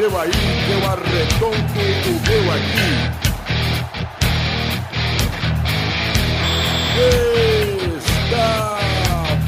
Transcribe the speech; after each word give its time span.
seu 0.00 0.18
aí, 0.18 0.30
eu 0.72 0.80
arredondo 0.88 1.56
o 1.56 2.12
meu 2.26 2.44
aqui. 2.54 2.88
Está 8.24 8.78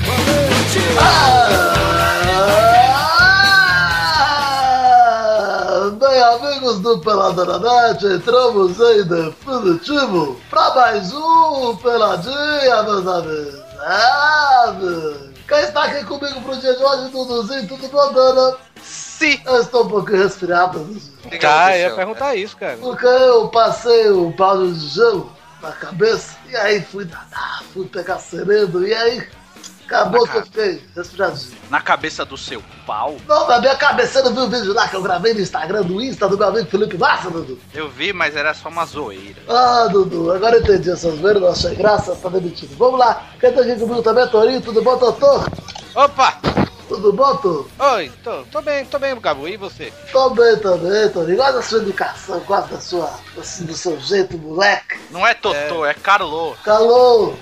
valente! 0.04 0.82
Bem, 5.98 6.20
amigos 6.22 6.80
do 6.80 6.96
Net, 6.98 8.04
entramos 8.04 8.78
em 8.78 9.04
definitivo 9.04 10.38
pra 10.50 10.74
mais 10.74 11.14
um 11.14 11.76
Peladinha, 11.76 12.82
meus 12.82 13.06
amigos. 13.06 13.62
Ah. 13.80 14.74
Quem 15.48 15.60
está 15.60 15.84
aqui 15.84 16.04
comigo 16.04 16.42
pro 16.42 16.56
dia 16.56 16.76
de 16.76 16.82
hoje, 16.82 17.08
Duduzinho, 17.10 17.68
tudo 17.68 17.88
bom, 17.88 18.12
Dana? 18.12 18.56
Sim! 19.22 19.40
Eu 19.46 19.60
estou 19.60 19.84
um 19.84 19.88
pouquinho 19.88 20.24
resfriado, 20.24 20.80
Duduzinho. 20.80 21.40
Tá, 21.40 21.78
eu 21.78 21.90
ia 21.90 21.94
perguntar 21.94 22.34
isso, 22.34 22.56
cara. 22.56 22.76
Porque 22.78 23.06
eu 23.06 23.46
passei 23.50 24.10
o 24.10 24.32
pau 24.32 24.66
de 24.66 24.88
gelo 24.88 25.30
na 25.62 25.70
cabeça, 25.70 26.36
e 26.48 26.56
aí 26.56 26.82
fui 26.82 27.04
nadar, 27.04 27.62
fui 27.72 27.86
pegar 27.86 28.18
sereno, 28.18 28.84
e 28.84 28.92
aí 28.92 29.24
acabou 29.86 30.26
Na 30.26 30.32
que 30.32 30.38
eu 30.38 30.44
fiquei 30.46 30.84
resfriadinho. 30.96 31.56
Na 31.70 31.80
cabeça 31.80 32.24
do 32.24 32.36
seu 32.36 32.60
pau. 32.84 33.14
Não, 33.28 33.46
na 33.46 33.60
minha 33.60 33.76
cabeça, 33.76 34.14
você 34.14 34.22
não 34.24 34.34
viu 34.34 34.42
o 34.42 34.50
vídeo 34.50 34.74
lá 34.74 34.88
que 34.88 34.96
eu 34.96 35.02
gravei 35.02 35.32
no 35.34 35.40
Instagram, 35.40 35.82
do 35.82 36.02
Insta, 36.02 36.28
do 36.28 36.36
meu 36.36 36.48
amigo 36.48 36.68
Felipe 36.68 36.98
Massa, 36.98 37.30
Dudu? 37.30 37.60
Eu 37.72 37.88
vi, 37.88 38.12
mas 38.12 38.34
era 38.34 38.52
só 38.52 38.70
uma 38.70 38.84
zoeira. 38.84 39.40
Ah, 39.48 39.86
Dudu, 39.88 40.32
agora 40.32 40.56
eu 40.56 40.62
entendi 40.62 40.90
essas 40.90 41.20
zoeiras, 41.20 41.40
não 41.40 41.50
achei 41.50 41.76
graça, 41.76 42.16
tá 42.16 42.28
demitido. 42.28 42.76
Vamos 42.76 42.98
lá, 42.98 43.24
quem 43.38 43.52
tá 43.52 43.60
aqui 43.60 43.76
comigo 43.76 44.02
também, 44.02 44.26
Torinho, 44.26 44.60
tudo 44.60 44.82
bom, 44.82 44.98
Totô? 44.98 45.44
Opa! 45.94 46.40
Tudo 46.92 47.10
bom, 47.10 47.34
Tô? 47.36 47.66
Oi, 47.78 48.12
tô, 48.22 48.42
tô 48.52 48.60
bem, 48.60 48.84
tô 48.84 48.98
bem, 48.98 49.18
Gabu. 49.18 49.48
E 49.48 49.56
você? 49.56 49.90
Tô 50.12 50.28
bem 50.28 50.58
também, 50.58 51.08
Torinho. 51.08 51.38
Gosto 51.38 51.52
da 51.54 51.62
sua 51.62 51.78
educação, 51.78 52.40
gosto 52.40 52.68
da 52.68 52.80
sua, 52.80 53.10
assim, 53.40 53.64
do 53.64 53.72
seu 53.72 53.98
jeito, 53.98 54.36
moleque. 54.36 55.00
Não 55.10 55.26
é 55.26 55.32
Totô, 55.32 55.86
é, 55.86 55.94
Carlo. 55.94 56.54
Calou! 56.62 57.34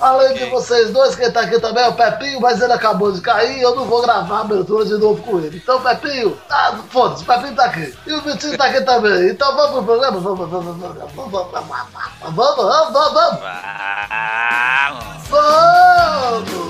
Além 0.00 0.34
de 0.34 0.46
vocês 0.46 0.90
dois, 0.90 1.14
quem 1.14 1.30
tá 1.30 1.42
aqui 1.42 1.60
também 1.60 1.84
é 1.84 1.88
o 1.88 1.94
Pepinho, 1.94 2.40
mas 2.40 2.60
ele 2.60 2.72
acabou 2.72 3.12
de 3.12 3.20
cair 3.20 3.56
e 3.56 3.62
eu 3.62 3.76
não 3.76 3.84
vou 3.84 4.02
gravar 4.02 4.38
a 4.38 4.40
abertura 4.40 4.84
de 4.84 4.94
novo 4.94 5.22
com 5.22 5.38
ele. 5.38 5.56
Então, 5.56 5.80
Pepinho, 5.80 6.36
ah, 6.50 6.80
foda-se, 6.90 7.22
o 7.22 7.26
Pepinho 7.26 7.54
tá 7.54 7.66
aqui. 7.66 7.96
E 8.04 8.12
o 8.12 8.20
Vitinho 8.20 8.58
tá 8.58 8.66
aqui 8.66 8.80
também. 8.80 9.30
Então 9.30 9.54
vamos 9.54 9.70
pro 9.76 9.84
programa? 9.84 10.18
Vamos, 10.18 10.50
vamos, 10.50 10.66
vamos, 10.66 10.76
vamos, 10.76 11.14
vamos, 11.14 11.30
vamos, 11.30 11.50
vamos, 12.20 12.34
vamos, 12.34 12.92
vamos, 12.92 13.12
vamos. 13.12 13.40
Vamos. 15.30 16.65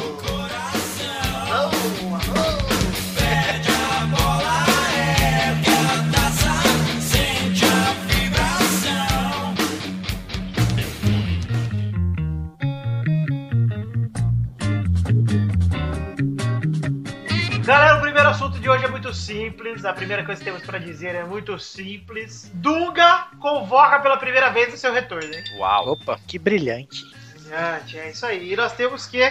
De 18.66 18.70
hoje 18.70 18.84
é 18.84 18.88
muito 18.88 19.14
simples. 19.14 19.84
A 19.84 19.92
primeira 19.92 20.24
coisa 20.24 20.40
que 20.40 20.44
temos 20.44 20.66
pra 20.66 20.76
dizer 20.76 21.14
é 21.14 21.22
muito 21.22 21.56
simples. 21.56 22.50
Dunga 22.52 23.28
convoca 23.38 24.00
pela 24.00 24.16
primeira 24.16 24.50
vez 24.50 24.74
o 24.74 24.76
seu 24.76 24.92
retorno, 24.92 25.32
hein? 25.32 25.44
Uau. 25.56 25.92
Opa, 25.92 26.18
que 26.26 26.36
brilhante. 26.36 27.04
Gente, 27.36 27.96
é 27.96 28.10
isso 28.10 28.26
aí. 28.26 28.52
E 28.52 28.56
nós 28.56 28.72
temos 28.72 29.06
que 29.06 29.22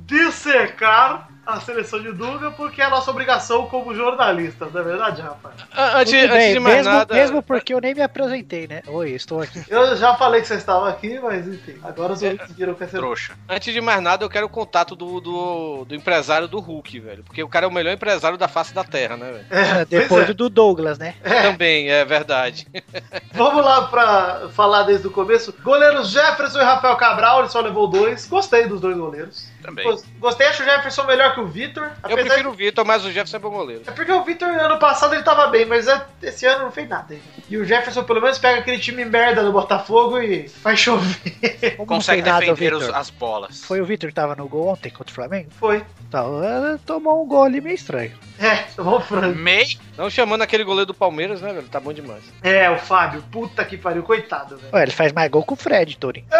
dissecar 0.00 1.28
a 1.44 1.60
seleção 1.60 2.00
de 2.00 2.12
Dunga 2.12 2.52
porque 2.52 2.80
é 2.80 2.84
a 2.84 2.90
nossa 2.90 3.10
obrigação 3.10 3.66
como 3.66 3.94
jornalistas, 3.94 4.72
não 4.72 4.80
é 4.80 4.84
verdade, 4.84 5.22
rapaz? 5.22 5.54
Ah, 5.72 5.98
Antes, 5.98 6.12
Tudo 6.12 6.24
antes 6.24 6.36
bem, 6.36 6.52
de 6.54 6.60
mais 6.60 6.76
mesmo, 6.76 6.92
nada. 6.92 7.14
mesmo 7.14 7.42
porque 7.42 7.74
eu 7.74 7.80
nem 7.80 7.94
me 7.94 8.02
apresentei, 8.02 8.68
né? 8.68 8.82
Oi, 8.86 9.10
estou 9.10 9.40
aqui. 9.40 9.62
Eu 9.68 9.96
já 9.96 10.14
falei 10.14 10.40
que 10.40 10.46
vocês 10.46 10.60
estavam 10.60 10.84
aqui, 10.86 11.18
mas 11.18 11.46
enfim. 11.48 11.74
Agora 11.82 12.12
os 12.12 12.22
ouvintes 12.22 12.52
viram 12.52 12.74
que 12.74 12.84
é 12.84 12.86
ser 12.86 12.98
Trouxa. 12.98 13.32
Antes 13.48 13.74
de 13.74 13.80
mais 13.80 14.00
nada, 14.00 14.24
eu 14.24 14.30
quero 14.30 14.46
o 14.46 14.50
contato 14.50 14.94
do, 14.94 15.20
do, 15.20 15.84
do 15.84 15.94
empresário 15.94 16.46
do 16.46 16.60
Hulk, 16.60 17.00
velho. 17.00 17.24
Porque 17.24 17.42
o 17.42 17.48
cara 17.48 17.66
é 17.66 17.68
o 17.68 17.72
melhor 17.72 17.92
empresário 17.92 18.38
da 18.38 18.46
face 18.46 18.72
da 18.72 18.84
Terra, 18.84 19.16
né, 19.16 19.32
velho? 19.32 19.46
É, 19.50 19.84
Depois 19.84 20.08
pois 20.08 20.30
é. 20.30 20.34
do 20.34 20.48
Douglas, 20.48 20.98
né? 20.98 21.14
Também, 21.24 21.90
é 21.90 22.04
verdade. 22.04 22.66
Vamos 23.32 23.64
lá 23.64 23.88
pra 23.88 24.48
falar 24.50 24.84
desde 24.84 25.06
o 25.06 25.10
começo. 25.10 25.52
Goleiros 25.62 26.10
Jefferson 26.10 26.60
e 26.60 26.64
Rafael 26.64 26.96
Cabral, 26.96 27.40
ele 27.40 27.48
só 27.48 27.60
levou 27.60 27.88
dois. 27.88 28.26
Gostei 28.26 28.66
dos 28.66 28.80
dois 28.80 28.96
goleiros. 28.96 29.50
Também. 29.62 29.84
Gos- 29.84 30.04
Gostei, 30.18 30.48
acho 30.48 30.62
o 30.62 30.66
Jefferson 30.66 31.04
melhor 31.04 31.34
que 31.34 31.40
o 31.40 31.46
Vitor. 31.46 31.90
Eu 32.08 32.16
prefiro 32.16 32.50
o 32.50 32.52
Vitor, 32.52 32.84
mas 32.84 33.04
o 33.04 33.08
Jefferson 33.12 33.36
é 33.36 33.40
bom 33.40 33.50
goleiro. 33.50 33.82
É 33.86 33.90
porque 33.92 34.10
o 34.12 34.24
Vitor 34.24 34.48
ano 34.48 34.78
passado 34.78 35.14
ele 35.14 35.22
tava 35.22 35.46
bem, 35.46 35.64
mas 35.64 35.86
esse 36.20 36.44
ano 36.46 36.64
não 36.64 36.72
fez 36.72 36.88
nada. 36.88 37.14
E 37.48 37.56
o 37.56 37.64
Jefferson 37.64 38.02
pelo 38.04 38.20
menos 38.20 38.38
pega 38.38 38.58
aquele 38.58 38.78
time 38.78 39.04
merda 39.04 39.42
do 39.44 39.52
Botafogo 39.52 40.18
e 40.18 40.48
faz 40.48 40.78
chover. 40.80 41.76
Como 41.76 41.86
Consegue 41.86 42.22
nada, 42.22 42.38
o 42.38 42.40
defender 42.40 42.74
os- 42.74 42.88
as 42.88 43.08
bolas. 43.10 43.64
Foi 43.64 43.80
o 43.80 43.84
Vitor 43.84 44.08
que 44.10 44.14
tava 44.14 44.34
no 44.34 44.48
gol 44.48 44.68
ontem 44.68 44.90
contra 44.90 45.12
o 45.12 45.14
Flamengo? 45.14 45.48
Foi. 45.58 45.84
Então, 46.08 46.42
eh, 46.42 46.78
tomou 46.84 47.22
um 47.24 47.26
gol 47.28 47.44
ali 47.44 47.60
meio 47.60 47.74
estranho. 47.74 48.12
É, 48.38 48.64
vamos 48.76 49.04
frango. 49.04 49.38
Mei? 49.38 49.78
Não 49.96 50.10
chamando 50.10 50.42
aquele 50.42 50.64
goleiro 50.64 50.86
do 50.86 50.94
Palmeiras, 50.94 51.40
né, 51.40 51.52
velho? 51.52 51.68
Tá 51.68 51.78
bom 51.78 51.92
demais. 51.92 52.22
É, 52.42 52.68
o 52.70 52.78
Fábio, 52.78 53.22
puta 53.30 53.64
que 53.64 53.76
pariu, 53.76 54.02
coitado, 54.02 54.56
velho. 54.56 54.72
Ué, 54.74 54.82
ele 54.82 54.90
faz 54.90 55.12
mais 55.12 55.30
gol 55.30 55.44
que 55.44 55.52
o 55.52 55.56
Fred, 55.56 55.96
Torin. 55.96 56.24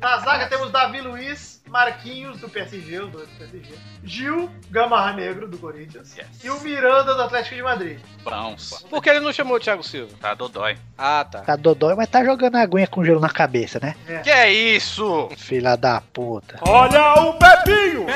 Na 0.00 0.18
zaga 0.18 0.46
temos 0.46 0.70
Davi 0.70 1.00
Luiz, 1.00 1.62
Marquinhos 1.68 2.38
do 2.38 2.48
PSG, 2.48 3.00
os 3.00 3.10
dois 3.10 3.28
do 3.28 3.36
PSG. 3.38 3.74
Gil, 4.04 4.50
Gamarra 4.70 5.12
Negro 5.14 5.48
do 5.48 5.58
Corinthians. 5.58 6.16
Yes. 6.16 6.44
E 6.44 6.50
o 6.50 6.60
Miranda 6.60 7.14
do 7.14 7.22
Atlético 7.22 7.56
de 7.56 7.62
Madrid. 7.62 7.98
Bons. 8.22 8.84
Por 8.88 9.02
que 9.02 9.10
ele 9.10 9.20
não 9.20 9.32
chamou 9.32 9.56
o 9.56 9.60
Thiago 9.60 9.82
Silva? 9.82 10.14
Tá 10.20 10.34
dodói. 10.34 10.76
Ah, 10.96 11.24
tá. 11.24 11.40
Tá 11.40 11.56
dodói, 11.56 11.94
mas 11.94 12.08
tá 12.08 12.24
jogando 12.24 12.56
aguinha 12.56 12.86
com 12.86 13.04
gelo 13.04 13.20
na 13.20 13.30
cabeça, 13.30 13.80
né? 13.82 13.96
Que 14.22 14.30
é 14.30 14.52
isso? 14.52 15.28
Filha 15.36 15.76
da 15.76 16.00
puta. 16.12 16.58
Olha 16.62 17.14
o 17.22 17.34
Pepinho! 17.34 18.06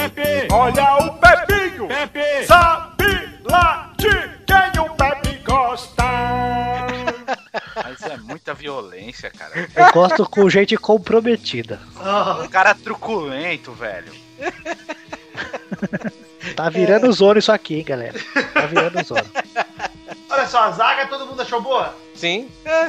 Olha 0.52 0.94
o 0.96 1.14
Pepinho! 1.18 1.88
Sabe 2.46 3.40
lá 3.50 3.92
de 3.96 4.10
quem 4.46 4.80
o 4.82 4.90
Pepe 4.94 5.42
gosta! 5.44 6.04
Mas 7.76 8.02
é 8.02 8.16
muita 8.18 8.54
violência, 8.54 9.30
cara. 9.30 9.68
Eu 9.74 9.92
gosto 9.92 10.24
com 10.28 10.48
gente 10.48 10.76
comprometida. 10.76 11.80
Ah, 11.96 12.40
Um 12.44 12.48
cara 12.48 12.74
truculento, 12.74 13.72
velho. 13.72 14.12
Tá 16.56 16.68
virando 16.70 17.12
zona 17.12 17.38
isso 17.38 17.52
aqui, 17.52 17.76
hein, 17.76 17.84
galera. 17.84 18.18
Tá 18.54 18.66
virando 18.66 19.02
zona. 19.04 19.24
olha 20.28 20.46
só, 20.46 20.64
a 20.64 20.70
zaga 20.72 21.06
todo 21.06 21.26
mundo 21.26 21.42
achou 21.42 21.60
boa? 21.60 21.94
Sim. 22.14 22.48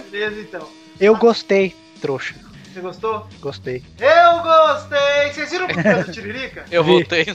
Beleza, 0.10 0.40
então. 0.42 0.68
Eu 1.00 1.16
gostei, 1.18 1.76
trouxa. 2.02 2.36
Você 2.74 2.80
gostou? 2.80 3.28
Gostei. 3.42 3.84
Eu 4.00 4.40
gostei! 4.44 5.34
Vocês 5.34 5.52
viram 5.52 5.66
o 5.66 5.68
pipoca 5.76 6.04
do 6.06 6.12
Tiririca? 6.14 6.64
Eu 6.72 6.84
Vi. 6.86 6.90
voltei. 6.92 7.26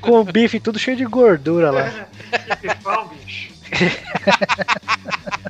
Com 0.00 0.20
o 0.20 0.24
bife 0.24 0.58
tudo 0.58 0.76
cheio 0.78 0.96
de 0.96 1.04
gordura 1.04 1.70
lá. 1.70 1.88
Que 2.60 2.68
pipão, 2.68 3.06
bicho. 3.08 3.52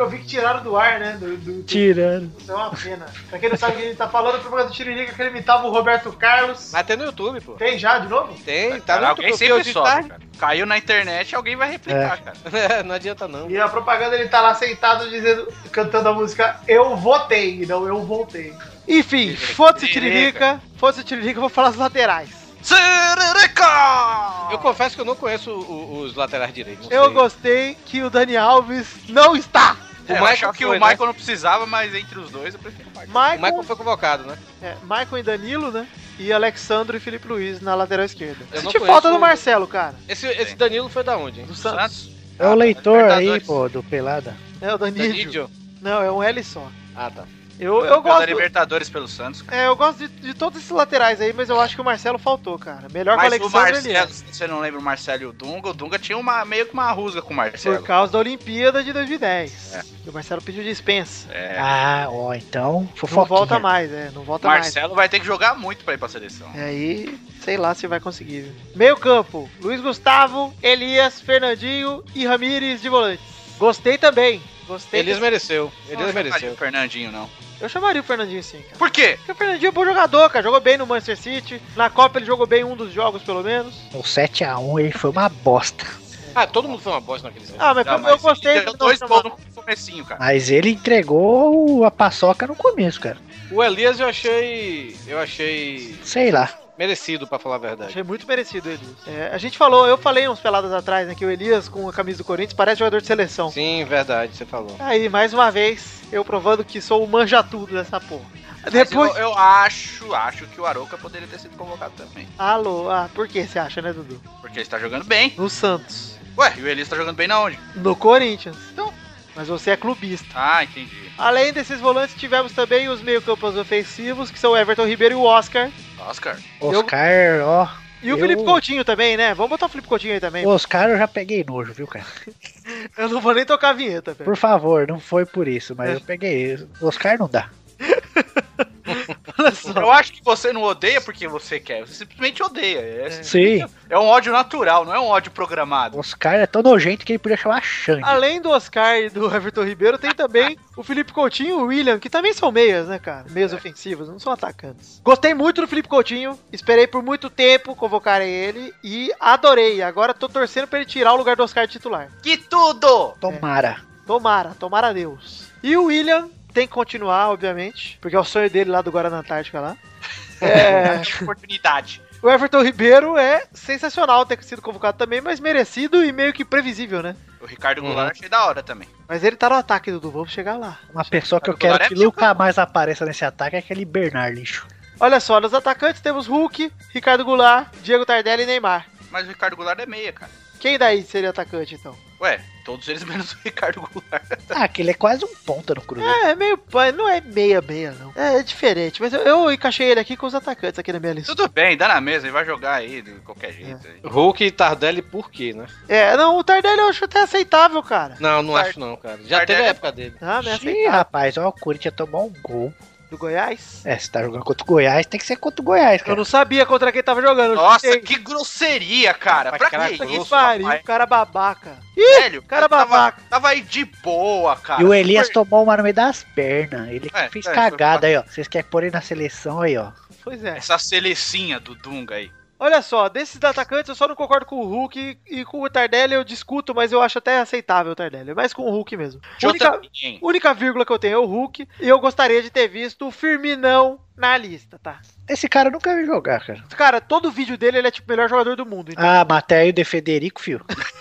Eu 0.00 0.08
vi 0.08 0.18
que 0.18 0.26
tiraram 0.26 0.62
do 0.62 0.76
ar, 0.76 0.98
né? 0.98 1.16
Do, 1.20 1.36
do, 1.36 1.52
do- 1.58 1.62
Tirando. 1.64 2.32
Isso 2.38 2.50
é 2.50 2.54
uma 2.54 2.70
pena. 2.70 3.06
Pra 3.28 3.38
quem 3.38 3.50
não 3.50 3.56
sabe 3.58 3.74
o 3.74 3.76
que 3.76 3.82
ele 3.82 3.94
tá 3.94 4.08
falando, 4.08 4.36
o 4.36 4.40
programa 4.40 4.66
do 4.68 4.72
Tiririca 4.74 5.12
que 5.12 5.20
ele 5.20 5.28
imitava 5.30 5.66
o 5.66 5.70
Roberto 5.70 6.10
Carlos. 6.12 6.70
Mas 6.72 6.86
tem 6.86 6.96
no 6.96 7.04
YouTube, 7.04 7.38
pô. 7.42 7.52
Tem 7.52 7.78
já 7.78 7.98
de 7.98 8.08
novo? 8.08 8.32
Tem, 8.42 8.80
tá 8.80 8.94
Cara, 8.94 9.00
no 9.02 9.06
alguém 9.08 9.26
YouTube. 9.26 9.38
sempre 9.38 9.54
Hoje 9.54 9.64
de 9.64 9.72
sobe, 9.74 10.08
cara. 10.08 10.20
Caiu 10.38 10.64
na 10.64 10.78
internet, 10.78 11.36
alguém 11.36 11.54
vai 11.54 11.70
replicar, 11.70 12.18
cara. 12.22 12.82
não 12.84 12.94
adianta 12.94 13.28
não. 13.28 13.50
E 13.50 13.58
a 13.60 13.68
propaganda 13.68 14.16
ele 14.16 14.28
tá 14.28 14.40
lá 14.40 14.54
sentado 14.54 15.08
dizendo, 15.10 15.46
cantando 15.70 16.08
a 16.08 16.14
música 16.14 16.56
Eu 16.66 16.96
votei, 16.96 17.62
e 17.62 17.66
não 17.66 17.86
eu 17.86 18.02
voltei. 18.02 18.54
Enfim, 18.88 19.36
foda-se 19.36 19.86
Tiririca, 19.86 20.60
foda-se 20.78 21.04
Tiririca, 21.04 21.36
eu 21.36 21.42
vou 21.42 21.50
falar 21.50 21.68
as 21.68 21.76
laterais. 21.76 22.30
Sirica! 22.62 24.48
Eu 24.50 24.58
confesso 24.58 24.94
que 24.94 25.00
eu 25.00 25.04
não 25.04 25.14
conheço 25.16 25.50
o- 25.50 25.54
o- 25.62 26.00
os 26.02 26.14
laterais 26.14 26.52
direitos. 26.52 26.88
Eu 26.90 27.04
sei. 27.04 27.12
gostei 27.14 27.76
que 27.86 28.02
o 28.02 28.10
Dani 28.10 28.36
Alves 28.36 28.86
não 29.08 29.34
está. 29.36 29.76
É, 30.10 30.14
O 30.14 30.24
eu 30.24 30.30
Michael 30.30 30.52
que 30.52 30.64
foi, 30.64 30.76
o 30.76 30.80
né? 30.80 30.88
Michael 30.88 31.06
não 31.06 31.14
precisava, 31.14 31.66
mas 31.66 31.94
entre 31.94 32.18
os 32.18 32.30
dois 32.30 32.54
eu 32.54 32.60
prefiro 32.60 32.88
o 32.88 32.90
Michael. 32.90 33.08
O 33.08 33.12
Michael, 33.12 33.40
Michael 33.40 33.62
foi 33.62 33.76
convocado, 33.76 34.24
né? 34.24 34.36
é, 34.62 34.74
Michael 34.82 35.18
e 35.18 35.22
Danilo, 35.22 35.70
né? 35.70 35.86
E 36.18 36.32
Alexandre 36.32 36.96
e 36.98 37.00
Felipe 37.00 37.26
Luiz 37.28 37.60
na 37.60 37.74
lateral 37.74 38.04
esquerda. 38.04 38.44
Eu 38.52 38.60
Senti 38.60 38.78
falta 38.80 39.10
do 39.10 39.18
Marcelo, 39.18 39.66
cara. 39.66 39.94
Esse, 40.08 40.26
esse 40.26 40.54
Danilo 40.54 40.88
foi 40.88 41.02
da 41.02 41.16
onde? 41.16 41.40
hein? 41.40 41.46
Do 41.46 41.54
Santos. 41.54 41.80
Santos? 41.80 42.20
É 42.38 42.46
o 42.46 42.54
leitor 42.54 43.04
aí, 43.10 43.40
pô, 43.40 43.68
do 43.68 43.82
Pelada. 43.82 44.36
É 44.60 44.74
o 44.74 44.78
Danídio. 44.78 45.08
Danídio? 45.08 45.50
Não, 45.80 46.02
é 46.02 46.10
um 46.12 46.22
L 46.22 46.42
só. 46.44 46.66
Ah, 46.94 47.10
tá. 47.10 47.24
Eu, 47.60 47.74
eu 47.74 47.80
Campeão 47.96 48.02
da 48.02 48.08
gosto. 48.10 48.26
Libertadores 48.28 48.88
pelo 48.88 49.06
Santos. 49.06 49.42
cara. 49.42 49.62
É, 49.62 49.66
eu 49.66 49.76
gosto 49.76 49.98
de, 49.98 50.08
de 50.08 50.34
todos 50.34 50.58
esses 50.58 50.70
laterais 50.70 51.20
aí, 51.20 51.32
mas 51.32 51.48
eu 51.50 51.60
acho 51.60 51.74
que 51.74 51.80
o 51.80 51.84
Marcelo 51.84 52.18
faltou, 52.18 52.58
cara. 52.58 52.86
Melhor 52.92 53.18
que 53.18 53.26
o 53.26 53.30
Mas 53.30 53.40
o 53.40 53.44
Alexandre 53.58 53.78
ele 53.90 53.96
é. 53.96 54.00
Marcelo, 54.00 54.14
se 54.14 54.24
você 54.34 54.46
não 54.46 54.60
lembra 54.60 54.80
o 54.80 54.82
Marcelo 54.82 55.22
e 55.22 55.26
o 55.26 55.32
Dunga, 55.32 55.68
o 55.68 55.74
Dunga 55.74 55.98
tinha 55.98 56.16
uma, 56.16 56.44
meio 56.44 56.66
que 56.66 56.72
uma 56.72 56.90
rusga 56.90 57.20
com 57.20 57.26
o 57.34 57.36
Por 57.36 57.36
Marcelo. 57.36 57.82
causa 57.82 58.12
da 58.12 58.18
Olimpíada 58.18 58.82
de 58.82 58.92
2010. 58.92 59.74
É. 59.74 59.82
E 60.06 60.08
o 60.08 60.12
Marcelo 60.12 60.40
pediu 60.40 60.64
dispensa. 60.64 61.28
É. 61.32 61.56
Ah, 61.58 62.06
ó, 62.10 62.32
então. 62.34 62.80
Não 62.82 62.88
Fofoquinha. 62.96 63.26
volta 63.26 63.58
mais, 63.58 63.92
é. 63.92 64.10
Não 64.14 64.22
O 64.22 64.24
volta 64.24 64.48
mais. 64.48 64.60
Marcelo 64.62 64.94
vai 64.94 65.08
ter 65.08 65.20
que 65.20 65.26
jogar 65.26 65.54
muito 65.54 65.84
pra 65.84 65.94
ir 65.94 65.98
pra 65.98 66.08
seleção. 66.08 66.50
E 66.54 66.60
aí, 66.60 67.20
sei 67.44 67.56
lá 67.58 67.74
se 67.74 67.86
vai 67.86 68.00
conseguir. 68.00 68.40
viu? 68.42 68.52
Meio 68.74 68.96
campo, 68.96 69.50
Luiz 69.60 69.80
Gustavo, 69.82 70.54
Elias, 70.62 71.20
Fernandinho 71.20 72.02
e 72.14 72.24
Ramires 72.26 72.80
de 72.80 72.88
volantes. 72.88 73.24
Gostei 73.58 73.98
também. 73.98 74.40
Gostei. 74.66 75.00
Elias 75.00 75.18
mereceu. 75.18 75.64
Não 75.86 75.92
Elias 75.94 76.08
chamaria 76.08 76.30
mereceu. 76.30 76.52
o 76.52 76.56
Fernandinho, 76.56 77.10
não. 77.12 77.28
Eu 77.60 77.68
chamaria 77.68 78.00
o 78.00 78.04
Fernandinho 78.04 78.42
sim, 78.42 78.62
cara. 78.62 78.76
Por 78.78 78.90
quê? 78.90 79.16
Porque 79.18 79.32
o 79.32 79.34
Fernandinho 79.34 79.68
é 79.68 79.70
um 79.70 79.74
bom 79.74 79.84
jogador, 79.84 80.30
cara. 80.30 80.42
Jogou 80.42 80.60
bem 80.60 80.78
no 80.78 80.86
Manchester 80.86 81.16
City. 81.18 81.62
Na 81.76 81.90
Copa 81.90 82.18
ele 82.18 82.26
jogou 82.26 82.46
bem 82.46 82.64
um 82.64 82.74
dos 82.74 82.92
jogos, 82.92 83.22
pelo 83.22 83.42
menos. 83.42 83.74
O 83.92 84.02
7x1 84.02 84.80
ele 84.80 84.92
foi 84.92 85.10
uma 85.10 85.28
bosta. 85.28 85.86
Ah, 86.34 86.46
todo 86.46 86.68
mundo 86.68 86.80
foi 86.80 86.92
uma 86.92 87.00
bosta 87.00 87.28
naquele 87.28 87.46
jogo. 87.46 87.58
Ah, 87.58 87.74
mas, 87.74 87.86
eu 87.86 87.98
mas 87.98 88.22
gostei 88.22 88.52
ele 88.52 88.60
do 88.60 88.72
deu 88.72 88.78
dois 88.78 89.00
não 89.00 89.08
gols 89.08 89.24
no 89.24 89.36
comecinho, 89.54 90.04
cara. 90.04 90.20
Mas 90.20 90.50
ele 90.50 90.70
entregou 90.70 91.84
a 91.84 91.90
paçoca 91.90 92.46
no 92.46 92.54
começo, 92.54 93.00
cara. 93.00 93.18
O 93.50 93.62
Elias 93.62 93.98
eu 93.98 94.06
achei. 94.06 94.96
Eu 95.06 95.18
achei 95.18 95.98
Sei 96.04 96.30
lá. 96.30 96.59
Merecido, 96.80 97.26
pra 97.26 97.38
falar 97.38 97.56
a 97.56 97.58
verdade. 97.58 97.90
Achei 97.90 98.02
muito 98.02 98.26
merecido 98.26 98.70
o 98.70 98.72
Elias. 98.72 99.06
É, 99.06 99.28
a 99.30 99.36
gente 99.36 99.58
falou, 99.58 99.86
eu 99.86 99.98
falei 99.98 100.26
uns 100.26 100.40
peladas 100.40 100.72
atrás, 100.72 101.06
né, 101.06 101.14
que 101.14 101.26
o 101.26 101.30
Elias 101.30 101.68
com 101.68 101.86
a 101.86 101.92
camisa 101.92 102.16
do 102.16 102.24
Corinthians 102.24 102.54
parece 102.54 102.78
jogador 102.78 103.02
de 103.02 103.06
seleção. 103.06 103.50
Sim, 103.50 103.84
verdade, 103.84 104.34
você 104.34 104.46
falou. 104.46 104.74
Aí, 104.78 105.06
mais 105.10 105.34
uma 105.34 105.50
vez, 105.50 106.00
eu 106.10 106.24
provando 106.24 106.64
que 106.64 106.80
sou 106.80 107.04
o 107.04 107.06
manja-tudo 107.06 107.74
dessa 107.74 108.00
porra. 108.00 108.24
Depois... 108.72 109.14
eu, 109.16 109.24
eu 109.24 109.34
acho, 109.36 110.14
acho 110.14 110.46
que 110.46 110.58
o 110.58 110.64
Aroca 110.64 110.96
poderia 110.96 111.28
ter 111.28 111.38
sido 111.38 111.54
convocado 111.54 111.92
também. 111.98 112.26
Alô, 112.38 112.90
ah, 112.90 113.10
por 113.14 113.28
que 113.28 113.46
você 113.46 113.58
acha, 113.58 113.82
né, 113.82 113.92
Dudu? 113.92 114.18
Porque 114.40 114.56
ele 114.56 114.62
está 114.62 114.78
jogando 114.78 115.04
bem. 115.04 115.34
No 115.36 115.50
Santos. 115.50 116.18
Ué, 116.38 116.54
e 116.56 116.62
o 116.62 116.68
Elias 116.68 116.88
tá 116.88 116.96
jogando 116.96 117.16
bem 117.16 117.28
na 117.28 117.40
onde? 117.40 117.58
No 117.76 117.94
Corinthians. 117.94 118.56
Então, 118.72 118.90
mas 119.36 119.48
você 119.48 119.70
é 119.72 119.76
clubista. 119.76 120.26
Ah, 120.34 120.64
entendi. 120.64 121.10
Além 121.18 121.52
desses 121.52 121.78
volantes, 121.78 122.14
tivemos 122.14 122.52
também 122.52 122.88
os 122.88 123.02
meio-campos 123.02 123.54
ofensivos, 123.56 124.30
que 124.30 124.38
são 124.38 124.52
o 124.52 124.56
Everton 124.56 124.86
Ribeiro 124.86 125.14
e 125.14 125.18
o 125.18 125.24
Oscar. 125.24 125.70
Oscar. 126.08 126.36
Oscar, 126.60 127.40
ó. 127.42 127.68
E 128.02 128.10
o 128.12 128.16
Eu- 128.16 128.18
Felipe 128.18 128.44
Coutinho 128.44 128.84
também, 128.84 129.16
né? 129.16 129.34
Vamos 129.34 129.50
botar 129.50 129.66
o 129.66 129.68
Felipe 129.68 129.86
Coutinho 129.88 130.14
aí 130.14 130.20
também. 130.20 130.46
O 130.46 130.48
Oscar 130.50 130.88
eu 130.88 130.96
já 130.96 131.06
peguei 131.06 131.44
nojo, 131.44 131.72
viu, 131.74 131.86
cara? 131.86 132.04
Eu 132.96 133.08
não 133.08 133.20
vou 133.20 133.34
nem 133.34 133.44
tocar 133.44 133.70
a 133.70 133.72
vinheta, 133.74 134.14
velho. 134.14 134.24
Por 134.24 134.36
favor, 134.36 134.86
não 134.86 134.98
foi 135.00 135.26
por 135.26 135.46
isso, 135.48 135.74
mas 135.76 135.90
eu 135.94 136.00
peguei. 136.00 136.54
O 136.80 136.86
Oscar 136.86 137.18
não 137.18 137.28
dá. 137.28 137.50
Olha 139.40 139.54
só. 139.54 139.72
Eu 139.72 139.90
acho 139.90 140.12
que 140.12 140.22
você 140.22 140.52
não 140.52 140.62
odeia 140.62 141.00
porque 141.00 141.26
você 141.26 141.58
quer, 141.58 141.86
você 141.86 141.94
simplesmente 141.94 142.42
odeia. 142.42 142.78
É, 142.78 143.10
Sim, 143.22 143.64
é 143.88 143.98
um 143.98 144.04
ódio 144.04 144.32
natural, 144.32 144.84
não 144.84 144.94
é 144.94 145.00
um 145.00 145.06
ódio 145.06 145.30
programado. 145.30 145.96
o 145.96 146.00
Oscar 146.00 146.34
é 146.34 146.46
tão 146.46 146.62
nojento 146.62 147.04
que 147.04 147.12
ele 147.12 147.18
podia 147.18 147.36
chamar 147.36 147.62
Xande. 147.62 148.02
Além 148.04 148.40
do 148.40 148.50
Oscar 148.50 148.96
e 148.98 149.08
do 149.10 149.34
Everton 149.34 149.64
Ribeiro, 149.64 149.98
tem 149.98 150.14
também 150.14 150.58
o 150.76 150.82
Felipe 150.82 151.12
Coutinho 151.12 151.48
e 151.50 151.52
o 151.62 151.66
William, 151.66 151.98
que 151.98 152.10
também 152.10 152.32
são 152.32 152.52
meias, 152.52 152.88
né, 152.88 152.98
cara? 152.98 153.26
Meias 153.30 153.52
ofensivas, 153.52 154.08
não 154.08 154.18
são 154.18 154.32
atacantes. 154.32 155.00
Gostei 155.02 155.34
muito 155.34 155.60
do 155.60 155.68
Felipe 155.68 155.88
Coutinho, 155.88 156.38
esperei 156.52 156.86
por 156.86 157.02
muito 157.02 157.30
tempo 157.30 157.74
convocarem 157.74 158.30
ele 158.30 158.72
e 158.84 159.10
adorei. 159.18 159.82
Agora 159.82 160.14
tô 160.14 160.28
torcendo 160.28 160.66
pra 160.66 160.78
ele 160.78 160.88
tirar 160.88 161.12
o 161.12 161.16
lugar 161.16 161.36
do 161.36 161.42
Oscar 161.42 161.66
de 161.66 161.72
titular. 161.72 162.08
Que 162.22 162.36
tudo! 162.36 163.14
Tomara. 163.20 163.80
Tomara, 164.06 164.56
tomara 164.58 164.88
a 164.88 164.92
Deus. 164.92 165.48
E 165.62 165.76
o 165.76 165.84
William 165.84 166.28
tem 166.52 166.66
que 166.66 166.72
continuar, 166.72 167.30
obviamente, 167.30 167.98
porque 168.00 168.16
é 168.16 168.20
o 168.20 168.24
sonho 168.24 168.50
dele 168.50 168.70
lá 168.70 168.82
do 168.82 168.90
Guarana 168.90 169.18
Antártica 169.18 169.60
lá. 169.60 169.76
É, 170.42 171.02
Oportunidade. 171.22 172.00
o 172.22 172.30
Everton 172.30 172.62
Ribeiro 172.62 173.18
é 173.18 173.44
sensacional 173.52 174.24
ter 174.24 174.42
sido 174.42 174.62
convocado 174.62 174.96
também, 174.96 175.20
mas 175.20 175.38
merecido 175.38 176.02
e 176.02 176.10
meio 176.12 176.32
que 176.32 176.46
previsível, 176.46 177.02
né? 177.02 177.14
O 177.42 177.44
Ricardo 177.44 177.82
Uhum. 177.82 177.88
Goulart 177.88 178.12
achei 178.16 178.26
da 178.26 178.46
hora 178.46 178.62
também. 178.62 178.88
Mas 179.06 179.22
ele 179.22 179.36
tá 179.36 179.50
no 179.50 179.56
ataque, 179.56 179.90
Dudu. 179.92 180.10
Vamos 180.10 180.32
chegar 180.32 180.56
lá. 180.56 180.78
Uma 180.94 181.04
pessoa 181.04 181.42
que 181.42 181.50
eu 181.50 181.56
quero 181.56 181.82
é 181.82 181.88
que 181.88 181.94
meu, 181.94 182.04
nunca 182.04 182.32
mais 182.32 182.56
apareça 182.58 183.04
nesse 183.04 183.22
ataque 183.22 183.56
é 183.56 183.58
aquele 183.58 183.84
Bernard 183.84 184.34
lixo. 184.34 184.66
Olha 184.98 185.20
só, 185.20 185.38
nos 185.40 185.52
atacantes 185.52 186.00
temos 186.00 186.26
Hulk, 186.26 186.72
Ricardo 186.94 187.22
Goulart, 187.22 187.68
Diego 187.82 188.06
Tardelli 188.06 188.44
e 188.44 188.46
Neymar. 188.46 188.86
Mas 189.10 189.26
o 189.26 189.28
Ricardo 189.28 189.56
Goulart 189.56 189.78
é 189.80 189.84
meia, 189.84 190.12
cara. 190.12 190.30
Quem 190.58 190.78
daí 190.78 191.02
seria 191.02 191.28
atacante, 191.30 191.74
então? 191.74 191.94
Ué, 192.20 192.40
todos 192.70 192.88
eles 192.88 193.02
menos 193.04 193.32
o 193.32 193.36
Ricardo 193.44 193.80
Goulart. 193.80 194.22
Ah, 194.50 194.64
aquele 194.64 194.90
é 194.90 194.94
quase 194.94 195.24
um 195.24 195.34
ponta 195.46 195.74
no 195.74 195.80
Cruzeiro. 195.80 196.14
É, 196.26 196.30
é 196.30 196.34
meio. 196.34 196.56
pai, 196.58 196.92
Não 196.92 197.08
é 197.08 197.20
meia-meia, 197.20 197.92
não. 197.98 198.12
É, 198.14 198.38
é 198.38 198.42
diferente. 198.42 199.00
Mas 199.00 199.12
eu, 199.12 199.20
eu 199.20 199.52
encaixei 199.52 199.90
ele 199.90 200.00
aqui 200.00 200.16
com 200.16 200.26
os 200.26 200.34
atacantes 200.34 200.78
aqui 200.78 200.92
na 200.92 201.00
minha 201.00 201.12
lista. 201.12 201.34
Tudo 201.34 201.48
bem, 201.48 201.76
dá 201.76 201.88
na 201.88 202.00
mesa, 202.00 202.26
ele 202.26 202.32
vai 202.32 202.44
jogar 202.44 202.74
aí 202.74 203.02
de 203.02 203.12
qualquer 203.20 203.52
jeito. 203.52 203.86
aí. 203.86 204.00
Hulk 204.04 204.44
e 204.44 204.50
Tardelli 204.50 205.02
por 205.02 205.30
quê, 205.30 205.52
né? 205.52 205.66
É, 205.88 206.16
não, 206.16 206.38
o 206.38 206.44
Tardelli 206.44 206.78
eu 206.80 206.88
acho 206.88 207.04
até 207.04 207.20
aceitável, 207.22 207.82
cara. 207.82 208.16
Não, 208.20 208.42
não 208.42 208.54
Tar- 208.54 208.66
acho 208.66 208.80
não, 208.80 208.96
cara. 208.96 209.18
Já 209.24 209.38
Tardelli 209.38 209.46
teve 209.46 209.62
a 209.62 209.64
é- 209.66 209.68
época 209.70 209.92
dele. 209.92 210.14
Ah, 210.20 210.42
não 210.42 210.50
é 210.50 210.54
aceitável. 210.54 210.90
rapaz, 210.90 211.36
ó, 211.38 211.48
o 211.48 211.52
Corinthians 211.52 211.94
tomou 211.94 212.26
um 212.26 212.32
gol. 212.42 212.72
Do 213.10 213.18
Goiás? 213.18 213.82
É, 213.84 213.98
se 213.98 214.08
tá 214.08 214.22
jogando 214.22 214.44
contra 214.44 214.62
o 214.62 214.66
Goiás, 214.66 215.04
tem 215.04 215.18
que 215.18 215.26
ser 215.26 215.34
contra 215.36 215.60
o 215.60 215.64
Goiás, 215.64 216.00
Eu 216.00 216.06
cara. 216.06 216.16
não 216.16 216.24
sabia 216.24 216.64
contra 216.64 216.92
quem 216.92 217.02
tava 217.02 217.20
jogando. 217.20 217.50
eu 217.50 217.56
Nossa, 217.56 217.86
chutei. 217.86 218.00
que 218.02 218.16
grosseria, 218.18 219.12
cara. 219.12 219.50
Pra 219.50 219.68
cara, 219.68 219.88
que 219.88 219.98
que 219.98 220.24
pariu, 220.28 220.68
cara 220.84 221.06
babaca. 221.06 221.76
Velho, 221.96 222.40
cara 222.42 222.68
tava, 222.68 222.84
babaca. 222.86 223.22
tava 223.28 223.48
aí 223.48 223.60
de 223.62 223.84
boa, 223.84 224.54
cara. 224.56 224.80
E 224.80 224.84
o 224.84 224.94
Elias 224.94 225.28
tomou 225.28 225.64
uma 225.64 225.76
no 225.76 225.82
meio 225.82 225.94
das 225.94 226.22
pernas. 226.34 226.88
Ele 226.88 227.10
É, 227.12 227.28
fez 227.28 227.46
é, 227.46 227.52
cagada 227.52 228.06
aí, 228.06 228.16
ó. 228.16 228.22
Vocês 228.22 228.46
querem 228.46 228.68
pôr 228.70 228.84
ele 228.84 228.92
na 228.92 229.00
seleção 229.00 229.60
aí, 229.60 229.76
ó. 229.76 229.90
Pois 230.22 230.44
é. 230.44 230.56
Essa 230.56 230.78
selecinha 230.78 231.58
do 231.58 231.74
Dunga 231.74 232.14
aí. 232.14 232.30
Olha 232.62 232.82
só, 232.82 233.08
desses 233.08 233.42
atacantes 233.42 233.88
eu 233.88 233.94
só 233.94 234.06
não 234.06 234.14
concordo 234.14 234.44
com 234.44 234.56
o 234.56 234.66
Hulk 234.66 235.18
e 235.26 235.44
com 235.46 235.62
o 235.62 235.70
Tardelli 235.70 236.12
eu 236.12 236.22
discuto, 236.22 236.74
mas 236.74 236.92
eu 236.92 237.00
acho 237.00 237.16
até 237.16 237.40
aceitável 237.40 237.92
o 237.92 237.96
Tardelli. 237.96 238.34
Mais 238.34 238.52
com 238.52 238.64
o 238.64 238.70
Hulk 238.70 238.98
mesmo. 238.98 239.18
Única, 239.42 239.80
única 240.20 240.52
vírgula 240.52 240.84
que 240.84 240.92
eu 240.92 240.98
tenho 240.98 241.14
é 241.14 241.18
o 241.18 241.24
Hulk 241.24 241.66
e 241.80 241.88
eu 241.88 241.98
gostaria 241.98 242.42
de 242.42 242.50
ter 242.50 242.68
visto 242.68 243.08
o 243.08 243.10
Firminão 243.10 243.98
na 244.20 244.36
lista, 244.36 244.78
tá? 244.82 245.00
Esse 245.28 245.48
cara 245.48 245.70
nunca 245.70 245.94
vi 245.94 246.04
jogar, 246.06 246.44
cara. 246.44 246.62
Cara, 246.76 247.00
todo 247.00 247.30
vídeo 247.30 247.56
dele 247.56 247.78
ele 247.78 247.88
é 247.88 247.90
tipo 247.90 248.06
o 248.06 248.10
melhor 248.10 248.28
jogador 248.28 248.56
do 248.56 248.66
mundo. 248.66 248.92
então- 248.92 249.04
Ah, 249.08 249.24
matei 249.28 249.58
aí 249.58 249.70
o 249.70 249.72
De 249.72 249.84
Federico, 249.84 250.40
fio. 250.40 250.64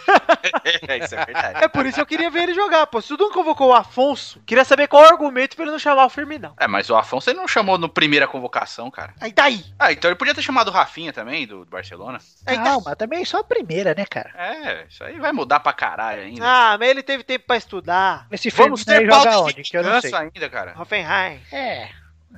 É, 0.88 0.98
isso 1.00 1.16
é 1.16 1.26
verdade. 1.26 1.64
É 1.64 1.68
por 1.68 1.86
isso 1.86 1.96
que 1.96 2.02
eu 2.02 2.06
queria 2.06 2.30
ver 2.30 2.44
ele 2.44 2.54
jogar, 2.54 2.86
pô. 2.88 3.02
Se 3.02 3.14
o 3.14 3.18
Dudu 3.18 3.32
convocou 3.34 3.70
o 3.70 3.74
Afonso, 3.74 4.42
queria 4.46 4.64
saber 4.64 4.88
qual 4.88 5.04
é 5.04 5.08
o 5.08 5.12
argumento 5.12 5.56
pra 5.56 5.64
ele 5.66 5.72
não 5.72 5.80
chamar 5.80 6.06
o 6.06 6.10
Firminão. 6.10 6.54
É, 6.60 6.68
mas 6.68 6.90
o 6.90 6.96
Afonso 6.96 7.30
ele 7.30 7.38
não 7.40 7.48
chamou 7.48 7.78
no 7.78 7.90
primeira 7.90 8.28
convocação, 8.28 8.90
cara. 8.90 9.14
Aí 9.20 9.32
daí? 9.34 9.64
Ah, 9.78 9.92
então 9.92 10.10
ele 10.10 10.18
podia 10.18 10.34
ter 10.34 10.42
chamado 10.42 10.70
o 10.70 10.72
Rafinha 10.72 11.12
também, 11.12 11.46
do, 11.46 11.66
do 11.66 11.70
Barcelona. 11.72 12.20
Aí 12.46 12.58
daí? 12.58 12.66
Não, 12.66 12.82
mas 12.82 12.96
também 12.96 13.26
só 13.26 13.40
a 13.40 13.44
primeira, 13.44 13.94
né, 13.96 14.06
cara? 14.06 14.32
É, 14.36 14.86
isso 14.90 15.04
aí 15.04 15.20
vai 15.20 15.32
mudar 15.32 15.60
pra 15.60 15.74
caralho 15.74 16.22
ainda. 16.24 16.42
Ah, 16.46 16.78
mas 16.80 16.90
ele 16.90 17.04
teve 17.04 17.24
tempo 17.24 17.46
pra 17.46 17.58
estudar. 17.58 18.26
Esse 18.32 18.50
Vamos 18.50 18.86
ter 18.86 19.06
joga 19.06 19.30
balde 19.32 19.38
onde? 19.52 19.64
de 19.64 19.70
Que 19.72 19.78
eu 19.78 19.84
não 19.84 20.02
sei. 20.02 20.14
ainda, 20.14 20.50
cara. 20.50 20.74
Hoffenheim. 20.80 21.40
É. 21.52 21.90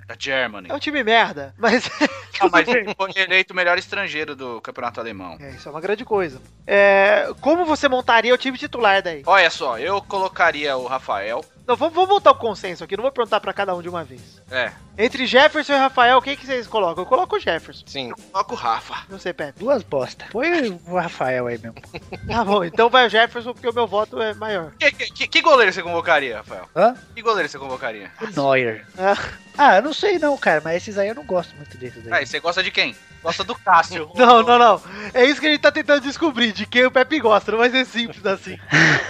Da 0.07 0.15
Germany. 0.17 0.69
É 0.69 0.73
um 0.73 0.79
time 0.79 1.03
merda, 1.03 1.53
mas. 1.57 1.89
Ah, 2.43 2.49
mas 2.51 2.67
ele 2.67 2.91
foi 2.95 3.11
eleito 3.15 3.53
o 3.53 3.55
melhor 3.55 3.77
estrangeiro 3.77 4.35
do 4.35 4.59
campeonato 4.61 4.99
alemão. 4.99 5.37
É, 5.39 5.51
isso 5.51 5.69
é 5.69 5.71
uma 5.71 5.79
grande 5.79 6.03
coisa. 6.03 6.41
É, 6.65 7.31
como 7.39 7.65
você 7.65 7.87
montaria 7.87 8.33
o 8.33 8.37
time 8.37 8.57
titular 8.57 9.03
daí? 9.03 9.21
Olha 9.27 9.49
só, 9.51 9.77
eu 9.77 10.01
colocaria 10.01 10.75
o 10.75 10.87
Rafael. 10.87 11.45
Não, 11.67 11.75
vamos, 11.75 11.93
vamos 11.93 12.09
montar 12.09 12.31
o 12.31 12.35
consenso 12.35 12.83
aqui, 12.83 12.97
não 12.97 13.03
vou 13.03 13.11
perguntar 13.11 13.39
pra 13.39 13.53
cada 13.53 13.75
um 13.75 13.81
de 13.83 13.89
uma 13.89 14.03
vez. 14.03 14.40
É, 14.51 14.71
Entre 14.97 15.25
Jefferson 15.25 15.73
e 15.73 15.77
Rafael, 15.77 16.21
quem 16.21 16.35
que 16.35 16.45
vocês 16.45 16.67
colocam? 16.67 17.03
Eu 17.03 17.07
coloco 17.07 17.37
o 17.37 17.39
Jefferson. 17.39 17.83
Sim. 17.87 18.11
coloca 18.31 18.53
o 18.53 18.57
Rafa. 18.57 18.95
Não 19.09 19.17
sei, 19.17 19.31
Pepe. 19.33 19.57
Duas 19.59 19.81
bosta. 19.81 20.25
Põe 20.31 20.69
o 20.87 20.99
Rafael 20.99 21.47
aí 21.47 21.57
mesmo. 21.57 21.75
Tá 22.27 22.43
bom, 22.45 22.63
então 22.63 22.89
vai 22.89 23.07
o 23.07 23.09
Jefferson 23.09 23.53
porque 23.53 23.67
o 23.69 23.73
meu 23.73 23.87
voto 23.87 24.21
é 24.21 24.33
maior. 24.33 24.71
Que, 24.79 24.91
que- 24.91 25.27
que 25.27 25.41
goleiro 25.41 25.71
você 25.73 25.81
convocaria, 25.81 26.37
Rafael? 26.37 26.69
Hã? 26.75 26.95
Que 27.15 27.21
goleiro 27.21 27.47
você 27.49 27.57
convocaria? 27.57 28.11
O 28.21 28.27
Neuer. 28.41 28.85
Ah, 28.97 29.17
Ah, 29.57 29.75
eu 29.77 29.81
não 29.81 29.93
sei 29.93 30.17
não, 30.19 30.37
cara, 30.37 30.61
mas 30.63 30.77
esses 30.77 30.97
aí 30.97 31.07
eu 31.09 31.15
não 31.15 31.25
gosto 31.25 31.55
muito 31.55 31.77
desses 31.77 32.05
aí. 32.07 32.13
Aí, 32.13 32.25
você 32.25 32.39
gosta 32.39 32.61
de 32.63 32.71
quem? 32.71 32.95
Gosta 33.21 33.43
do 33.43 33.53
Cássio. 33.53 34.09
Não, 34.15 34.41
não, 34.41 34.57
não. 34.57 34.81
É 35.13 35.23
isso 35.25 35.39
que 35.39 35.45
a 35.45 35.51
gente 35.51 35.61
tá 35.61 35.71
tentando 35.71 36.01
descobrir, 36.01 36.51
de 36.53 36.65
quem 36.65 36.85
o 36.85 36.91
Pepe 36.91 37.19
gosta. 37.19 37.51
Não 37.51 37.59
vai 37.59 37.69
ser 37.69 37.85
simples 37.85 38.25
assim. 38.25 38.57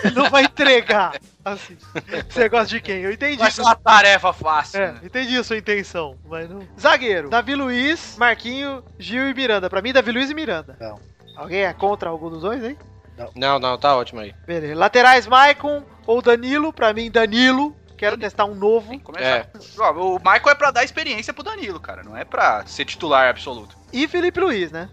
Ele 0.04 0.14
não 0.20 0.30
vai 0.30 0.44
entregar 0.44 1.14
assim. 1.46 1.78
Você 2.30 2.50
gosta 2.50 2.68
de 2.68 2.82
quem? 2.82 2.98
Eu 3.04 3.12
entendi. 3.14 3.38
Vai 3.38 3.50
ser 3.52 3.62
uma 3.62 3.74
tarefa 3.76 4.34
fácil. 4.34 4.82
É, 4.82 4.92
né? 4.92 5.00
entendi 5.04 5.31
a 5.40 5.44
sua 5.44 5.58
intenção, 5.58 6.18
mas 6.28 6.50
não. 6.50 6.62
Zagueiro: 6.80 7.30
Davi 7.30 7.56
Luiz, 7.56 8.16
Marquinho, 8.18 8.84
Gil 9.00 9.30
e 9.30 9.34
Miranda. 9.34 9.70
Pra 9.70 9.82
mim, 9.82 9.94
Davi 9.94 10.12
Luiz 10.12 10.30
e 10.30 10.34
Miranda. 10.34 10.76
Não. 10.80 11.00
Alguém 11.36 11.64
é 11.64 11.74
contra 11.74 12.10
algum 12.10 12.30
dos 12.30 12.42
dois, 12.42 12.64
hein? 12.64 12.78
Não, 13.36 13.60
não, 13.60 13.78
tá 13.78 13.96
ótimo 13.96 14.20
aí. 14.20 14.34
Beleza. 14.46 14.76
Laterais: 14.76 15.28
Maicon 15.28 15.84
ou 16.06 16.22
Danilo. 16.22 16.74
Pra 16.74 16.94
mim, 16.94 17.10
Danilo. 17.12 17.76
Quero 17.98 18.18
testar 18.18 18.46
um 18.46 18.56
novo. 18.56 19.00
Ó, 19.78 19.92
o 19.92 20.18
Michael 20.18 20.50
é 20.50 20.56
pra 20.56 20.72
dar 20.72 20.84
experiência 20.84 21.32
pro 21.34 21.44
Danilo, 21.44 21.80
cara. 21.80 22.02
Não 22.02 22.18
é 22.18 22.26
pra 22.26 22.66
ser 22.66 22.84
titular 22.86 23.30
absoluto. 23.30 23.78
E 23.94 24.08
Felipe 24.08 24.40
Luiz, 24.40 24.72
né? 24.72 24.90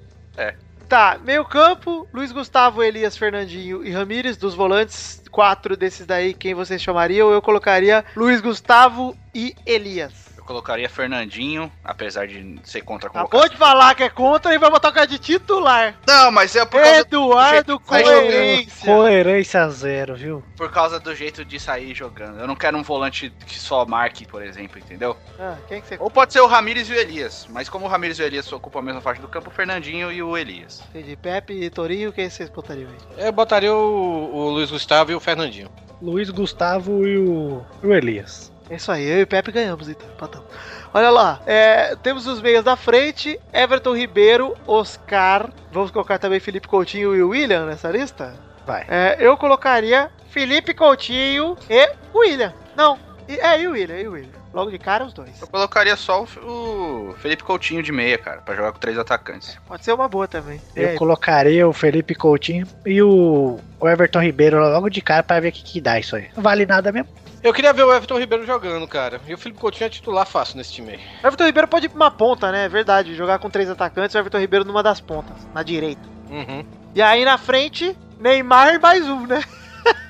Tá, 0.89 1.19
meio 1.23 1.45
campo, 1.45 2.09
Luiz 2.15 2.33
Gustavo, 2.33 2.83
Elias, 2.83 3.15
Fernandinho 3.15 3.85
e 3.85 3.91
Ramires, 3.91 4.39
dos 4.39 4.55
volantes, 4.55 5.23
quatro 5.31 5.77
desses 5.77 6.07
daí, 6.07 6.33
quem 6.33 6.55
vocês 6.55 6.81
chamariam? 6.81 7.31
Eu 7.31 7.43
colocaria 7.43 8.03
Luiz 8.17 8.41
Gustavo 8.41 9.15
e 9.35 9.55
Elias. 9.67 10.28
Colocaria 10.49 10.89
Fernandinho, 10.89 11.71
apesar 11.85 12.27
de 12.27 12.59
ser 12.65 12.81
contra 12.81 13.11
a 13.11 13.13
colocação. 13.13 13.39
Acabou 13.39 13.49
de 13.51 13.59
falar 13.59 13.95
que 13.95 14.03
é 14.03 14.09
contra 14.09 14.55
e 14.55 14.59
vai 14.59 14.71
botar 14.71 14.89
o 14.89 14.93
cara 14.95 15.07
de 15.07 15.19
titular. 15.19 15.95
Não, 16.07 16.33
mas 16.33 16.57
é 16.57 16.65
por 16.65 16.81
causa, 16.81 17.01
Eduardo 17.01 17.79
Vai 17.85 18.03
Coerência. 18.03 18.87
Coerência 18.87 19.69
zero, 19.69 20.17
viu? 20.17 20.43
por 20.57 20.73
causa 20.73 20.99
do 20.99 21.15
jeito 21.15 21.45
de 21.45 21.61
sair 21.61 21.95
jogando. 21.95 22.41
Eu 22.41 22.47
não 22.47 22.57
quero 22.57 22.79
um 22.79 22.83
volante 22.83 23.31
que 23.47 23.59
só 23.59 23.85
marque, 23.85 24.25
por 24.25 24.43
exemplo, 24.43 24.79
entendeu? 24.79 25.15
Ah, 25.39 25.59
quem 25.69 25.83
que 25.83 25.89
você 25.89 25.99
Ou 26.01 26.11
pode 26.11 26.33
ser 26.33 26.41
o 26.41 26.47
Ramires 26.47 26.89
e 26.89 26.95
o 26.95 26.97
Elias. 26.97 27.47
Mas 27.51 27.69
como 27.69 27.85
o 27.85 27.89
Ramires 27.89 28.19
e 28.19 28.23
o 28.23 28.25
Elias 28.25 28.51
ocupam 28.51 28.79
a 28.79 28.83
mesma 28.83 29.03
faixa 29.03 29.21
do 29.21 29.29
campo, 29.29 29.51
o 29.51 29.53
Fernandinho 29.53 30.11
e 30.11 30.23
o 30.23 30.35
Elias. 30.35 30.83
Entendi. 30.89 31.15
Pepe 31.15 31.53
e 31.53 31.69
Torinho, 31.69 32.11
quem 32.11 32.31
vocês 32.31 32.49
botariam 32.49 32.89
aí? 32.89 33.27
Eu 33.27 33.33
botaria 33.33 33.75
o, 33.75 34.35
o 34.35 34.49
Luiz 34.49 34.71
Gustavo 34.71 35.13
e 35.13 35.15
o 35.15 35.21
Fernandinho. 35.21 35.69
Luiz 36.01 36.31
Gustavo 36.31 37.07
e 37.07 37.19
o, 37.19 37.63
o 37.83 37.93
Elias. 37.93 38.48
É 38.71 38.77
isso 38.77 38.93
aí, 38.93 39.05
eu 39.07 39.21
e 39.21 39.23
o 39.23 39.27
Pepe 39.27 39.51
ganhamos 39.53 39.89
então. 39.89 40.07
Empatamos. 40.09 40.47
Olha 40.93 41.11
lá, 41.11 41.41
é, 41.47 41.97
temos 41.97 42.27
os 42.27 42.41
meias 42.41 42.65
da 42.65 42.77
frente: 42.77 43.39
Everton 43.53 43.97
Ribeiro, 43.97 44.55
Oscar. 44.67 45.51
Vamos 45.73 45.91
colocar 45.91 46.19
também 46.19 46.41
Felipe 46.41 46.69
Coutinho 46.69 47.15
e 47.15 47.23
o 47.23 47.29
William 47.31 47.67
nessa 47.67 47.91
lista? 47.91 48.35
Vai. 48.67 48.85
É, 48.89 49.17
eu 49.19 49.37
colocaria 49.37 50.11
Felipe 50.31 50.75
Coutinho 50.75 51.57
e 51.71 51.81
o 52.15 52.19
William. 52.19 52.53
Não, 52.77 52.99
é, 53.27 53.61
e 53.61 53.67
o 53.67 53.73
William, 53.73 53.99
e 53.99 54.09
o 54.09 54.13
William. 54.13 54.39
Logo 54.53 54.71
de 54.71 54.79
cara, 54.79 55.05
os 55.05 55.13
dois. 55.13 55.41
Eu 55.41 55.47
colocaria 55.47 55.95
só 55.95 56.25
o, 56.43 57.11
o 57.11 57.15
Felipe 57.19 57.45
Coutinho 57.45 57.83
de 57.83 57.93
meia, 57.93 58.17
cara, 58.17 58.41
pra 58.41 58.55
jogar 58.55 58.73
com 58.73 58.79
três 58.79 58.99
atacantes. 58.99 59.59
Pode 59.67 59.85
ser 59.85 59.93
uma 59.93 60.09
boa 60.09 60.27
também. 60.27 60.61
Eu 60.75 60.89
É, 60.89 60.95
colocaria 60.95 61.69
o 61.69 61.73
Felipe 61.73 62.15
Coutinho 62.15 62.67
e 62.85 63.03
o, 63.03 63.59
o 63.79 63.89
Everton 63.89 64.21
Ribeiro 64.23 64.59
logo 64.59 64.89
de 64.89 65.03
cara 65.03 65.23
pra 65.23 65.39
ver 65.39 65.49
o 65.49 65.53
que, 65.53 65.63
que 65.63 65.81
dá 65.83 65.99
isso 65.99 66.17
aí. 66.17 66.29
Não 66.35 66.43
vale 66.43 66.65
nada 66.65 66.91
mesmo. 66.91 67.09
Eu 67.43 67.53
queria 67.55 67.73
ver 67.73 67.85
o 67.85 67.93
Everton 67.93 68.19
Ribeiro 68.19 68.45
jogando, 68.45 68.87
cara. 68.87 69.21
E 69.27 69.33
o 69.33 69.39
Felipe 69.39 69.61
Coutinho 69.61 69.87
é 69.87 69.91
titular 69.91 70.27
fácil 70.27 70.57
nesse 70.57 70.73
time 70.73 70.93
aí. 70.93 71.01
O 71.23 71.27
Everton 71.27 71.45
Ribeiro 71.45 71.69
pode 71.69 71.87
ir 71.87 71.89
pra 71.89 71.97
uma 71.97 72.11
ponta, 72.11 72.51
né? 72.51 72.65
É 72.65 72.69
verdade. 72.69 73.15
Jogar 73.15 73.39
com 73.39 73.49
três 73.49 73.71
atacantes, 73.71 74.15
o 74.15 74.19
Everton 74.19 74.39
Ribeiro 74.39 74.65
numa 74.65 74.83
das 74.83 75.01
pontas, 75.01 75.37
na 75.55 75.63
direita. 75.63 76.03
Uhum. 76.29 76.65
E 76.95 77.01
aí 77.01 77.25
na 77.25 77.39
frente, 77.39 77.97
Neymar 78.19 78.75
e 78.75 78.79
mais 78.79 79.07
um, 79.07 79.27
né? 79.27 79.43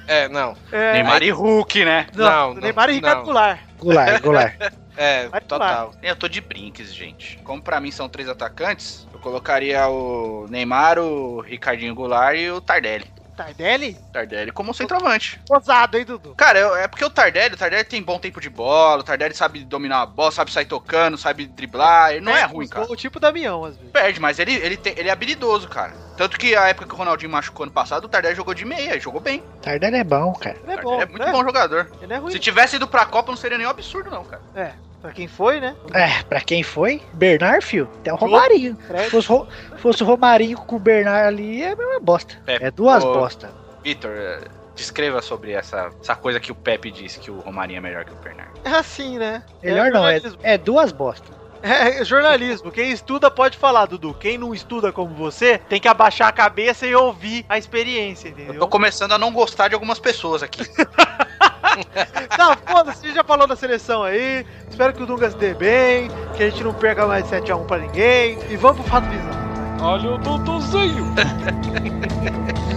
É, 0.08 0.26
não. 0.26 0.56
É, 0.72 0.94
Neymar 0.94 1.22
e 1.22 1.30
Hulk, 1.30 1.84
né? 1.84 2.06
Não, 2.14 2.54
não, 2.54 2.62
Neymar 2.62 2.88
e 2.88 2.94
Ricardo 2.94 3.18
não. 3.18 3.24
Goulart. 3.26 3.60
Goulart, 3.78 4.22
Goulart. 4.22 4.54
É, 4.96 5.28
Vai 5.28 5.40
total. 5.42 5.92
Eu 6.02 6.16
tô 6.16 6.26
de 6.26 6.40
brinques, 6.40 6.92
gente. 6.92 7.38
Como 7.44 7.62
pra 7.62 7.78
mim 7.78 7.92
são 7.92 8.08
três 8.08 8.28
atacantes, 8.28 9.06
eu 9.12 9.20
colocaria 9.20 9.86
o 9.86 10.48
Neymar, 10.50 10.98
o 10.98 11.40
Ricardinho 11.40 11.94
Goulart 11.94 12.36
e 12.36 12.50
o 12.50 12.60
Tardelli. 12.60 13.04
Tardelli? 13.38 13.94
Tardelli 14.12 14.50
como 14.50 14.74
centroavante. 14.74 15.40
Ousado, 15.48 15.96
hein, 15.96 16.04
Dudu? 16.04 16.34
Cara, 16.34 16.58
eu- 16.58 16.74
é 16.76 16.88
porque 16.88 17.04
o 17.04 17.10
Tardelli, 17.10 17.54
o 17.54 17.56
Tardelli 17.56 17.84
tem 17.84 18.02
bom 18.02 18.18
tempo 18.18 18.40
de 18.40 18.50
bola, 18.50 19.00
o 19.00 19.04
Tardelli 19.04 19.34
sabe 19.34 19.62
dominar 19.64 20.02
a 20.02 20.06
bola, 20.06 20.32
sabe 20.32 20.50
sair 20.52 20.64
tocando, 20.66 21.16
sabe 21.16 21.46
driblar, 21.46 22.10
ele 22.12 22.20
não 22.20 22.32
é 22.32 22.40
Perde 22.40 22.54
ruim, 22.54 22.66
cara. 22.66 22.84
gols, 22.86 23.00
tipo 23.00 23.20
Damião, 23.20 23.64
às 23.64 23.76
vezes. 23.76 23.92
Perde, 23.92 24.20
mas 24.20 24.38
ele, 24.40 24.54
ele, 24.54 24.76
tem- 24.76 24.94
ele 24.96 25.08
é 25.08 25.12
habilidoso, 25.12 25.68
cara. 25.68 25.92
Tanto 26.16 26.36
que 26.36 26.56
a 26.56 26.66
época 26.68 26.88
que 26.88 26.94
o 26.94 26.96
Ronaldinho 26.98 27.30
machucou 27.30 27.62
ano 27.62 27.72
passado, 27.72 28.04
o 28.04 28.08
Tardelli 28.08 28.34
jogou 28.34 28.52
de 28.54 28.64
meia, 28.64 28.96
e 28.96 29.00
jogou 29.00 29.20
bem. 29.20 29.40
Tardelli 29.62 29.96
é 29.98 30.04
bom, 30.04 30.32
cara. 30.32 30.56
Ele 30.64 30.72
é 30.72 30.74
O 30.74 30.82
bom, 30.82 30.90
Tardelli 30.98 31.02
é 31.02 31.06
muito 31.06 31.26
né? 31.26 31.32
bom 31.32 31.44
jogador. 31.44 31.92
Ele 32.02 32.12
é 32.12 32.16
ruim. 32.16 32.32
Se 32.32 32.40
tivesse 32.40 32.74
ido 32.76 32.88
pra 32.88 33.06
Copa, 33.06 33.30
não 33.30 33.36
seria 33.36 33.56
nenhum 33.56 33.70
absurdo, 33.70 34.10
não, 34.10 34.24
cara. 34.24 34.42
É, 34.56 34.72
pra 35.00 35.12
quem 35.12 35.28
foi, 35.28 35.60
né? 35.60 35.74
É, 35.94 36.22
pra 36.24 36.40
quem 36.40 36.62
foi? 36.62 37.00
Bernard, 37.12 37.64
fio. 37.64 37.88
Até 38.00 38.12
o 38.12 38.16
Romarinho. 38.16 38.76
Se 39.04 39.10
fosse, 39.10 39.28
Ro- 39.28 39.48
fosse 39.78 40.02
o 40.02 40.06
Romarinho 40.06 40.58
com 40.58 40.76
o 40.76 40.78
Bernard 40.78 41.26
ali, 41.28 41.62
é 41.62 41.72
a 41.72 41.76
mesma 41.76 42.00
bosta. 42.00 42.34
É, 42.46 42.66
É 42.66 42.70
duas 42.70 43.04
ô, 43.04 43.12
bosta. 43.14 43.50
Vitor, 43.82 44.10
eh, 44.12 44.40
descreva 44.74 45.22
sobre 45.22 45.52
essa, 45.52 45.90
essa 46.00 46.14
coisa 46.16 46.38
que 46.40 46.50
o 46.52 46.54
Pepe 46.54 46.90
disse 46.90 47.18
que 47.20 47.30
o 47.30 47.38
Romarinho 47.40 47.78
é 47.78 47.80
melhor 47.80 48.04
que 48.04 48.12
o 48.12 48.16
Bernardo. 48.16 48.58
É 48.64 48.70
assim, 48.70 49.18
né? 49.18 49.42
Melhor 49.62 49.90
não, 49.90 50.06
é, 50.06 50.20
é 50.42 50.58
duas 50.58 50.92
bostas. 50.92 51.36
É 51.60 52.04
jornalismo. 52.04 52.70
Quem 52.70 52.92
estuda 52.92 53.28
pode 53.32 53.58
falar, 53.58 53.86
Dudu. 53.86 54.14
Quem 54.14 54.38
não 54.38 54.54
estuda 54.54 54.92
como 54.92 55.12
você, 55.12 55.58
tem 55.58 55.80
que 55.80 55.88
abaixar 55.88 56.28
a 56.28 56.32
cabeça 56.32 56.86
e 56.86 56.94
ouvir 56.94 57.44
a 57.48 57.58
experiência, 57.58 58.28
Eu 58.28 58.34
tô 58.36 58.42
entendeu? 58.42 58.68
começando 58.68 59.10
a 59.10 59.18
não 59.18 59.32
gostar 59.32 59.66
de 59.66 59.74
algumas 59.74 59.98
pessoas 59.98 60.40
aqui. 60.44 60.60
Não, 62.38 62.56
foda-se, 62.66 63.04
a 63.04 63.06
gente 63.06 63.16
já 63.16 63.24
falou 63.24 63.46
da 63.46 63.56
seleção 63.56 64.02
aí. 64.02 64.46
Espero 64.68 64.92
que 64.92 65.02
o 65.02 65.06
Dunga 65.06 65.30
se 65.30 65.36
dê 65.36 65.54
bem, 65.54 66.10
que 66.36 66.42
a 66.42 66.50
gente 66.50 66.62
não 66.62 66.72
perca 66.72 67.06
mais 67.06 67.24
7x1 67.26 67.66
pra 67.66 67.78
ninguém. 67.78 68.38
E 68.48 68.56
vamos 68.56 68.80
pro 68.80 68.90
fato 68.90 69.06
bizarro. 69.08 69.48
Olha 69.80 70.12
o 70.12 70.18
Duduzinho. 70.18 71.14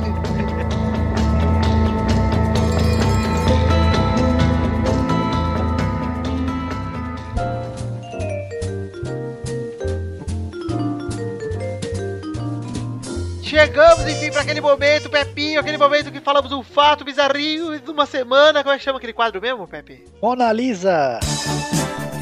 Chegamos, 13.51 14.07
enfim, 14.07 14.31
pra 14.31 14.43
aquele 14.43 14.61
momento, 14.61 15.09
Pepinho, 15.09 15.59
aquele 15.59 15.77
momento 15.77 16.09
que 16.09 16.21
falamos 16.21 16.53
um 16.53 16.63
fato 16.63 17.03
bizarrinho 17.03 17.77
de 17.81 17.91
uma 17.91 18.05
semana. 18.05 18.63
Como 18.63 18.73
é 18.73 18.77
que 18.77 18.83
chama 18.85 18.97
aquele 18.97 19.11
quadro 19.11 19.41
mesmo, 19.41 19.67
Pepe? 19.67 20.05
Mona 20.21 20.53
Lisa. 20.53 21.19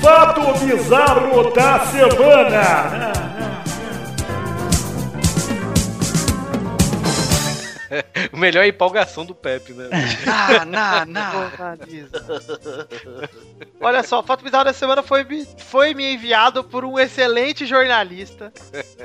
Fato 0.01 0.41
bizarro 0.65 1.53
da 1.53 1.85
semana. 1.85 3.58
O 8.31 8.37
melhor 8.37 8.61
é 8.61 8.65
a 8.65 8.67
empolgação 8.69 9.25
do 9.25 9.33
Pepe, 9.35 9.73
né? 9.73 9.89
Ah, 10.27 10.65
na, 10.65 11.05
na. 11.05 11.31
Jornalismo. 11.31 12.09
Olha 13.81 14.03
só, 14.03 14.19
o 14.19 14.23
fato 14.23 14.43
bizarro 14.43 14.65
da 14.65 14.73
semana 14.73 15.01
foi, 15.01 15.23
me- 15.23 15.47
foi 15.57 15.93
me 15.93 16.13
enviado 16.13 16.63
por 16.63 16.83
um 16.85 16.99
excelente 16.99 17.65
jornalista 17.65 18.51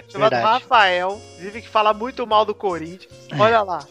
chamado 0.09 0.31
Verdade. 0.33 0.43
Rafael. 0.65 1.21
Vive 1.39 1.63
que 1.63 1.69
fala 1.69 1.93
muito 1.95 2.27
mal 2.27 2.45
do 2.45 2.55
Corinthians. 2.55 3.13
Olha 3.39 3.63
lá. 3.63 3.87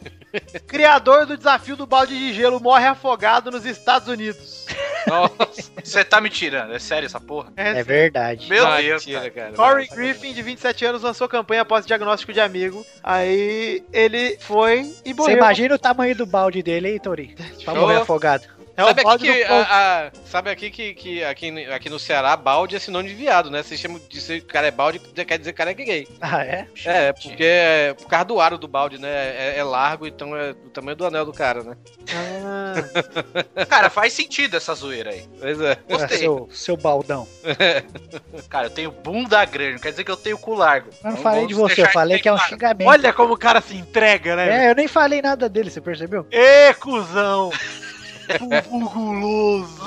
Criador 0.68 1.26
do 1.26 1.38
desafio 1.38 1.76
do 1.76 1.86
balde 1.86 2.18
de 2.18 2.34
gelo 2.34 2.60
morre 2.60 2.86
afogado 2.88 3.52
nos 3.52 3.66
Estados 3.66 4.08
Unidos. 4.08 4.66
Nossa, 5.06 5.36
Você 5.84 6.04
tá 6.04 6.20
me 6.22 6.30
tirando, 6.30 6.74
é 6.74 6.80
sério 6.80 7.06
essa 7.06 7.20
porra? 7.20 7.52
É 7.56 7.84
verdade. 7.84 8.48
Meu 8.50 8.66
Deus, 8.78 9.06
cara. 9.36 9.54
Corey 9.54 9.88
Griffin, 9.88 10.34
de 10.34 10.42
27 10.42 10.86
anos, 10.86 11.02
lançou 11.04 11.28
campanha 11.28 11.62
após 11.62 11.86
diagnóstico 11.86 12.32
de 12.34 12.40
amigo. 12.40 12.86
Aí 13.04 13.84
ele 13.92 14.38
foi 14.40 14.82
e 15.06 15.14
Você 15.14 15.14
morreu. 15.14 15.38
imagina 15.38 15.76
o 15.76 15.80
tamanho 15.80 16.16
do 16.16 16.26
balde 16.26 16.64
dele, 16.64 16.90
hein, 16.92 17.00
Tori? 17.00 17.36
Pra 17.64 17.76
morrer 17.76 17.98
afogado. 17.98 18.44
É 18.76 18.84
o 18.84 18.88
sabe 18.88 19.02
aqui, 19.02 19.18
que, 19.34 19.44
a- 19.44 19.62
a- 20.08 20.12
sabe 20.26 20.50
aqui 20.50 20.72
que, 20.72 20.94
que 20.96 21.24
aqui, 21.24 21.66
aqui 21.72 21.90
no 21.92 22.00
Ceará, 22.00 22.36
balde 22.36 22.76
é 22.76 22.80
sinônimo 22.80 23.16
de 23.16 23.22
viado, 23.24 23.52
né? 23.52 23.62
Vocês 23.62 23.80
chamam 23.80 24.02
de 24.10 24.20
ser 24.20 24.42
cara 24.42 24.66
é 24.68 24.72
balde, 24.72 24.98
quer 25.00 25.38
dizer 25.38 25.54
cara 25.54 25.70
é 25.72 25.74
gay. 25.76 26.08
Ah, 26.20 26.44
é? 26.44 26.68
É, 26.84 27.14
porque 27.14 27.44
é 27.44 27.94
por 27.94 28.08
causa 28.08 28.26
do 28.26 28.42
aro 28.42 28.58
do 28.58 28.68
balde, 28.68 28.98
né? 28.98 29.10
É, 29.10 29.54
é 29.58 29.64
largo, 29.64 30.08
então 30.08 30.36
é 30.36 30.54
do 30.54 30.70
tamanho 30.72 30.96
do 30.98 31.06
anel 31.06 31.24
do 31.24 31.32
cara, 31.32 31.64
né? 31.64 31.78
Ah, 32.16 32.74
Cara, 33.70 33.90
faz 33.92 34.12
sentido 34.14 34.58
essa 34.58 34.74
zoeira 34.74 35.12
aí. 35.12 35.24
Pois 35.40 35.62
é. 35.62 35.78
Gostei. 35.88 36.18
seu, 36.18 36.50
seu 36.52 36.76
baldão. 36.78 37.28
Cara, 38.50 38.68
eu 38.68 38.72
tenho 38.72 38.92
bunda 38.92 39.44
grande, 39.46 39.74
não 39.74 39.80
quer 39.80 39.92
dizer 39.92 40.04
que 40.04 40.12
eu 40.12 40.18
tenho 40.18 40.38
cu 40.38 40.56
largo. 40.56 40.90
Eu 40.90 40.96
não 41.04 41.12
Então 41.12 41.24
falei 41.24 41.46
de 41.46 41.54
você, 41.54 41.82
eu 41.84 41.90
falei 41.90 42.20
que 42.20 42.28
é 42.28 42.34
um 42.34 42.38
claro. 42.38 42.50
xingamento. 42.50 42.88
olha 42.88 43.14
como 43.14 43.34
o 43.36 43.38
cara 43.38 43.62
se 43.62 43.76
entrega, 43.76 44.36
né? 44.36 44.66
É, 44.66 44.72
eu 44.72 44.76
nem 44.76 44.88
falei 44.88 45.22
nada 45.22 45.48
dele, 45.48 45.70
você 45.70 45.80
percebeu? 45.80 46.26
Ê, 46.32 46.74
cuzão! 46.74 47.52
Guloso! 48.40 49.82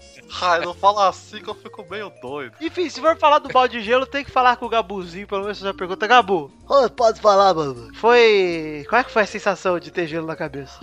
Ai, 0.40 0.60
não 0.60 0.74
fala 0.74 1.08
assim 1.08 1.40
que 1.40 1.48
eu 1.48 1.54
fico 1.54 1.86
meio 1.88 2.12
doido. 2.20 2.56
Enfim, 2.60 2.90
se 2.90 3.00
for 3.00 3.16
falar 3.16 3.38
do 3.38 3.48
balde 3.48 3.78
de 3.78 3.84
gelo, 3.84 4.04
tem 4.04 4.24
que 4.24 4.30
falar 4.30 4.56
com 4.56 4.66
o 4.66 4.68
Gabuzinho, 4.68 5.26
pelo 5.26 5.42
menos 5.42 5.58
você 5.58 5.64
já 5.64 5.72
pergunta. 5.72 6.06
Gabu, 6.06 6.50
Oi, 6.68 6.90
pode 6.90 7.20
falar, 7.20 7.54
mano. 7.54 7.90
foi. 7.94 8.84
Qual 8.88 9.00
é 9.00 9.04
que 9.04 9.10
foi 9.10 9.22
a 9.22 9.26
sensação 9.26 9.78
de 9.78 9.90
ter 9.90 10.06
gelo 10.06 10.26
na 10.26 10.36
cabeça? 10.36 10.78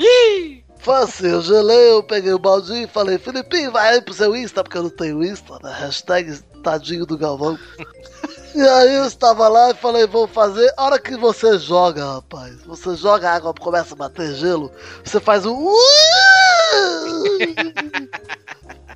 Foi 0.79 0.95
assim, 0.95 1.27
eu 1.27 1.41
gelei, 1.41 1.91
eu 1.91 2.03
peguei 2.03 2.33
o 2.33 2.39
baldinho 2.39 2.83
e 2.83 2.87
falei, 2.87 3.17
Filipinho, 3.17 3.71
vai 3.71 3.93
aí 3.93 4.01
pro 4.01 4.13
seu 4.13 4.35
Insta, 4.35 4.63
porque 4.63 4.77
eu 4.77 4.83
não 4.83 4.89
tenho 4.89 5.23
Insta, 5.23 5.57
né? 5.63 5.73
Hashtag 5.79 6.41
tadinho 6.61 7.05
do 7.05 7.17
Galvão. 7.17 7.57
e 8.53 8.61
aí 8.61 8.95
eu 8.95 9.05
estava 9.05 9.47
lá 9.47 9.71
e 9.71 9.75
falei, 9.75 10.05
vou 10.07 10.27
fazer. 10.27 10.73
A 10.75 10.83
hora 10.83 10.99
que 10.99 11.15
você 11.15 11.57
joga, 11.57 12.15
rapaz, 12.15 12.63
você 12.65 12.95
joga 12.95 13.29
a 13.29 13.35
água, 13.35 13.53
começa 13.53 13.93
a 13.93 13.97
bater 13.97 14.33
gelo, 14.33 14.71
você 15.03 15.21
faz 15.21 15.45
um. 15.45 15.71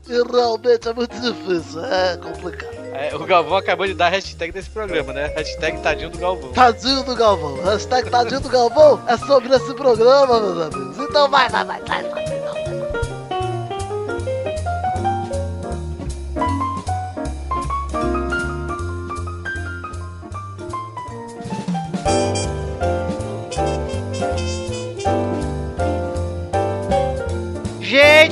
E 0.10 0.24
realmente 0.32 0.88
é 0.88 0.94
muito 0.94 1.20
difícil, 1.20 1.84
é 1.84 2.16
complicado. 2.16 2.78
É, 2.94 3.14
o 3.14 3.20
Galvão 3.26 3.58
acabou 3.58 3.86
de 3.86 3.94
dar 3.94 4.08
a 4.08 4.10
hashtag 4.10 4.54
desse 4.54 4.70
programa, 4.70 5.12
né? 5.12 5.28
Hashtag 5.36 5.82
tadinho 5.82 6.10
do 6.10 6.18
Galvão. 6.18 6.52
Tadinho 6.54 7.04
do 7.04 7.14
Galvão. 7.14 7.62
Hashtag 7.64 8.10
Tadinho 8.10 8.40
do 8.40 8.50
Galvão 8.50 9.04
é 9.06 9.18
sobre 9.18 9.54
esse 9.54 9.74
programa, 9.74 10.40
meus 10.40 10.74
amigos. 10.74 10.98
Então 10.98 11.30
vai, 11.30 11.50
vai, 11.50 11.66
vai, 11.66 11.82
vai, 11.82 12.04
vai. 12.04 12.37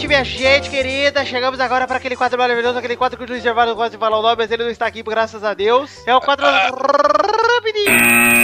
Minha 0.04 0.24
gente 0.25 0.70
querida, 0.70 1.24
chegamos 1.24 1.58
agora 1.60 1.88
para 1.88 1.96
aquele 1.98 2.18
quadro 2.18 2.38
maravilhoso, 2.38 2.78
aquele 2.78 2.98
quadro 2.98 3.18
que 3.18 3.24
o 3.24 3.28
Luiz 3.28 3.42
Gervásio 3.42 3.74
gosta 3.74 3.92
de 3.92 3.98
falar 3.98 4.20
o 4.20 4.22
nome, 4.22 4.36
mas 4.38 4.52
ele 4.52 4.64
não 4.64 4.70
está 4.70 4.86
aqui, 4.86 5.02
graças 5.02 5.42
a 5.44 5.54
Deus. 5.54 6.06
É 6.06 6.14
o 6.14 6.20
quadro 6.20 6.46
rapidinho. 6.46 8.35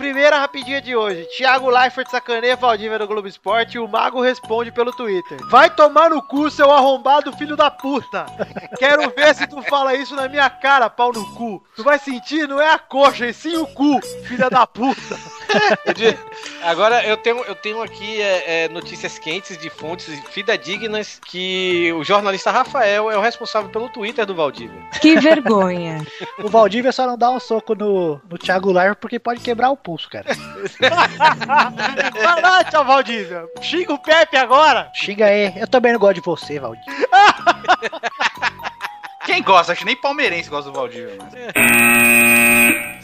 Primeira 0.00 0.38
rapidinha 0.38 0.80
de 0.80 0.96
hoje. 0.96 1.28
Thiago 1.36 1.68
Leifert 1.68 2.08
sacaneia 2.08 2.56
Valdívia 2.56 2.98
no 2.98 3.06
Globo 3.06 3.28
Esporte 3.28 3.76
e 3.76 3.78
o 3.78 3.86
Mago 3.86 4.22
responde 4.22 4.72
pelo 4.72 4.92
Twitter. 4.92 5.38
Vai 5.50 5.68
tomar 5.68 6.08
no 6.08 6.22
cu, 6.22 6.50
seu 6.50 6.70
arrombado 6.70 7.36
filho 7.36 7.54
da 7.54 7.70
puta. 7.70 8.24
Quero 8.78 9.10
ver 9.10 9.34
se 9.34 9.46
tu 9.46 9.60
fala 9.60 9.94
isso 9.94 10.16
na 10.16 10.26
minha 10.26 10.48
cara, 10.48 10.88
pau 10.88 11.12
no 11.12 11.34
cu. 11.34 11.62
Tu 11.76 11.84
vai 11.84 11.98
sentir, 11.98 12.48
não 12.48 12.58
é 12.58 12.70
a 12.72 12.78
coxa, 12.78 13.26
e 13.26 13.34
sim 13.34 13.58
o 13.58 13.66
cu, 13.66 14.00
filha 14.26 14.48
da 14.48 14.66
puta. 14.66 15.18
Agora 16.62 17.04
eu 17.04 17.16
tenho, 17.16 17.44
eu 17.44 17.54
tenho 17.54 17.82
aqui 17.82 18.22
é, 18.22 18.64
é, 18.64 18.68
notícias 18.68 19.18
quentes 19.18 19.58
de 19.58 19.68
fontes 19.68 20.06
fidedignas 20.30 21.20
que 21.26 21.92
o 21.92 22.04
jornalista 22.04 22.50
Rafael 22.50 23.10
é 23.10 23.18
o 23.18 23.20
responsável 23.20 23.68
pelo 23.68 23.88
Twitter 23.88 24.24
do 24.24 24.34
Valdívia. 24.34 24.80
Que 25.00 25.18
vergonha. 25.18 26.06
O 26.42 26.48
Valdívia 26.48 26.92
só 26.92 27.06
não 27.06 27.18
dá 27.18 27.30
um 27.30 27.40
soco 27.40 27.74
no, 27.74 28.20
no 28.30 28.38
Thiago 28.38 28.72
Lar 28.72 28.96
porque 28.96 29.18
pode 29.18 29.40
quebrar 29.40 29.70
o 29.70 29.76
pulso, 29.76 29.89
cara. 30.08 30.26
Vai 32.22 32.42
lá, 32.42 32.64
tchau, 32.64 32.84
Valdívia. 32.84 33.44
Xinga 33.60 33.94
o 33.94 33.98
Pepe 33.98 34.36
agora. 34.36 34.90
Xinga 34.94 35.26
aí. 35.26 35.52
Eu 35.56 35.66
também 35.66 35.92
não 35.92 36.00
gosto 36.00 36.14
de 36.14 36.20
você, 36.20 36.58
Valdívia. 36.58 36.90
Quem 39.24 39.42
gosta? 39.42 39.72
Acho 39.72 39.80
que 39.80 39.86
nem 39.86 39.96
palmeirense 39.96 40.48
gosta 40.48 40.70
do 40.70 40.76
Valdívia. 40.76 41.18
Mas... 41.18 41.32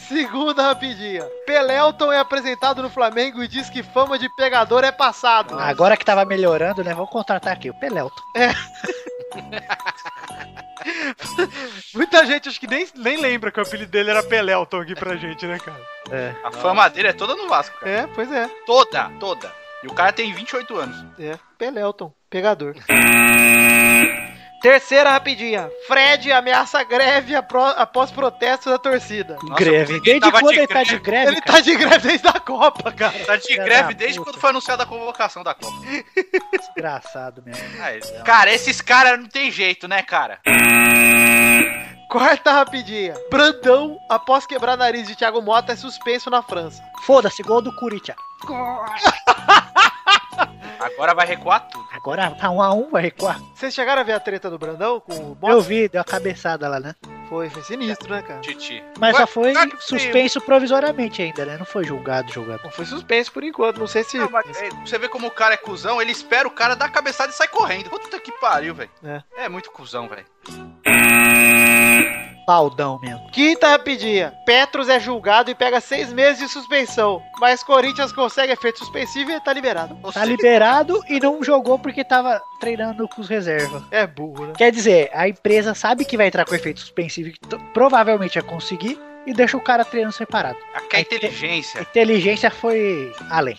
Segunda 0.09 0.63
rapidinha. 0.63 1.25
Pelelton 1.47 2.13
é 2.13 2.19
apresentado 2.19 2.83
no 2.83 2.89
Flamengo 2.89 3.43
e 3.43 3.49
diz 3.49 3.69
que 3.69 3.83
fama 3.83 4.19
de 4.19 4.29
pegador 4.29 4.85
é 4.85 4.93
passado. 4.93 5.59
Agora 5.59 5.97
que 5.97 6.05
tava 6.05 6.25
melhorando, 6.25 6.85
né? 6.85 6.95
Vamos 6.95 7.11
contratar 7.11 7.53
aqui 7.53 7.71
o 7.71 7.75
Pelelto. 7.75 8.23
Muita 11.95 12.25
gente 12.27 12.49
acho 12.49 12.61
que 12.61 12.67
nem, 12.67 12.87
nem 12.95 13.21
lembra 13.21 13.51
que 13.51 13.59
o 13.59 13.63
apelido 13.63 13.91
dele 13.91 14.11
era 14.11 14.23
Pelelton 14.23 14.81
aqui 14.81 14.95
pra 14.95 15.17
gente, 15.17 15.47
né, 15.47 15.59
cara? 15.59 16.37
A 16.45 16.53
fama 16.53 16.89
dele 16.89 17.09
é 17.09 17.13
toda 17.13 17.35
no 17.35 17.49
Vasco, 17.49 17.79
cara. 17.81 17.91
É, 17.91 18.07
pois 18.07 18.31
é. 18.31 18.49
Toda, 18.65 19.11
toda. 19.19 19.53
E 19.83 19.87
o 19.87 19.95
cara 19.95 20.13
tem 20.13 20.33
28 20.33 20.77
anos. 20.77 21.05
É, 21.19 21.39
Pelelton, 21.59 22.13
pegador. 22.31 22.75
Terceira 24.63 25.11
rapidinha. 25.11 25.71
Fred 25.87 26.33
ameaça 26.33 26.83
greve 26.83 27.35
após 27.37 28.11
protesto 28.11 28.71
da 28.71 28.79
torcida. 28.79 29.37
Nossa, 29.43 29.63
greve. 29.63 30.01
Desde 30.01 30.31
quando 30.31 30.51
de 30.53 30.59
ele 30.59 30.67
tá 30.67 30.83
de 30.83 30.99
greve, 30.99 31.33
Ele 31.33 31.41
cara? 31.41 31.53
tá 31.57 31.61
de 31.61 31.77
greve 31.77 32.09
desde 32.09 32.29
a 32.29 32.41
Copa, 32.41 32.93
cara. 32.93 33.19
Tá 33.25 33.37
de 33.37 33.55
greve 33.57 33.95
desde 33.95 34.19
puta. 34.19 34.31
quando 34.33 34.41
foi 34.41 34.51
anunciada 34.51 34.83
a 34.83 34.87
convocação 34.87 35.45
da 35.45 35.55
Copa. 35.55 35.77
Desgraçado 36.59 37.43
mesmo. 37.45 37.63
Aí, 37.83 38.01
cara, 38.25 38.53
esses 38.53 38.81
caras 38.81 39.19
não 39.21 39.29
tem 39.29 39.51
jeito, 39.51 39.87
né, 39.87 40.03
cara? 40.03 40.41
Quarta 42.11 42.53
rapidinha. 42.53 43.15
Brandão, 43.31 43.99
após 44.09 44.47
quebrar 44.47 44.77
nariz 44.77 45.07
de 45.07 45.17
Thiago 45.17 45.43
Mota, 45.43 45.73
é 45.73 45.77
suspenso 45.77 46.31
na 46.31 46.43
França. 46.43 46.83
Foda-se, 47.03 47.43
gol 47.43 47.61
do 47.61 47.75
Corinthians. 47.77 48.17
Agora 50.79 51.15
vai 51.15 51.27
recuar 51.27 51.69
tudo. 51.69 51.87
Agora 51.93 52.31
tá 52.33 52.51
um 52.51 52.61
a 52.63 52.73
um, 52.73 52.91
vai 52.91 53.03
recuar. 53.03 53.41
Vocês 53.55 53.75
chegaram 53.75 54.01
a 54.01 54.05
ver 54.05 54.13
a 54.13 54.21
treta 54.21 54.51
do 54.51 54.59
Brandão 54.59 55.01
com 55.01 55.13
o 55.15 55.39
Eu 55.43 55.57
Mota? 55.57 55.61
vi, 55.61 55.89
deu 55.89 56.01
a 56.01 56.05
cabeçada 56.05 56.69
lá, 56.69 56.79
né? 56.81 56.95
Foi, 57.29 57.51
foi 57.51 57.63
sinistro, 57.63 58.09
né, 58.09 58.23
cara? 58.23 58.41
Titi. 58.41 58.83
Mas 58.99 59.15
Ué, 59.15 59.21
só 59.21 59.27
foi 59.27 59.53
suspenso 59.81 60.41
provisoriamente 60.41 61.23
ainda, 61.23 61.45
né? 61.45 61.57
Não 61.59 61.67
foi 61.67 61.85
julgado, 61.85 62.33
julgado. 62.33 62.63
Bom, 62.63 62.71
Foi 62.71 62.85
suspenso 62.87 63.33
por 63.33 63.43
enquanto, 63.43 63.79
não 63.79 63.87
sei 63.87 64.05
se. 64.05 64.17
Não, 64.17 64.31
mas, 64.31 64.47
é, 64.63 64.71
você 64.85 64.97
vê 64.99 65.09
como 65.09 65.27
o 65.27 65.31
cara 65.31 65.55
é 65.55 65.57
cuzão, 65.57 66.01
ele 66.01 66.13
espera 66.13 66.47
o 66.47 66.51
cara 66.51 66.77
dar 66.77 66.87
a 66.87 66.91
cabeçada 66.91 67.31
e 67.31 67.35
sai 67.35 67.49
correndo. 67.49 67.91
Puta 67.91 68.21
que 68.21 68.31
pariu, 68.33 68.75
velho. 68.75 68.91
É. 69.03 69.23
É 69.37 69.49
muito 69.49 69.71
cuzão, 69.73 70.09
velho. 70.09 70.25
Paldão 72.47 72.99
mesmo. 73.01 73.29
Quinta 73.33 73.69
rapidinha. 73.69 74.33
Petros 74.47 74.89
é 74.89 75.01
julgado 75.01 75.51
e 75.51 75.55
pega 75.55 75.81
seis 75.81 76.13
meses 76.13 76.39
de 76.39 76.49
suspensão. 76.49 77.21
Mas 77.41 77.65
Corinthians 77.65 78.13
consegue 78.13 78.53
efeito 78.53 78.79
suspensivo 78.79 79.33
e 79.33 79.41
tá 79.41 79.53
liberado. 79.53 79.97
Tá 80.13 80.25
liberado 80.25 81.03
e 81.09 81.19
não 81.19 81.43
jogou 81.43 81.79
porque 81.79 82.05
tava 82.05 82.41
treinando 82.61 83.09
com 83.09 83.21
os 83.21 83.29
reservas. 83.29 83.83
É 83.91 84.07
burro, 84.07 84.47
né? 84.47 84.53
Quer 84.57 84.71
dizer, 84.71 85.11
a 85.13 85.29
empresa 85.29 85.75
sabe 85.75 86.05
que 86.05 86.17
vai 86.17 86.29
entrar 86.29 86.45
com 86.45 86.55
efeito 86.55 86.79
suspensivo, 86.79 87.31
que 87.31 87.41
provavelmente 87.75 88.39
vai 88.39 88.49
conseguir, 88.49 88.99
e 89.27 89.33
deixa 89.35 89.57
o 89.57 89.61
cara 89.61 89.85
treinando 89.85 90.15
separado. 90.15 90.57
Aqui 90.73 90.97
é 90.97 91.01
inteligência. 91.01 91.81
Inteligência 91.81 92.51
foi 92.51 93.13
além. 93.29 93.59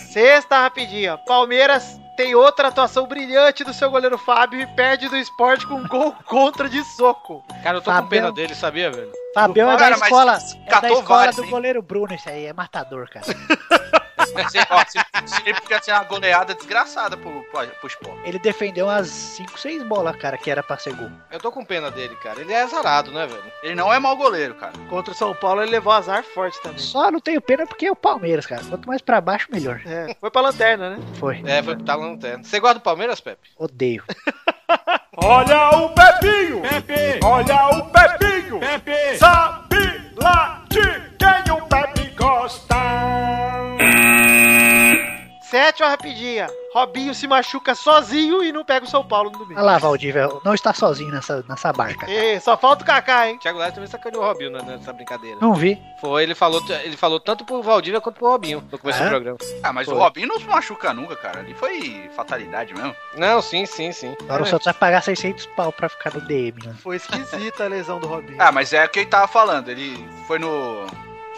Sexta 0.00 0.58
rapidinha. 0.58 1.16
Palmeiras 1.16 1.98
tem 2.16 2.34
outra 2.34 2.68
atuação 2.68 3.06
brilhante 3.06 3.64
do 3.64 3.72
seu 3.72 3.90
goleiro 3.90 4.18
Fábio 4.18 4.60
e 4.60 4.66
perde 4.66 5.08
do 5.08 5.16
esporte 5.16 5.66
com 5.66 5.74
um 5.74 5.88
gol 5.88 6.12
contra 6.26 6.68
de 6.68 6.82
soco. 6.84 7.44
Cara, 7.62 7.78
eu 7.78 7.82
tô 7.82 7.92
com 7.92 8.06
pena 8.08 8.30
dele, 8.32 8.54
sabia, 8.54 8.90
velho? 8.90 9.10
Fabião 9.34 9.70
é 9.70 9.76
da 9.76 9.90
escola, 9.90 10.38
é 10.66 10.80
da 10.80 10.90
escola 10.90 11.02
vários, 11.02 11.36
do 11.36 11.44
hein? 11.44 11.50
goleiro 11.50 11.82
Bruno, 11.82 12.12
esse 12.14 12.28
aí 12.28 12.46
é 12.46 12.52
matador, 12.52 13.08
cara. 13.08 13.24
Se, 14.26 14.58
ó, 14.70 14.84
se, 14.86 15.34
se 15.34 15.42
ele 15.48 15.60
podia 15.60 15.82
ser 15.82 15.92
uma 15.92 16.04
goleada 16.04 16.54
desgraçada 16.54 17.16
pro, 17.16 17.42
pro, 17.44 17.66
pro 17.66 17.86
esporte. 17.86 18.20
Ele 18.24 18.38
defendeu 18.38 18.86
umas 18.86 19.08
5, 19.08 19.58
6 19.58 19.82
bolas, 19.84 20.16
cara, 20.16 20.36
que 20.36 20.50
era 20.50 20.62
pra 20.62 20.78
ser 20.78 20.94
gol. 20.94 21.10
Eu 21.30 21.38
tô 21.38 21.50
com 21.52 21.64
pena 21.64 21.90
dele, 21.90 22.14
cara. 22.16 22.40
Ele 22.40 22.52
é 22.52 22.62
azarado, 22.62 23.10
né, 23.12 23.26
velho? 23.26 23.42
Ele 23.62 23.74
não 23.74 23.92
é 23.92 23.98
mau 23.98 24.16
goleiro, 24.16 24.54
cara. 24.54 24.72
Contra 24.88 25.12
o 25.12 25.16
São 25.16 25.34
Paulo 25.34 25.62
ele 25.62 25.70
levou 25.70 25.92
azar 25.92 26.22
forte 26.22 26.60
também. 26.62 26.78
Só 26.78 27.10
não 27.10 27.20
tenho 27.20 27.40
pena 27.40 27.66
porque 27.66 27.86
é 27.86 27.92
o 27.92 27.96
Palmeiras, 27.96 28.46
cara. 28.46 28.62
Quanto 28.64 28.88
mais 28.88 29.02
pra 29.02 29.20
baixo, 29.20 29.48
melhor. 29.50 29.80
É, 29.86 30.14
foi 30.20 30.30
pra 30.30 30.42
lanterna, 30.42 30.90
né? 30.90 30.98
Foi. 31.14 31.42
É, 31.46 31.62
foi 31.62 31.76
tá 31.76 31.94
lanterna. 31.94 32.44
Você 32.44 32.60
gosta 32.60 32.74
do 32.74 32.82
Palmeiras, 32.82 33.20
Pepe? 33.20 33.50
Odeio. 33.56 34.02
Olha 35.16 35.70
o 35.76 35.90
Pepinho! 35.90 36.62
Olha 37.22 37.66
o 37.68 37.90
Pepinho! 37.90 38.60
Sabe 39.18 40.10
lá 40.16 40.64
de 40.70 40.80
quem 41.18 41.52
o 41.52 41.60
Pepe 41.66 42.14
gosta! 42.16 43.71
Sétima 45.52 45.90
rapidinha. 45.90 46.48
Robinho 46.72 47.14
se 47.14 47.26
machuca 47.28 47.74
sozinho 47.74 48.42
e 48.42 48.50
não 48.50 48.64
pega 48.64 48.86
o 48.86 48.88
São 48.88 49.04
Paulo 49.04 49.30
no 49.30 49.36
domingo. 49.40 49.60
Olha 49.60 49.72
lá, 49.72 49.76
Valdívia, 49.78 50.26
não 50.42 50.54
está 50.54 50.72
sozinho 50.72 51.10
nessa, 51.12 51.44
nessa 51.46 51.70
barca. 51.74 52.10
Ê, 52.10 52.40
só 52.40 52.56
falta 52.56 52.82
o 52.82 52.86
Kaká, 52.86 53.28
hein? 53.28 53.36
Thiago 53.36 53.58
Leifert 53.58 53.74
também 53.74 53.90
sacaneou 53.90 54.22
o 54.22 54.26
Robinho 54.26 54.50
nessa 54.50 54.94
brincadeira. 54.94 55.36
Não 55.42 55.52
vi. 55.52 55.78
Foi, 56.00 56.22
ele 56.22 56.34
falou, 56.34 56.62
ele 56.82 56.96
falou 56.96 57.20
tanto 57.20 57.44
pro 57.44 57.62
Valdívia 57.62 58.00
quanto 58.00 58.16
pro 58.16 58.28
Robinho 58.28 58.66
no 58.72 58.78
começo 58.78 58.98
É? 58.98 59.04
do 59.04 59.10
programa. 59.10 59.36
Ah, 59.62 59.74
mas 59.74 59.84
Foi. 59.84 59.94
o 59.94 59.98
Robinho 59.98 60.26
não 60.28 60.40
se 60.40 60.46
machuca 60.46 60.94
nunca, 60.94 61.16
cara. 61.16 61.40
Ali 61.40 61.52
foi 61.52 62.08
fatalidade 62.16 62.72
mesmo. 62.72 62.96
Não, 63.18 63.42
sim, 63.42 63.66
sim, 63.66 63.92
sim. 63.92 64.16
Agora 64.22 64.44
o 64.44 64.46
Santos 64.46 64.64
vai 64.64 64.72
pagar 64.72 65.02
600 65.02 65.44
pau 65.54 65.70
pra 65.70 65.90
ficar 65.90 66.14
no 66.14 66.22
DM, 66.22 66.64
né? 66.64 66.74
Foi 66.82 66.96
esquisita 66.96 67.64
a 67.64 67.68
lesão 67.68 68.00
do 68.00 68.06
Robinho. 68.06 68.38
Ah, 68.40 68.50
mas 68.50 68.72
é 68.72 68.82
o 68.82 68.88
que 68.88 69.00
ele 69.00 69.10
tava 69.10 69.28
falando. 69.28 69.68
Ele 69.68 70.02
foi 70.26 70.38
no 70.38 70.86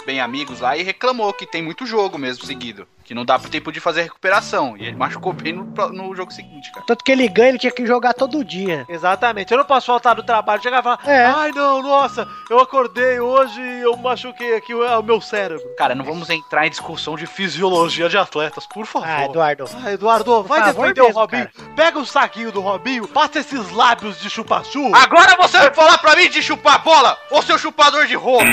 Bem 0.06 0.20
Amigos 0.20 0.60
lá 0.60 0.76
e 0.76 0.84
reclamou 0.84 1.32
que 1.32 1.46
tem 1.46 1.62
muito 1.64 1.84
jogo 1.84 2.16
mesmo 2.16 2.44
seguido. 2.46 2.86
Que 3.04 3.14
não 3.14 3.24
dá 3.24 3.38
pro 3.38 3.50
tempo 3.50 3.70
de 3.70 3.80
fazer 3.80 4.02
recuperação. 4.02 4.76
E 4.76 4.86
ele 4.86 4.96
machucou 4.96 5.32
bem 5.32 5.52
no, 5.52 5.64
no 5.92 6.14
jogo 6.16 6.32
seguinte, 6.32 6.72
cara. 6.72 6.86
Tanto 6.86 7.04
que 7.04 7.12
ele 7.12 7.28
ganha, 7.28 7.50
ele 7.50 7.58
tinha 7.58 7.72
que 7.72 7.86
jogar 7.86 8.14
todo 8.14 8.42
dia. 8.44 8.86
Exatamente. 8.88 9.52
Eu 9.52 9.58
não 9.58 9.64
posso 9.64 9.86
faltar 9.86 10.14
do 10.14 10.22
trabalho, 10.22 10.62
chegar 10.62 10.80
e 10.80 10.82
falar, 10.82 10.98
É. 11.06 11.26
ai 11.26 11.50
não, 11.52 11.82
nossa, 11.82 12.26
eu 12.50 12.58
acordei 12.58 13.20
hoje 13.20 13.60
e 13.60 13.80
eu 13.82 13.96
machuquei 13.96 14.56
aqui 14.56 14.74
o, 14.74 14.82
o 14.98 15.02
meu 15.02 15.20
cérebro. 15.20 15.62
Cara, 15.76 15.94
não 15.94 16.04
vamos 16.04 16.30
entrar 16.30 16.66
em 16.66 16.70
discussão 16.70 17.14
de 17.16 17.26
fisiologia 17.26 18.08
de 18.08 18.16
atletas, 18.16 18.66
por 18.66 18.86
favor. 18.86 19.06
Ah, 19.08 19.24
Eduardo. 19.26 19.64
Ah, 19.84 19.92
Eduardo, 19.92 20.42
vai 20.42 20.60
favor 20.60 20.92
defender 20.92 21.02
o 21.02 21.12
Robinho. 21.12 21.48
Pega 21.76 21.98
o 21.98 22.06
saquinho 22.06 22.50
do 22.52 22.60
Robinho, 22.60 23.06
passa 23.08 23.38
esses 23.40 23.70
lábios 23.70 24.18
de 24.20 24.30
chupa-chu. 24.30 24.94
Agora 24.94 25.36
você 25.36 25.58
vai 25.58 25.74
falar 25.74 25.98
pra 25.98 26.16
mim 26.16 26.30
de 26.30 26.42
chupar 26.42 26.82
bola, 26.82 27.16
ô 27.30 27.42
seu 27.42 27.58
chupador 27.58 28.06
de 28.06 28.14
roupa! 28.14 28.44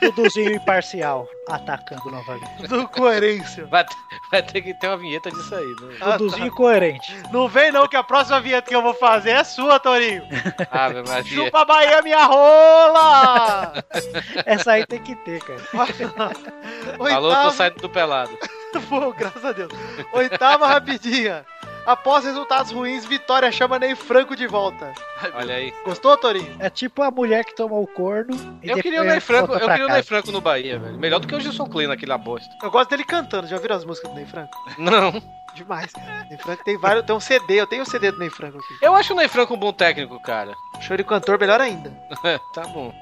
Duduzinho 0.00 0.54
imparcial, 0.54 1.28
atacando 1.48 2.10
novamente. 2.10 2.66
Do 2.68 2.88
coerência. 2.88 3.66
Vai, 3.66 3.84
ter- 3.84 3.96
vai 4.30 4.42
ter 4.42 4.62
que 4.62 4.74
ter 4.74 4.86
uma 4.88 4.96
vinheta 4.96 5.30
disso 5.30 5.54
aí, 5.54 5.64
né? 5.66 5.96
Ah, 6.00 6.16
Duduzinho 6.16 6.52
coerente. 6.52 7.14
Não 7.32 7.48
vem 7.48 7.72
não, 7.72 7.86
que 7.88 7.96
a 7.96 8.02
próxima 8.02 8.40
vinheta 8.40 8.68
que 8.68 8.74
eu 8.76 8.82
vou 8.82 8.94
fazer 8.94 9.30
é 9.30 9.44
sua, 9.44 9.78
Torinho. 9.80 10.22
Ave 10.70 11.02
Maria. 11.02 11.24
Chupa 11.24 11.64
Bahia, 11.64 12.02
minha 12.02 12.24
rola! 12.24 13.72
Essa 14.46 14.72
aí 14.72 14.86
tem 14.86 15.00
que 15.02 15.14
ter, 15.16 15.40
cara. 15.40 15.58
Falou, 16.98 17.34
tô 17.34 17.50
saindo 17.52 17.80
do 17.80 17.88
pelado. 17.88 18.36
Pô, 18.88 19.12
graças 19.12 19.44
a 19.44 19.52
Deus. 19.52 19.72
Oitava 20.12 20.66
rapidinha. 20.66 21.44
Após 21.88 22.22
resultados 22.22 22.70
ruins, 22.70 23.06
Vitória 23.06 23.50
chama 23.50 23.78
Ney 23.78 23.94
Franco 23.94 24.36
de 24.36 24.46
volta. 24.46 24.92
Olha 25.32 25.54
aí. 25.54 25.72
Gostou, 25.86 26.14
Torinho? 26.18 26.54
É 26.58 26.68
tipo 26.68 27.02
a 27.02 27.10
mulher 27.10 27.46
que 27.46 27.56
tomou 27.56 27.82
o 27.82 27.86
corno 27.86 28.36
e 28.62 28.68
Eu 28.68 28.76
queria 28.82 29.00
o 29.00 29.04
Ney 29.04 29.20
Franco, 29.20 29.54
eu 29.54 29.66
queria 29.66 29.86
o 29.86 29.88
Ney. 29.88 30.02
Franco 30.02 30.30
no 30.30 30.42
Bahia, 30.42 30.78
velho. 30.78 30.98
Melhor 30.98 31.18
do 31.18 31.26
que 31.26 31.34
o 31.34 31.40
Gilson 31.40 31.66
Klein 31.66 31.88
naquele 31.88 32.14
bosta. 32.18 32.46
Eu 32.62 32.70
gosto 32.70 32.90
dele 32.90 33.04
cantando. 33.04 33.46
Já 33.46 33.56
ouviram 33.56 33.76
as 33.76 33.86
músicas 33.86 34.10
do 34.10 34.16
Ney 34.16 34.26
Franco? 34.26 34.50
Não. 34.76 35.22
Demais, 35.54 35.90
cara. 35.92 36.26
Ney 36.28 36.36
Franco 36.38 36.62
tem 36.62 36.76
vários. 36.76 37.06
Tem 37.06 37.16
um 37.16 37.20
CD, 37.20 37.58
eu 37.60 37.66
tenho 37.66 37.82
um 37.82 37.86
CD 37.86 38.10
do 38.12 38.18
Ney 38.18 38.28
Franco 38.28 38.58
aqui. 38.58 38.74
Eu 38.82 38.94
acho 38.94 39.14
o 39.14 39.16
Ney 39.16 39.26
Franco 39.28 39.54
um 39.54 39.58
bom 39.58 39.72
técnico, 39.72 40.20
cara. 40.20 40.52
Show 40.82 40.94
de 40.94 41.04
cantor, 41.04 41.38
melhor 41.40 41.58
ainda. 41.58 41.90
tá 42.52 42.66
bom. 42.66 42.92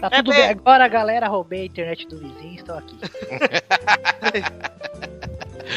Tá 0.00 0.08
É 0.10 0.16
tudo 0.16 0.30
bem- 0.30 0.40
bem. 0.40 0.50
Agora, 0.52 0.88
galera, 0.88 1.28
roubei 1.28 1.62
a 1.62 1.66
internet 1.66 2.08
do 2.08 2.18
vizinho, 2.18 2.54
estou 2.54 2.78
aqui. 2.78 2.98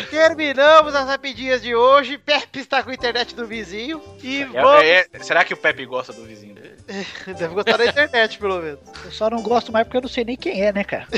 terminamos 0.10 0.96
as 0.96 1.08
rapidinhas 1.08 1.62
de 1.62 1.76
hoje. 1.76 2.18
Pepe 2.18 2.60
está 2.60 2.82
com 2.84 2.90
a 2.90 2.94
internet 2.94 3.36
do 3.36 3.46
vizinho. 3.46 4.02
E 4.22 4.42
É- 4.42 4.46
vamos. 4.46 4.84
é- 4.84 5.08
será 5.22 5.44
que 5.44 5.54
o 5.54 5.58
Pepe 5.58 5.86
gosta 5.86 6.12
do 6.14 6.24
vizinho 6.24 6.56
dele? 6.56 6.76
Deve 7.38 7.54
gostar 7.54 7.78
da 7.78 7.86
internet, 7.86 8.38
pelo 8.38 8.60
menos. 8.62 8.80
Eu 9.06 9.12
só 9.12 9.30
não 9.30 9.42
gosto 9.42 9.72
mais 9.72 9.86
porque 9.86 9.98
eu 9.98 10.02
não 10.02 10.10
sei 10.10 10.24
nem 10.26 10.36
quem 10.38 10.62
é, 10.62 10.72
né, 10.74 10.84
cara? 10.84 11.08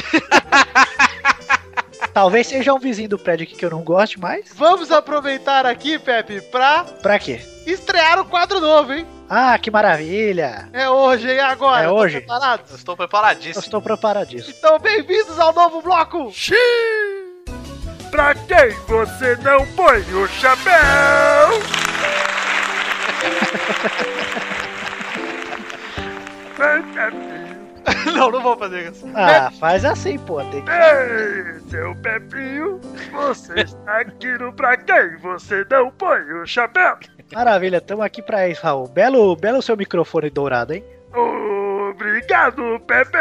Talvez 2.14 2.48
seja 2.48 2.74
um 2.74 2.80
vizinho 2.80 3.10
do 3.10 3.20
prédio 3.20 3.44
aqui 3.46 3.56
que 3.56 3.66
eu 3.66 3.70
não 3.70 3.82
goste 3.82 4.18
mais. 4.20 4.46
Vamos 4.56 4.90
aproveitar 4.92 5.66
aqui, 5.66 6.00
Pepe, 6.00 6.40
pra 6.42 6.84
Pra 6.86 7.20
quê? 7.20 7.42
estrear 7.66 8.20
o 8.20 8.26
quadro 8.26 8.62
novo, 8.62 8.94
hein? 8.94 9.06
Ah, 9.30 9.58
que 9.58 9.70
maravilha! 9.72 10.70
É 10.72 10.90
hoje, 10.90 11.30
hein? 11.30 11.40
Agora. 11.40 11.84
É 11.86 11.90
hoje? 11.92 12.18
preparados? 12.20 12.70
Eu 12.72 12.78
estou 12.78 12.94
Eu 12.94 12.98
preparadíssimo. 12.98 13.60
estou 13.60 13.82
preparadíssimo. 13.82 14.56
Então, 14.58 14.80
bem-vindos 14.80 15.38
ao 15.40 15.52
novo 15.52 15.82
bloco! 15.82 16.32
Pra 18.12 18.34
quem 18.34 18.70
você 18.88 19.36
não 19.38 19.65
põe 19.74 20.02
o 20.13 20.28
chapéu? 20.28 20.74
Não, 28.13 28.32
não 28.32 28.41
vou 28.41 28.58
fazer 28.58 28.91
isso. 28.91 29.06
Ah, 29.13 29.52
faz 29.60 29.84
assim, 29.84 30.18
pô. 30.18 30.44
Tem 30.46 30.63
que... 30.63 30.72
Ei, 30.72 31.60
seu 31.70 31.96
Pepinho, 31.96 32.80
você 33.12 33.62
está 33.62 34.00
aqui 34.00 34.38
no 34.38 34.54
Pra 34.54 34.78
quem 34.78 35.18
você 35.18 35.65
não 35.70 35.91
põe 35.91 36.22
o 36.34 36.46
chapéu? 36.46 36.98
Maravilha, 37.34 37.82
tamo 37.82 38.02
aqui 38.02 38.22
pra 38.22 38.48
isso, 38.48 38.63
Raul. 38.63 38.88
Belo, 38.88 39.36
belo 39.36 39.62
seu 39.62 39.76
microfone 39.76 40.30
dourado, 40.30 40.74
hein? 40.74 40.84
Obrigado, 41.96 42.80
Pepe. 42.86 43.18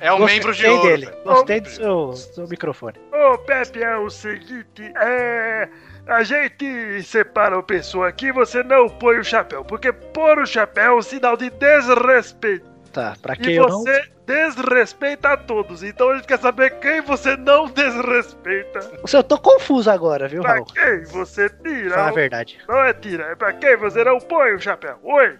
É 0.00 0.12
um 0.12 0.18
Gostei 0.18 0.36
membro 0.36 0.52
de 0.52 0.66
ouro. 0.66 0.82
dele. 0.82 1.06
velho. 1.06 1.18
Gostei 1.24 1.60
do 1.60 1.68
seu, 1.70 2.12
seu 2.12 2.48
microfone. 2.48 2.98
Ô, 3.12 3.38
Pepe, 3.38 3.82
é 3.82 3.96
o 3.96 4.10
seguinte, 4.10 4.92
é... 4.96 5.68
A 6.06 6.22
gente 6.22 7.02
separa 7.02 7.58
a 7.58 7.62
pessoa 7.62 8.08
aqui, 8.08 8.30
você 8.30 8.62
não 8.62 8.90
põe 8.90 9.18
o 9.18 9.24
chapéu, 9.24 9.64
porque 9.64 9.90
pôr 9.90 10.38
o 10.38 10.46
chapéu 10.46 10.84
é 10.84 10.96
um 10.96 11.00
sinal 11.00 11.34
de 11.34 11.48
desrespeito. 11.48 12.66
Tá, 12.92 13.16
pra 13.22 13.34
quem 13.34 13.54
E 13.54 13.56
eu 13.56 13.66
não. 13.66 13.82
Desrespeita 14.26 15.32
a 15.32 15.36
todos. 15.36 15.82
Então 15.82 16.10
a 16.10 16.16
gente 16.16 16.26
quer 16.26 16.38
saber 16.38 16.78
quem 16.78 17.00
você 17.00 17.36
não 17.36 17.66
desrespeita. 17.66 18.80
Eu 19.12 19.22
tô 19.22 19.38
confuso 19.38 19.90
agora, 19.90 20.28
viu, 20.28 20.42
Pra 20.42 20.54
Raul? 20.54 20.66
quem 20.66 21.04
você 21.04 21.48
tira. 21.48 21.90
Fala 21.94 22.08
a 22.08 22.12
o- 22.12 22.14
verdade. 22.14 22.58
Não 22.68 22.82
é 22.82 22.92
tira, 22.92 23.24
é 23.24 23.34
pra 23.34 23.52
quem 23.52 23.76
você 23.76 24.02
não 24.04 24.18
põe 24.18 24.52
o 24.54 24.60
chapéu. 24.60 24.98
Oi? 25.02 25.38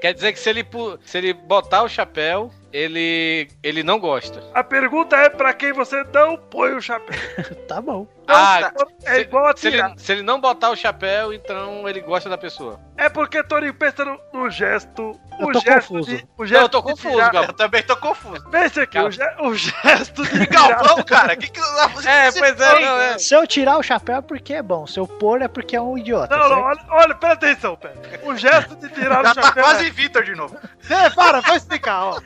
Quer 0.00 0.12
dizer 0.14 0.32
que 0.32 0.38
se 0.38 0.50
ele, 0.50 0.62
pu- 0.62 0.98
se 1.04 1.16
ele 1.18 1.32
botar 1.32 1.82
o 1.82 1.88
chapéu, 1.88 2.50
ele, 2.70 3.48
ele 3.62 3.82
não 3.82 3.98
gosta. 3.98 4.42
A 4.52 4.62
pergunta 4.62 5.16
é 5.16 5.30
pra 5.30 5.54
quem 5.54 5.72
você 5.72 6.04
não 6.12 6.36
põe 6.36 6.74
o 6.74 6.80
chapéu. 6.82 7.16
Tá 7.68 7.80
bom. 7.80 8.06
Ah, 8.28 8.72
É 9.04 9.20
igual 9.20 9.46
a 9.46 9.56
se 9.56 9.66
ele, 9.68 9.76
tirar. 9.76 9.94
se 9.98 10.12
ele 10.12 10.22
não 10.22 10.38
botar 10.40 10.70
o 10.70 10.76
chapéu, 10.76 11.32
então 11.32 11.88
ele 11.88 12.00
gosta 12.00 12.28
da 12.28 12.36
pessoa. 12.38 12.78
É 12.96 13.08
porque 13.08 13.42
Torinho 13.42 13.74
pensa 13.74 14.04
no, 14.04 14.18
no 14.32 14.50
gesto. 14.50 15.18
Eu 15.40 15.46
o 15.48 15.52
tô 15.52 15.60
gesto 15.60 15.88
confuso. 15.88 16.16
De, 16.16 16.26
o 16.38 16.46
gesto 16.46 16.62
eu 16.62 16.68
tô 16.68 16.82
confuso, 16.82 17.16
Gal. 17.16 17.44
Eu 17.44 17.52
também 17.54 17.82
tô 17.82 17.96
confuso. 17.96 18.23
Pense 18.50 18.80
aqui, 18.80 18.92
Calma. 18.94 19.08
o, 19.08 19.12
ge- 19.12 19.34
o 19.40 19.54
gesto 19.54 20.22
de 20.22 20.30
tirar. 20.30 20.46
Galvão, 20.78 21.02
cara, 21.04 21.36
que 21.36 21.48
que 21.50 21.60
É, 22.06 22.32
pois 22.32 22.60
é, 22.60 22.80
não, 22.80 22.98
é. 23.00 23.18
Se 23.18 23.34
eu 23.34 23.46
tirar 23.46 23.78
o 23.78 23.82
chapéu 23.82 24.16
é 24.16 24.20
porque 24.22 24.54
é 24.54 24.62
bom. 24.62 24.86
Se 24.86 24.98
eu 24.98 25.06
pôr 25.06 25.42
é 25.42 25.48
porque 25.48 25.76
é 25.76 25.80
um 25.80 25.98
idiota. 25.98 26.36
Não, 26.36 26.48
não, 26.48 26.60
olha, 26.62 26.80
olha, 26.90 27.14
presta 27.14 27.46
atenção, 27.46 27.76
Pedro. 27.76 28.00
O 28.28 28.36
gesto 28.36 28.74
de 28.76 28.88
tirar 28.88 29.22
Já 29.24 29.30
o 29.30 29.34
tá 29.34 29.42
chapéu. 29.42 29.64
quase 29.64 29.90
Vitor 29.90 30.24
de 30.24 30.34
novo. 30.34 30.56
É, 30.88 31.10
para, 31.10 31.40
vou 31.40 31.56
explicar, 31.56 32.04
ó. 32.04 32.20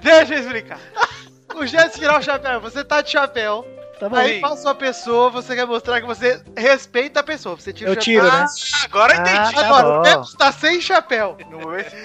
Deixa 0.00 0.34
eu 0.34 0.40
explicar. 0.40 0.78
O 1.54 1.66
gesto 1.66 1.94
de 1.94 2.00
tirar 2.00 2.18
o 2.18 2.22
chapéu, 2.22 2.60
você 2.60 2.84
tá 2.84 3.00
de 3.00 3.10
chapéu, 3.10 3.66
Tá 3.98 4.08
bom. 4.08 4.16
aí 4.16 4.40
passa 4.40 4.68
uma 4.68 4.74
pessoa, 4.74 5.30
você 5.30 5.54
quer 5.54 5.66
mostrar 5.66 6.00
que 6.00 6.06
você 6.06 6.42
respeita 6.56 7.20
a 7.20 7.22
pessoa. 7.22 7.56
Você 7.56 7.72
tira 7.72 7.90
Eu 7.90 7.96
tiro, 7.96 8.24
chapéu. 8.26 8.40
né? 8.40 8.46
Ah, 8.46 8.84
agora 8.84 9.14
eu 9.14 9.18
Ah, 9.18 9.22
entendi. 9.22 9.54
tá 9.54 9.66
Agora, 9.66 9.82
bom. 9.88 9.98
o 9.98 10.02
Pepe 10.02 10.22
está 10.24 10.52
sem 10.52 10.80
chapéu. 10.80 11.36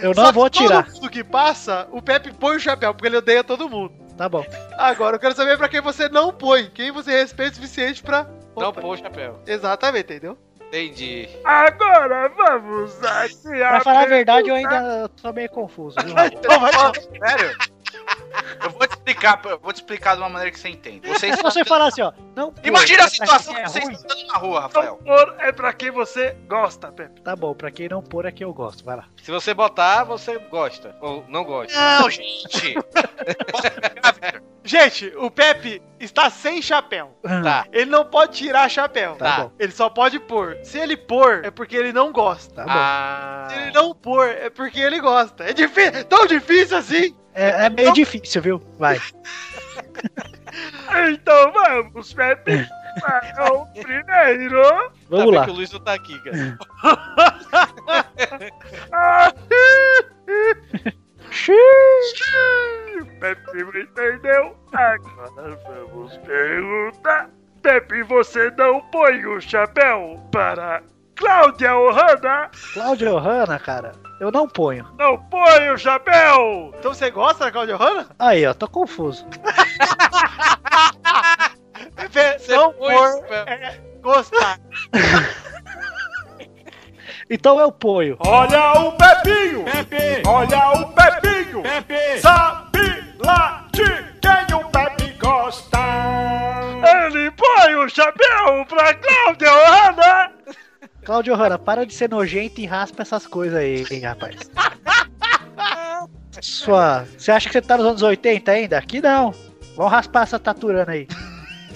Eu 0.02 0.13
Só 0.13 0.21
não 0.21 0.30
que 0.30 0.36
vou 0.36 0.49
tirar. 0.49 0.84
Todo 0.86 0.93
mundo 0.95 1.10
que 1.10 1.23
passa, 1.23 1.88
o 1.91 2.02
Pepe 2.02 2.32
põe 2.34 2.58
o 2.58 2.60
chapéu, 2.60 2.93
porque 2.93 3.08
ele 3.08 3.17
odeia 3.17 3.43
todo 3.43 3.67
mundo. 3.69 3.93
Tá 4.17 4.28
bom. 4.30 4.45
Agora, 4.78 5.15
eu 5.15 5.19
quero 5.19 5.34
saber 5.34 5.58
pra 5.58 5.69
quem 5.69 5.82
você 5.82 6.10
não 6.10 6.32
põe. 6.34 6.69
Quem 6.73 6.91
você 6.91 7.12
respeita 7.12 7.54
o 7.54 7.56
suficiente 7.56 8.04
pra. 8.04 8.25
Não 8.56 8.73
pôr 8.73 8.86
o 8.93 8.97
chapéu. 8.97 9.39
Exatamente, 9.47 10.12
entendeu? 10.12 10.38
Entendi. 10.67 11.28
Agora 11.43 12.30
vamos 12.30 13.04
aqui. 13.04 13.36
Pra 13.58 13.80
falar 13.82 14.02
a 14.02 14.06
verdade, 14.06 14.49
eu 14.49 14.56
ainda 14.56 15.10
tô 15.21 15.34
meio 15.34 15.49
confuso, 15.49 15.95
viu? 16.04 16.13
Então 16.32 16.60
vai. 16.60 16.71
Sério? 16.73 17.58
Eu 18.63 18.69
vou 18.72 18.86
te 18.86 18.91
explicar, 18.91 19.41
eu 19.45 19.60
vou 19.60 19.72
te 19.72 19.78
explicar 19.78 20.15
de 20.15 20.22
uma 20.22 20.30
maneira 20.30 20.52
que 20.52 20.60
você 20.60 20.67
entende. 20.69 21.08
Vocês 21.08 21.36
Se 21.38 21.41
você 21.41 21.63
falar 21.63 21.88
assim, 21.88 22.02
ó. 22.02 22.12
Não, 22.36 22.52
pô, 22.52 22.62
Imagina 22.63 23.06
a 23.06 23.10
situação 23.10 23.54
quem 23.54 23.63
que 23.63 23.69
é 23.69 23.72
vocês 23.72 23.86
ruim, 23.86 23.93
estão 23.93 24.28
na 24.28 24.34
rua, 24.38 24.54
Não 24.56 24.62
Rafael. 24.62 24.95
pôr 24.98 25.36
é 25.39 25.52
pra 25.52 25.72
quem 25.74 25.91
você 25.91 26.36
gosta, 26.48 26.91
Pepe. 26.91 27.22
Tá 27.22 27.36
bom, 27.36 27.54
pra 27.54 27.72
quem 27.72 27.88
não 27.88 28.02
pôr 28.02 28.26
é 28.26 28.32
que 28.32 28.43
eu 28.43 28.54
gosto. 28.54 28.84
Vai 28.84 28.98
lá. 28.98 29.06
Se 29.24 29.32
você 29.32 29.54
botar, 29.54 30.04
você 30.04 30.38
gosta. 30.39 30.95
Ou 31.02 31.24
não 31.30 31.43
gosta. 31.45 31.74
Não, 31.74 32.10
gente. 32.10 32.76
Gente, 34.63 35.12
o 35.17 35.32
Pepe 35.32 35.82
está 36.00 36.30
sem 36.30 36.62
chapéu. 36.62 37.17
Tá. 37.24 37.65
Ele 37.72 37.89
não 37.89 38.06
pode 38.06 38.38
tirar 38.38 38.69
chapéu. 38.69 39.15
Tá 39.15 39.26
Tá. 39.38 39.43
bom. 39.43 39.52
Ele 39.58 39.72
só 39.72 39.89
pode 39.89 40.19
pôr. 40.19 40.58
Se 40.63 40.78
ele 40.78 40.95
pôr, 40.95 41.43
é 41.43 41.50
porque 41.50 41.76
ele 41.76 41.91
não 41.91 42.12
gosta. 42.12 42.54
Tá 42.56 42.63
bom. 42.65 42.72
Ah. 42.72 43.48
Se 43.50 43.56
ele 43.58 43.72
não 43.72 43.95
pôr, 43.95 44.28
é 44.28 44.50
porque 44.50 44.80
ele 44.80 45.00
gosta. 45.00 45.45
É 45.45 45.54
difícil, 45.54 46.06
tão 46.06 46.28
difícil 46.28 46.78
assim. 46.78 47.15
É, 47.39 47.65
é 47.65 47.69
meio 47.69 47.93
difícil, 47.93 48.41
viu? 48.41 48.62
Vai. 48.78 48.99
Então 51.12 51.54
vamos, 51.54 52.12
Pepe. 52.13 52.67
Para 52.99 53.54
o 53.54 53.67
primeiro. 53.67 54.91
Vamos 55.08 55.36
lá. 55.36 55.45
que 55.45 55.52
o 55.52 55.54
Luiz 55.54 55.71
não 55.71 55.80
tá 55.80 55.93
aqui, 55.93 56.19
cara. 56.23 56.58
Pepe 63.19 63.63
não 63.63 63.80
entendeu. 63.80 64.58
Agora 64.73 65.56
vamos 65.67 66.17
perguntar. 66.17 67.30
Pepe, 67.62 68.02
você 68.04 68.49
não 68.58 68.82
põe 68.89 69.23
o 69.25 69.39
chapéu 69.39 70.19
para 70.32 70.82
Cláudia 71.19 71.75
Ohana? 71.75 72.49
Cláudia 72.73 73.13
Ohana, 73.13 73.60
cara, 73.60 73.91
eu 74.21 74.32
não 74.32 74.47
ponho. 74.47 74.88
Não 74.97 75.17
põe 75.29 75.69
o 75.69 75.77
chapéu! 75.77 76.73
Então 76.79 76.93
você 76.93 77.12
gosta 77.12 77.43
da 77.45 77.51
Claudia 77.51 77.75
Hanna? 77.75 78.08
Aí, 78.17 78.47
ó, 78.47 78.53
tô 78.53 78.69
confuso. 78.69 79.25
Você 82.10 82.55
não 82.55 82.71
põe 82.71 82.95
pôr 82.95 83.10
o 83.10 83.12
chapéu. 83.17 83.38
é 83.47 83.79
gostar. 84.01 84.60
Então 87.32 87.60
eu 87.60 87.71
ponho. 87.71 88.17
Olha 88.21 88.71
o 88.73 88.91
Pepinho! 88.93 89.63
Pepe! 89.63 90.27
Olha 90.27 90.71
o 90.71 90.91
Pepinho! 90.93 91.62
Pepe! 91.62 92.19
Sabe 92.19 93.13
lá 93.23 93.67
de 93.71 93.86
quem 94.19 94.55
o 94.55 94.63
Pepe 94.69 95.12
gosta! 95.19 95.77
Ele 97.05 97.29
põe 97.29 97.75
o 97.75 97.88
chapéu 97.88 98.65
pra 98.67 98.95
Cláudia 98.95 99.53
Ohana! 99.53 100.29
Cláudia 101.10 101.34
Ohana, 101.34 101.58
para 101.58 101.88
de 101.88 101.93
ser 101.95 102.08
nojento 102.08 102.62
e 102.62 102.67
raspa 102.67 103.02
essas 103.02 103.26
coisas 103.26 103.58
aí, 103.58 103.84
hein, 103.89 104.02
rapaz. 104.02 104.36
Sua. 106.39 107.04
Você 107.17 107.32
acha 107.32 107.50
que 107.50 107.54
você 107.54 107.63
tá 107.63 107.76
nos 107.78 107.88
anos 107.88 108.04
80 108.04 108.52
ainda? 108.52 108.78
Aqui 108.78 109.02
não. 109.02 109.34
Vamos 109.76 109.91
raspar 109.91 110.22
essa 110.22 110.38
taturana 110.38 110.91
aí. 110.91 111.08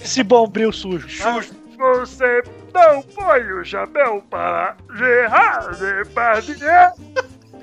Esse 0.00 0.22
bombril 0.22 0.70
sujo. 0.70 1.08
Você 1.08 2.42
não 2.72 3.02
põe 3.02 3.42
o 3.54 3.64
chapéu 3.64 4.22
para 4.30 4.76
Gerard 4.94 5.80
Depardieu? 5.80 6.92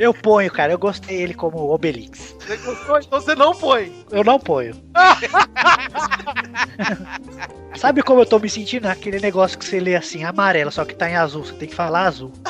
Eu 0.01 0.13
ponho, 0.15 0.51
cara. 0.51 0.73
Eu 0.73 0.79
gostei 0.79 1.21
ele 1.21 1.35
como 1.35 1.71
Obelix. 1.71 2.35
Você 2.39 2.57
gostou? 2.57 2.97
Então 2.97 3.21
você 3.21 3.35
não 3.35 3.53
põe. 3.53 4.03
Eu 4.09 4.23
não 4.23 4.39
ponho. 4.39 4.73
Sabe 7.77 8.01
como 8.01 8.21
eu 8.21 8.25
tô 8.25 8.39
me 8.39 8.49
sentindo? 8.49 8.87
Aquele 8.87 9.19
negócio 9.19 9.59
que 9.59 9.63
você 9.63 9.79
lê 9.79 9.95
assim, 9.95 10.23
amarelo, 10.23 10.71
só 10.71 10.83
que 10.85 10.95
tá 10.95 11.07
em 11.07 11.15
azul. 11.15 11.45
Você 11.45 11.53
tem 11.53 11.69
que 11.69 11.75
falar 11.75 12.07
azul. 12.07 12.33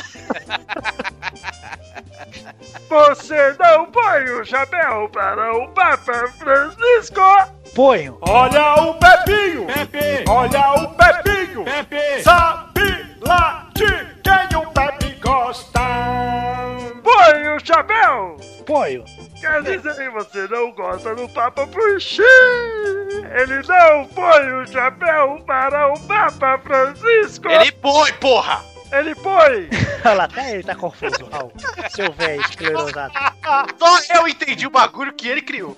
Você 2.88 3.56
não 3.58 3.86
põe 3.86 4.24
o 4.32 4.46
chapéu 4.46 5.10
para 5.10 5.58
o 5.58 5.68
Papa 5.70 6.28
Francisco? 6.38 7.22
Ponho. 7.74 8.18
Olha 8.22 8.76
o 8.84 8.94
Pepinho! 8.96 9.66
Pepe! 9.68 10.26
Olha 10.30 10.74
o 10.74 10.90
Pepinho! 10.96 11.64
Pepe! 11.64 12.22
Sabe 12.22 13.16
lá 13.22 13.70
de 13.74 13.88
quem 14.22 14.58
o 14.58 14.66
Pepe 14.72 15.18
gosta? 15.22 16.01
Põe 17.62 17.62
o 17.62 17.66
chapéu! 17.66 18.38
Ponho. 18.66 19.06
Quer 19.40 19.62
dizer 19.64 19.96
que 19.96 20.10
você 20.10 20.48
não 20.48 20.72
gosta 20.72 21.16
do 21.16 21.30
Papa 21.30 21.68
Puxi? 21.68 22.22
Ele 22.22 23.62
não 23.68 24.06
põe 24.08 24.52
o 24.54 24.68
chapéu 24.68 25.44
para 25.46 25.94
o 25.94 26.00
Papa 26.08 26.58
Francisco! 26.60 27.48
Ele 27.50 27.72
põe, 27.74 28.12
porra! 28.14 28.64
Ele 28.92 29.14
põe! 29.16 29.70
Olha 30.04 30.14
lá, 30.16 30.24
até 30.24 30.56
ele 30.56 30.64
tá 30.64 30.76
confuso, 30.76 31.24
Raul. 31.32 31.52
Seu 31.92 32.12
velho 32.14 32.42
esclerosado. 32.42 33.14
Só 33.78 34.16
eu 34.16 34.28
entendi 34.28 34.66
o 34.66 34.72
bagulho 34.72 35.14
que 35.14 35.28
ele 35.28 35.42
criou. 35.42 35.78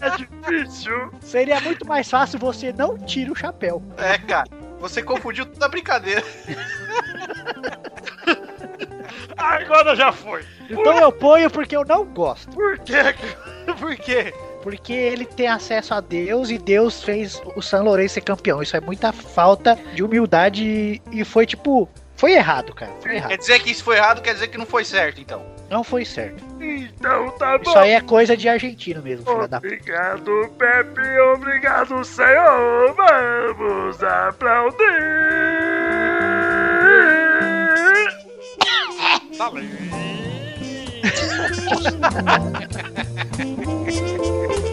É 0.00 0.10
difícil. 0.10 1.10
Seria 1.20 1.60
muito 1.60 1.86
mais 1.86 2.10
fácil 2.10 2.38
você 2.38 2.72
não 2.72 2.98
tira 2.98 3.32
o 3.32 3.36
chapéu. 3.36 3.82
É, 3.96 4.18
cara. 4.18 4.48
Você 4.80 5.02
confundiu 5.02 5.46
toda 5.46 5.64
a 5.64 5.68
brincadeira. 5.68 6.22
Agora 9.36 9.94
já 9.96 10.12
foi. 10.12 10.44
Então 10.68 10.98
eu 10.98 11.12
ponho 11.12 11.50
porque 11.50 11.76
eu 11.76 11.84
não 11.84 12.04
gosto. 12.04 12.50
Por 12.50 12.78
quê? 12.78 13.14
Por 13.78 13.96
quê? 13.96 14.32
Porque 14.62 14.92
ele 14.92 15.26
tem 15.26 15.46
acesso 15.46 15.92
a 15.92 16.00
Deus 16.00 16.50
e 16.50 16.58
Deus 16.58 17.02
fez 17.02 17.40
o 17.54 17.60
San 17.60 17.82
Lourenço 17.82 18.14
ser 18.14 18.22
campeão. 18.22 18.62
Isso 18.62 18.76
é 18.76 18.80
muita 18.80 19.12
falta 19.12 19.78
de 19.94 20.02
humildade 20.02 21.02
e 21.12 21.24
foi 21.24 21.46
tipo. 21.46 21.88
Foi 22.16 22.32
errado, 22.32 22.72
cara. 22.74 22.92
Foi 23.02 23.16
errado. 23.16 23.30
Quer 23.30 23.38
dizer 23.38 23.60
que 23.60 23.70
isso 23.70 23.82
foi 23.82 23.96
errado, 23.96 24.22
quer 24.22 24.34
dizer 24.34 24.48
que 24.48 24.56
não 24.56 24.64
foi 24.64 24.84
certo, 24.84 25.20
então. 25.20 25.44
Não 25.68 25.82
foi 25.82 26.04
certo. 26.04 26.42
Então 26.60 27.30
tá 27.32 27.58
bom. 27.58 27.68
Isso 27.68 27.78
aí 27.78 27.90
é 27.90 28.00
coisa 28.00 28.36
de 28.36 28.48
argentino 28.48 29.02
mesmo, 29.02 29.26
filha 29.26 29.48
da 29.48 29.60
puta. 29.60 29.74
Obrigado, 29.74 30.50
Pepe. 30.56 31.18
Obrigado, 31.34 32.04
Senhor. 32.04 32.94
Vamos 32.94 34.02
aplaudir. 34.02 35.83
Vai, 39.36 39.68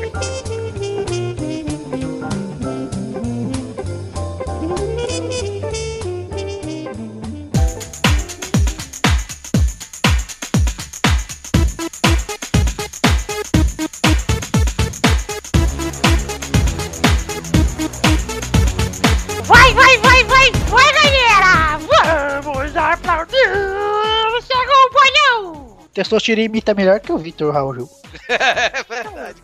bolão! 26.01 26.03
Testosterona 26.03 26.45
imita 26.45 26.73
melhor 26.73 26.99
que 26.99 27.11
o 27.11 27.17
Vitor 27.17 27.53
Raul 27.53 27.75
Gil. 27.75 27.89
É 28.29 28.83
verdade, 28.83 29.41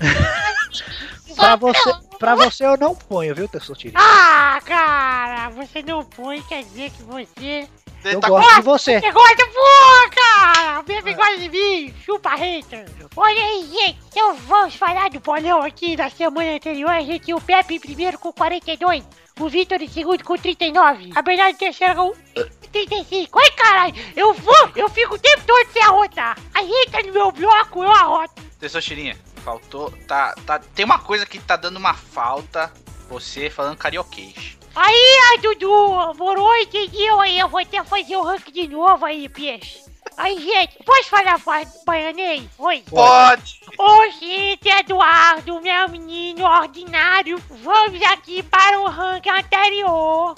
Pra 1.34 1.56
você, 1.56 1.94
pra 2.18 2.34
você 2.34 2.64
eu 2.64 2.76
não 2.76 2.94
ponho, 2.94 3.34
viu, 3.34 3.48
Testosterona? 3.48 3.98
Ah, 3.98 4.60
cara, 4.64 5.48
você 5.50 5.82
não 5.82 6.04
põe, 6.04 6.42
quer 6.42 6.62
dizer 6.64 6.90
que 6.90 7.02
você. 7.02 7.68
Eu 8.04 8.20
Tá 8.20 8.28
gosto 8.28 8.54
de 8.56 8.62
você. 8.62 9.00
Você 9.00 9.10
gosta, 9.12 9.46
pô, 9.46 10.10
cara! 10.14 10.80
O 10.80 10.82
Bebê 10.82 11.14
gosta 11.14 11.38
de 11.38 11.48
mim, 11.48 11.94
chupa 12.04 12.34
hater. 12.34 12.86
Olha 13.16 13.42
aí, 13.42 13.66
gente, 13.72 13.98
então 14.08 14.34
vamos 14.34 14.74
falar 14.74 15.08
do 15.10 15.20
bolão 15.20 15.62
aqui 15.62 15.96
da 15.96 16.10
semana 16.10 16.54
anterior. 16.56 16.90
A 16.90 17.00
gente 17.00 17.24
tinha 17.24 17.36
o 17.36 17.40
Pepe 17.40 17.76
em 17.76 17.80
primeiro 17.80 18.18
com 18.18 18.32
42, 18.32 19.04
o 19.40 19.48
Vitor 19.48 19.80
em 19.80 19.88
segundo 19.88 20.22
com 20.22 20.36
39, 20.36 21.10
a 21.14 21.22
Bernardo 21.22 21.54
em 21.54 21.58
terceiro 21.58 21.94
com 21.94 22.12
35. 22.72 23.38
Ai, 23.38 23.50
caralho, 23.52 23.94
eu 24.16 24.34
vou, 24.34 24.70
eu 24.76 24.88
fico 24.90 25.14
o 25.14 25.18
tempo 25.18 25.42
todo 25.46 25.72
sem 25.72 25.82
arrotar. 25.82 26.36
Aí 26.52 26.70
entra 26.86 27.02
no 27.02 27.12
meu 27.12 27.32
bloco, 27.32 27.82
eu 27.82 27.90
arroto. 27.90 28.42
Tessostirinha, 28.58 29.16
faltou. 29.44 29.90
Tá, 30.06 30.34
tá. 30.46 30.58
Tem 30.58 30.84
uma 30.84 30.98
coisa 30.98 31.24
que 31.24 31.38
tá 31.38 31.56
dando 31.56 31.76
uma 31.76 31.94
falta. 31.94 32.72
Você 33.08 33.48
falando 33.50 33.76
carioquês. 33.76 34.56
Aí, 34.76 35.18
ai, 35.30 35.38
Dudu, 35.38 36.14
morou, 36.16 36.54
entendeu? 36.56 37.20
Aí 37.20 37.38
eu 37.38 37.48
vou 37.48 37.60
até 37.60 37.82
fazer 37.84 38.16
o 38.16 38.22
ranking 38.22 38.52
de 38.52 38.68
novo 38.68 39.04
aí, 39.04 39.28
peixe. 39.28 39.84
Aí, 40.16 40.38
gente, 40.38 40.82
posso 40.84 41.08
falar 41.08 41.38
fa- 41.38 41.62
baianês? 41.86 42.42
Oi. 42.58 42.84
Pode! 42.88 43.60
Gente, 44.20 44.68
Eduardo, 44.68 45.60
meu 45.60 45.88
menino 45.88 46.44
ordinário, 46.44 47.40
vamos 47.62 48.00
aqui 48.02 48.42
para 48.44 48.80
o 48.80 48.88
ranking 48.88 49.30
anterior. 49.30 50.34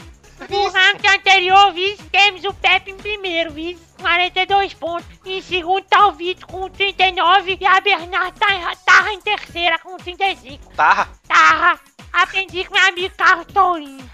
No 0.50 0.68
ranking 0.68 1.08
anterior, 1.08 1.72
vice, 1.72 2.02
temos 2.10 2.44
o 2.44 2.52
Pepe 2.54 2.90
em 2.90 2.96
primeiro, 2.96 3.52
vice, 3.52 3.82
42 4.00 4.74
pontos. 4.74 5.06
Em 5.24 5.40
segundo 5.40 5.82
tá 5.84 6.06
o 6.08 6.12
Vitor 6.12 6.46
com 6.48 6.68
39 6.68 7.56
e 7.58 7.66
a 7.66 7.80
Bernarda 7.80 8.32
tá, 8.38 8.76
tá 8.84 9.12
em 9.12 9.20
terceira 9.20 9.78
com 9.78 9.96
35. 9.96 10.74
Tá. 10.74 11.08
Tá, 11.26 11.78
aprendi 12.22 12.64
com 12.64 12.74
meu 12.74 12.86
amigo 12.86 13.14
Carlos 13.16 13.46
Tourinho. 13.52 14.10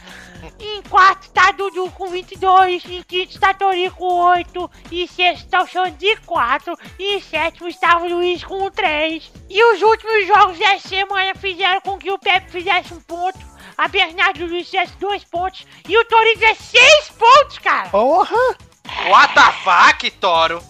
Em 0.59 0.83
quarto 0.83 1.31
tá 1.31 1.53
Dudu 1.53 1.89
com 1.93 2.09
22, 2.09 2.85
em 2.87 3.03
quinto 3.03 3.31
está 3.31 3.55
Torinho 3.55 3.93
com 3.93 4.13
8, 4.13 4.71
em 4.91 5.07
sexto 5.07 5.49
tá 5.49 5.63
o 5.63 5.67
Xande 5.67 5.99
de 5.99 6.17
4, 6.17 6.77
e 6.99 7.17
em 7.17 7.21
sétimo 7.21 7.69
estava 7.69 8.05
o 8.07 8.09
Luiz 8.09 8.43
com 8.43 8.69
3. 8.69 9.33
E 9.49 9.65
os 9.73 9.83
últimos 9.83 10.27
jogos 10.27 10.59
dessa 10.59 10.89
semana 10.89 11.35
fizeram 11.37 11.81
com 11.81 11.97
que 11.97 12.11
o 12.11 12.19
Pepe 12.19 12.51
fizesse 12.51 12.93
um 12.93 13.01
ponto, 13.01 13.39
a 13.79 13.87
Bernardo 13.87 14.47
Luiz 14.47 14.69
fizesse 14.69 14.97
dois 14.99 15.23
pontos, 15.25 15.65
e 15.89 15.97
o 15.97 16.05
fizesse 16.35 16.63
seis 16.63 17.11
pontos, 17.11 17.59
cara! 17.59 17.89
Porra! 17.91 18.72
What 18.85 19.35
the 19.35 19.53
fuck, 19.65 20.11
Toro? 20.21 20.63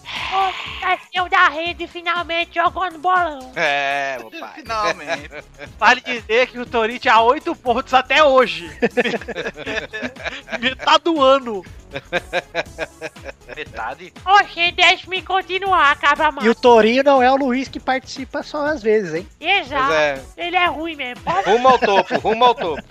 Nasceu 0.81 1.29
da 1.29 1.47
rede 1.49 1.87
finalmente 1.87 2.55
jogando 2.55 2.97
bolão. 2.99 3.51
É, 3.55 4.17
meu 4.19 4.29
pai. 4.39 4.53
Finalmente. 4.55 5.29
Vale 5.79 6.01
dizer 6.01 6.47
que 6.47 6.59
o 6.59 6.65
Torinho 6.65 6.99
tinha 6.99 7.19
8 7.19 7.55
pontos 7.55 7.93
até 7.93 8.23
hoje. 8.23 8.69
Metade 10.59 11.03
do 11.03 11.21
ano. 11.21 11.63
Metade. 13.55 14.13
Oxe, 14.25 14.71
deixa-me 14.71 15.21
continuar, 15.21 15.91
acaba 15.91 16.31
mais. 16.31 16.45
E 16.45 16.49
o 16.49 16.55
Torinho 16.55 17.03
não 17.03 17.21
é 17.21 17.31
o 17.31 17.35
Luiz 17.35 17.67
que 17.67 17.79
participa 17.79 18.41
só 18.41 18.65
às 18.65 18.81
vezes, 18.81 19.13
hein? 19.13 19.27
Exato. 19.39 19.93
É. 19.93 20.21
Ele 20.37 20.55
é 20.55 20.65
ruim 20.65 20.95
mesmo. 20.95 21.23
Rumo 21.45 21.67
ao 21.67 21.79
topo, 21.79 22.17
rumo 22.19 22.43
ao 22.45 22.55
topo. 22.55 22.83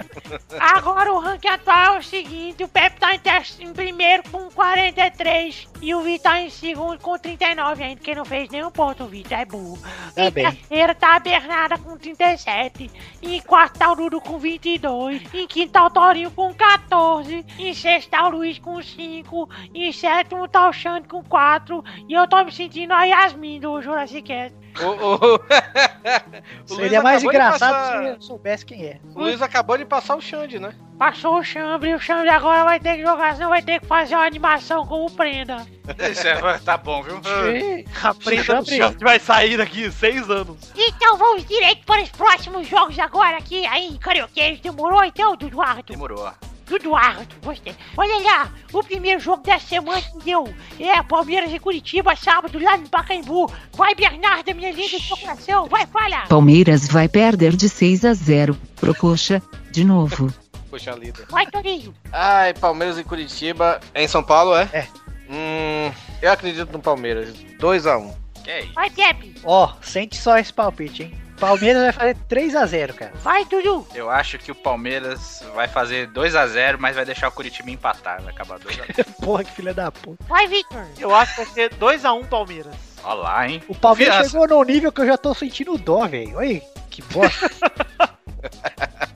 Agora 0.58 1.12
o 1.12 1.18
ranking 1.18 1.48
atual 1.48 1.96
é 1.96 1.98
o 1.98 2.02
seguinte: 2.02 2.62
o 2.62 2.68
Pepe 2.68 3.00
tá 3.00 3.14
em, 3.14 3.20
em 3.60 3.72
primeiro 3.72 4.22
com 4.30 4.50
43 4.50 5.71
e 5.82 5.94
o 5.94 6.00
Vitor 6.00 6.22
tá 6.32 6.40
em 6.40 6.48
segundo 6.48 6.98
com 7.00 7.18
39 7.18 7.82
ainda, 7.82 8.00
que 8.00 8.14
não 8.14 8.24
fez 8.24 8.48
nenhum 8.48 8.70
ponto, 8.70 9.04
o 9.04 9.08
Vitor 9.08 9.36
é 9.38 9.44
burro. 9.44 9.78
Tá 10.14 10.24
em 10.26 10.30
bem. 10.30 10.44
terceiro 10.50 10.94
tá 10.94 11.16
a 11.16 11.18
Bernarda 11.18 11.76
com 11.76 11.96
37, 11.98 12.90
em 13.22 13.40
quarto 13.42 13.78
tá 13.78 13.90
o 13.92 13.96
Dudu 13.96 14.20
com 14.20 14.38
22, 14.38 15.22
em 15.34 15.46
quinto 15.46 15.72
tá 15.72 15.84
o 15.84 15.90
Torinho 15.90 16.30
com 16.30 16.54
14, 16.54 17.44
em 17.58 17.74
sexto 17.74 18.10
tá 18.10 18.26
o 18.26 18.30
Luiz 18.30 18.58
com 18.58 18.80
5, 18.80 19.50
em 19.74 19.92
sétimo 19.92 20.46
tá 20.48 20.68
o 20.68 20.72
Xande 20.72 21.08
com 21.08 21.22
4 21.24 21.84
e 22.08 22.14
eu 22.14 22.26
tô 22.28 22.42
me 22.44 22.52
sentindo 22.52 22.92
a 22.94 23.04
Yasmin 23.04 23.58
do 23.60 23.82
Jurassic 23.82 24.22
Cast. 24.22 24.56
O, 24.80 24.86
o- 24.86 25.34
o 25.36 26.74
Luiz 26.74 26.76
Seria 26.76 27.02
mais 27.02 27.22
engraçado 27.22 27.74
passar- 27.74 28.02
se 28.02 28.08
eu 28.08 28.22
soubesse 28.22 28.64
quem 28.64 28.84
é. 28.86 29.00
O 29.14 29.20
Luiz 29.20 29.42
acabou 29.42 29.76
de 29.76 29.84
passar 29.84 30.16
o 30.16 30.20
Xande, 30.20 30.58
né? 30.58 30.74
Passou 30.98 31.38
o 31.38 31.42
Chambre, 31.42 31.94
o 31.94 31.98
Chambre 31.98 32.28
agora 32.28 32.64
vai 32.64 32.78
ter 32.78 32.96
que 32.96 33.02
jogar, 33.02 33.34
senão 33.34 33.48
vai 33.48 33.62
ter 33.62 33.80
que 33.80 33.86
fazer 33.86 34.14
uma 34.14 34.26
animação 34.26 34.86
como 34.86 35.10
prenda. 35.10 35.66
Isso 36.10 36.28
é, 36.28 36.58
tá 36.58 36.76
bom, 36.76 37.02
viu? 37.02 37.16
A 38.02 38.14
prenda 38.14 38.42
do 38.42 38.44
Chambre. 38.44 38.76
Chambre 38.76 39.04
vai 39.04 39.18
sair 39.18 39.56
daqui 39.56 39.90
seis 39.90 40.30
anos. 40.30 40.72
Então 40.76 41.16
vamos 41.16 41.44
direto 41.44 41.84
para 41.84 42.02
os 42.02 42.08
próximos 42.10 42.68
jogos 42.68 42.98
agora 42.98 43.36
aqui. 43.36 43.66
Aí, 43.66 43.98
Carioqueiros, 43.98 44.60
demorou 44.60 45.02
então, 45.04 45.36
Duduardo? 45.36 45.92
Demorou. 45.92 46.30
Duduardo, 46.66 47.34
gostei. 47.44 47.74
Olha 47.96 48.22
lá, 48.22 48.52
o 48.72 48.82
primeiro 48.82 49.20
jogo 49.20 49.42
da 49.42 49.58
semana 49.58 50.00
que 50.00 50.24
deu. 50.24 50.48
É, 50.78 51.02
Palmeiras 51.02 51.52
e 51.52 51.58
Curitiba, 51.58 52.16
sábado, 52.16 52.58
lá 52.58 52.76
no 52.76 52.88
Pacaembu. 52.88 53.52
Vai, 53.74 53.94
Bernarda, 53.94 54.54
minha 54.54 54.70
linda 54.70 54.96
do 54.96 55.02
seu 55.02 55.16
coração, 55.16 55.66
vai, 55.66 55.86
fala. 55.86 56.26
Palmeiras 56.28 56.88
vai 56.88 57.08
perder 57.08 57.56
de 57.56 57.68
6 57.68 58.04
a 58.04 58.14
0 58.14 58.56
pro 58.76 58.94
Coxa, 58.94 59.42
de 59.70 59.84
novo. 59.84 60.32
Poxa, 60.72 60.92
líder. 60.92 61.26
Vai, 61.28 61.44
Torinho. 61.44 61.94
Ai, 62.10 62.54
Palmeiras 62.54 62.96
e 62.96 63.04
Curitiba. 63.04 63.78
É 63.92 64.02
em 64.02 64.08
São 64.08 64.22
Paulo, 64.22 64.56
é? 64.56 64.66
É. 64.72 64.88
Hum, 65.28 65.92
eu 66.22 66.32
acredito 66.32 66.72
no 66.72 66.78
Palmeiras. 66.78 67.34
2x1. 67.60 68.14
Que 68.42 68.50
é 68.50 68.60
isso? 68.62 68.72
Vai, 68.72 68.88
Pepe. 68.88 69.34
Ó, 69.44 69.74
sente 69.82 70.16
só 70.16 70.38
esse 70.38 70.50
palpite, 70.50 71.02
hein? 71.02 71.22
Palmeiras 71.38 71.82
vai 71.82 71.92
fazer 71.92 72.16
3x0, 72.26 72.94
cara. 72.94 73.12
Vai, 73.16 73.44
Dudu. 73.44 73.86
Eu 73.94 74.08
acho 74.08 74.38
que 74.38 74.50
o 74.50 74.54
Palmeiras 74.54 75.44
vai 75.54 75.68
fazer 75.68 76.08
2x0, 76.08 76.78
mas 76.78 76.96
vai 76.96 77.04
deixar 77.04 77.28
o 77.28 77.32
Curitiba 77.32 77.70
empatar. 77.70 78.22
Vai 78.22 78.32
acabar 78.32 78.58
2x0. 78.58 79.04
Porra, 79.22 79.44
que 79.44 79.50
filha 79.50 79.74
da 79.74 79.92
puta. 79.92 80.24
Vai, 80.26 80.48
Victor. 80.48 80.86
Eu 80.98 81.14
acho 81.14 81.34
que 81.34 81.44
vai 81.44 81.52
ser 81.52 81.74
2x1 81.74 82.28
Palmeiras. 82.28 82.74
Olha 83.04 83.14
lá, 83.20 83.46
hein? 83.46 83.62
O 83.68 83.74
Palmeiras 83.74 84.14
Confiança. 84.14 84.30
chegou 84.30 84.48
num 84.48 84.64
nível 84.64 84.90
que 84.90 85.02
eu 85.02 85.06
já 85.06 85.18
tô 85.18 85.34
sentindo 85.34 85.76
dó, 85.76 86.06
velho. 86.06 86.38
Oi, 86.38 86.62
que 86.88 87.02
bosta. 87.02 87.50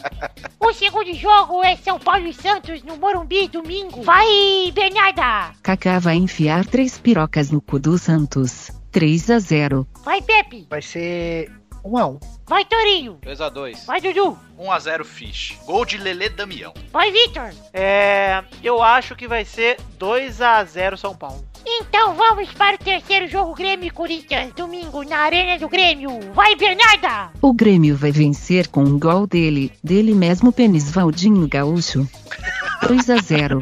O 0.66 0.72
segundo 0.72 1.14
jogo 1.14 1.62
é 1.62 1.76
São 1.76 1.96
Paulo 1.96 2.26
e 2.26 2.34
Santos 2.34 2.82
no 2.82 2.96
Morumbi, 2.96 3.46
domingo. 3.46 4.02
Vai, 4.02 4.26
Bernarda. 4.74 5.54
Kaká 5.62 6.00
vai 6.00 6.16
enfiar 6.16 6.66
três 6.66 6.98
pirocas 6.98 7.52
no 7.52 7.60
cu 7.60 7.78
do 7.78 7.96
Santos. 7.96 8.72
3 8.90 9.30
a 9.30 9.38
0. 9.38 9.86
Vai, 10.04 10.20
Pepe. 10.20 10.66
Vai 10.68 10.82
ser 10.82 11.52
1 11.84 11.98
a 11.98 12.06
1 12.08 12.20
Vai, 12.48 12.64
Torinho. 12.64 13.18
2x2. 13.24 13.86
Vai, 13.86 14.00
Dudu. 14.00 14.36
1x0 14.58 15.04
Fish. 15.04 15.56
Gol 15.64 15.84
de 15.84 15.98
Lelê 15.98 16.30
Damião. 16.30 16.74
Vai, 16.92 17.12
Vitor. 17.12 17.52
É. 17.72 18.42
Eu 18.60 18.82
acho 18.82 19.14
que 19.14 19.28
vai 19.28 19.44
ser 19.44 19.78
2x0 20.00 20.96
São 20.96 21.14
Paulo. 21.14 21.45
Então 21.68 22.14
vamos 22.14 22.48
para 22.52 22.76
o 22.76 22.78
terceiro 22.78 23.26
jogo 23.26 23.52
Grêmio 23.52 23.92
Corinthians, 23.92 24.52
domingo 24.54 25.02
na 25.02 25.18
Arena 25.18 25.58
do 25.58 25.68
Grêmio. 25.68 26.10
Vai, 26.32 26.54
Bernarda! 26.54 27.30
O 27.42 27.52
Grêmio 27.52 27.96
vai 27.96 28.12
vencer 28.12 28.68
com 28.68 28.84
um 28.84 28.96
gol 28.96 29.26
dele, 29.26 29.72
dele 29.82 30.14
mesmo 30.14 30.52
Pênis 30.52 30.88
Valdinho 30.92 31.48
Gaúcho. 31.48 32.08
2 32.86 33.10
a 33.10 33.16
0. 33.16 33.60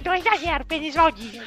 2x0, 0.00 0.64
Penis 0.66 0.94
Valdinho. 0.94 1.42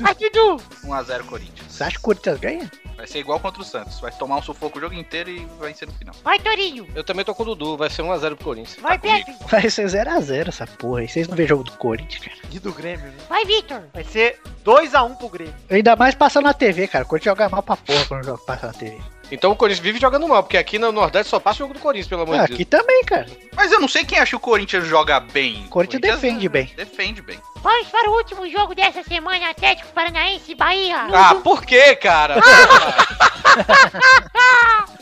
Vai, 0.00 0.14
Dudu! 0.14 0.56
1x0 0.84 1.24
Corinthians. 1.26 1.66
Você 1.72 1.84
acha 1.84 1.92
que 1.92 1.98
o 1.98 2.02
Corinthians 2.02 2.38
ganha? 2.40 2.70
Vai 2.96 3.06
ser 3.06 3.18
igual 3.18 3.38
contra 3.40 3.60
o 3.60 3.64
Santos. 3.64 4.00
Vai 4.00 4.10
tomar 4.12 4.36
um 4.38 4.42
sufoco 4.42 4.78
o 4.78 4.80
jogo 4.80 4.94
inteiro 4.94 5.28
e 5.30 5.44
vai 5.58 5.68
vencer 5.70 5.86
no 5.86 5.94
final. 5.94 6.14
Vai, 6.24 6.38
Torinho! 6.38 6.86
Eu 6.94 7.04
também 7.04 7.24
tô 7.24 7.34
com 7.34 7.42
o 7.42 7.46
Dudu, 7.46 7.76
vai 7.76 7.90
ser 7.90 8.02
1x0 8.02 8.36
pro 8.36 8.44
Corinthians. 8.46 8.78
Vai, 8.80 8.98
comigo. 8.98 9.26
Pepe! 9.26 9.50
Vai 9.50 9.70
ser 9.70 9.86
0x0 9.86 10.48
essa 10.48 10.66
porra 10.66 11.00
aí. 11.00 11.08
Vocês 11.08 11.28
não 11.28 11.36
vêem 11.36 11.48
jogo 11.48 11.64
do 11.64 11.72
Corinthians, 11.72 12.24
cara. 12.24 12.36
E 12.50 12.58
do 12.58 12.72
Grêmio, 12.72 13.04
né? 13.06 13.14
Vai, 13.28 13.44
Vitor! 13.44 13.82
Vai 13.92 14.04
ser 14.04 14.40
2x1 14.64 15.16
pro 15.16 15.28
Grêmio. 15.28 15.54
Ainda 15.70 15.94
mais 15.96 16.14
passando 16.14 16.44
na 16.44 16.54
TV, 16.54 16.88
cara. 16.88 17.04
O 17.04 17.08
Corinthians 17.08 17.32
joga 17.36 17.48
mal 17.50 17.62
pra 17.62 17.76
porra 17.76 18.04
quando 18.06 18.24
joga- 18.24 18.42
passa 18.44 18.66
na 18.68 18.72
TV. 18.72 18.98
Então 19.30 19.50
o 19.50 19.56
Corinthians 19.56 19.82
vive 19.84 19.98
jogando 19.98 20.28
mal, 20.28 20.42
porque 20.42 20.56
aqui 20.56 20.78
no 20.78 20.92
Nordeste 20.92 21.30
só 21.30 21.40
passa 21.40 21.56
o 21.56 21.66
jogo 21.66 21.74
do 21.74 21.80
Corinthians, 21.80 22.08
pelo 22.08 22.22
amor 22.22 22.36
Ah, 22.40 22.46
de 22.46 22.54
aqui 22.54 22.64
Deus. 22.64 22.82
também, 22.82 23.02
cara. 23.04 23.26
Mas 23.56 23.72
eu 23.72 23.80
não 23.80 23.88
sei 23.88 24.04
quem 24.04 24.18
acha 24.18 24.30
que 24.30 24.36
o 24.36 24.40
Corinthians 24.40 24.86
joga 24.86 25.18
bem. 25.18 25.64
O 25.66 25.70
Corinthians 25.70 26.00
defende 26.00 26.48
bem. 26.48 26.70
Defende 26.76 27.22
bem. 27.22 27.38
Vamos 27.62 27.88
para 27.88 28.10
o 28.10 28.14
último 28.14 28.48
jogo 28.48 28.74
dessa 28.74 29.02
semana, 29.02 29.50
Atlético 29.50 29.88
Paranaense 29.92 30.52
e 30.52 30.54
Bahia. 30.54 31.08
Ah, 31.12 31.34
por 31.34 31.64
quê, 31.64 31.96
cara? 31.96 32.36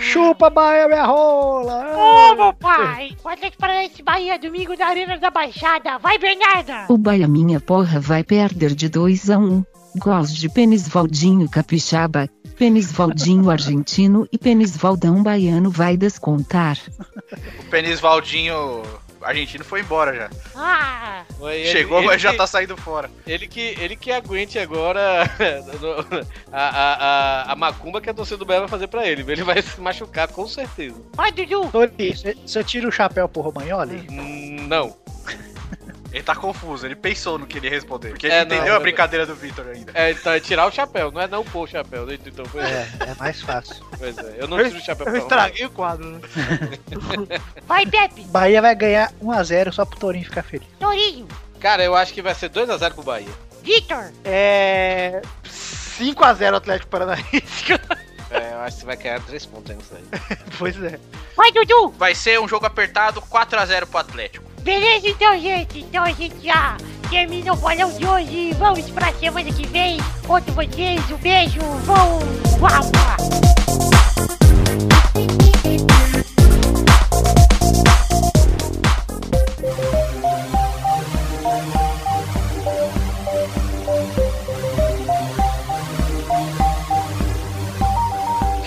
Chupa, 0.00 0.50
Bahia, 0.50 0.88
minha 0.88 1.04
rola! 1.04 1.96
Ô, 1.96 2.34
meu 2.34 2.52
pai! 2.54 3.16
O 3.24 3.28
Atlético 3.28 3.60
Paranaense 3.60 4.00
e 4.00 4.02
Bahia, 4.02 4.38
domingo 4.38 4.74
na 4.76 4.86
Arena 4.88 5.16
da 5.16 5.30
Baixada. 5.30 5.96
Vai, 5.98 6.18
Bernarda! 6.18 6.86
O 6.88 6.98
Bahia 6.98 7.28
minha 7.28 7.60
porra 7.60 8.00
vai 8.00 8.24
perder 8.24 8.74
de 8.74 8.88
2 8.88 9.30
a 9.30 9.38
1. 9.38 9.64
Gols 9.96 10.34
de 10.34 10.48
Pênis 10.48 10.88
Valdinho 10.88 11.48
Capixaba, 11.48 12.28
Pênis 12.56 12.90
Valdinho 12.92 13.50
Argentino 13.50 14.28
e 14.32 14.38
Pênis 14.38 14.76
Valdão 14.76 15.22
Baiano 15.22 15.70
vai 15.70 15.96
descontar. 15.96 16.78
O 17.58 17.64
Penis 17.64 18.00
Valdinho 18.00 18.82
argentino 19.20 19.64
foi 19.64 19.80
embora 19.80 20.14
já. 20.14 20.30
Ah! 20.54 21.24
Ele- 21.40 21.66
Chegou, 21.66 21.98
ele 21.98 22.06
mas 22.08 22.20
já 22.20 22.34
tá 22.34 22.46
saindo 22.46 22.76
fora. 22.76 23.10
Ele 23.26 23.48
que, 23.48 23.60
ele 23.80 23.96
que 23.96 24.12
aguente 24.12 24.58
agora 24.58 25.22
a, 26.52 26.58
a, 26.58 26.94
a, 27.48 27.52
a 27.52 27.56
macumba 27.56 28.00
que 28.00 28.10
a 28.10 28.14
torcida 28.14 28.36
do 28.36 28.44
Bahia 28.44 28.60
vai 28.60 28.68
fazer 28.68 28.86
pra 28.86 29.06
ele. 29.06 29.24
Ele 29.26 29.42
vai 29.42 29.60
se 29.62 29.80
machucar, 29.80 30.28
com 30.28 30.46
certeza. 30.46 30.96
Vai, 31.14 31.32
Dudu! 31.32 31.70
Você- 31.72 32.36
você 32.46 32.62
tira 32.62 32.86
o 32.86 32.92
chapéu 32.92 33.28
pro 33.28 33.42
Romagnoli? 33.42 34.06
Hum, 34.10 34.66
Não. 34.68 34.94
Ele 36.14 36.22
tá 36.22 36.34
confuso, 36.36 36.86
ele 36.86 36.94
pensou 36.94 37.38
no 37.38 37.44
que 37.46 37.58
ele 37.58 37.66
ia 37.66 37.72
responder. 37.72 38.10
Porque 38.10 38.26
ele 38.28 38.34
É, 38.34 38.42
entendeu 38.42 38.66
não, 38.66 38.76
a 38.76 38.80
brincadeira 38.80 39.26
do 39.26 39.34
Victor 39.34 39.66
ainda. 39.66 39.90
É, 39.94 40.12
então, 40.12 40.32
é 40.32 40.38
tirar 40.38 40.64
o 40.66 40.70
chapéu, 40.70 41.10
não 41.10 41.20
é 41.20 41.26
não 41.26 41.42
pôr 41.44 41.62
o 41.64 41.66
chapéu. 41.66 42.06
né? 42.06 42.16
Então, 42.24 42.44
pois 42.52 42.64
é. 42.64 42.88
É, 43.00 43.10
é 43.10 43.14
mais 43.18 43.42
fácil. 43.42 43.84
Pois 43.98 44.16
é. 44.16 44.36
Eu 44.38 44.46
não 44.46 44.56
tiro 44.62 44.76
o 44.78 44.80
chapéu 44.80 45.08
Eu 45.08 45.16
estraguei 45.16 45.66
o 45.66 45.70
quadro, 45.70 46.08
né? 46.08 46.20
Vai, 47.66 47.84
Pepe! 47.84 48.22
Bahia 48.26 48.62
vai 48.62 48.74
ganhar 48.76 49.12
1x0 49.20 49.72
só 49.72 49.84
pro 49.84 49.98
Torinho 49.98 50.24
ficar 50.24 50.44
feliz. 50.44 50.68
Torinho! 50.78 51.26
Cara, 51.58 51.82
eu 51.82 51.96
acho 51.96 52.12
que 52.14 52.22
vai 52.22 52.34
ser 52.34 52.48
2x0 52.50 52.92
pro 52.94 53.02
Bahia. 53.02 53.32
Vitor! 53.62 54.12
É. 54.24 55.20
5x0 55.44 56.54
Atlético 56.54 56.90
Paranaense. 56.90 57.34
É, 58.30 58.52
eu 58.52 58.58
acho 58.60 58.76
que 58.76 58.80
você 58.80 58.86
vai 58.86 58.96
ganhar 58.96 59.20
3 59.20 59.46
pontos 59.46 59.70
aí 59.70 59.76
nisso 59.76 59.94
aí. 59.94 60.36
pois 60.58 60.82
é. 60.82 60.98
Vai, 61.36 61.52
Dudu! 61.52 61.90
Vai 61.90 62.16
ser 62.16 62.40
um 62.40 62.48
jogo 62.48 62.66
apertado, 62.66 63.22
4x0 63.22 63.86
pro 63.86 63.98
Atlético. 63.98 64.44
Beleza, 64.64 65.08
então, 65.08 65.38
gente? 65.38 65.80
Então 65.80 66.02
a 66.02 66.10
gente 66.10 66.42
já 66.42 66.78
termina 67.10 67.52
o 67.52 67.56
bolão 67.56 67.92
de 67.92 68.06
hoje. 68.06 68.52
Vamos 68.54 68.90
pra 68.90 69.12
semana 69.12 69.52
que 69.52 69.66
vem. 69.66 69.98
Conto 70.26 70.50
vocês. 70.52 71.10
Um 71.10 71.18
beijo. 71.18 71.60
Vamos! 71.84 72.24
Guapa! 72.58 73.16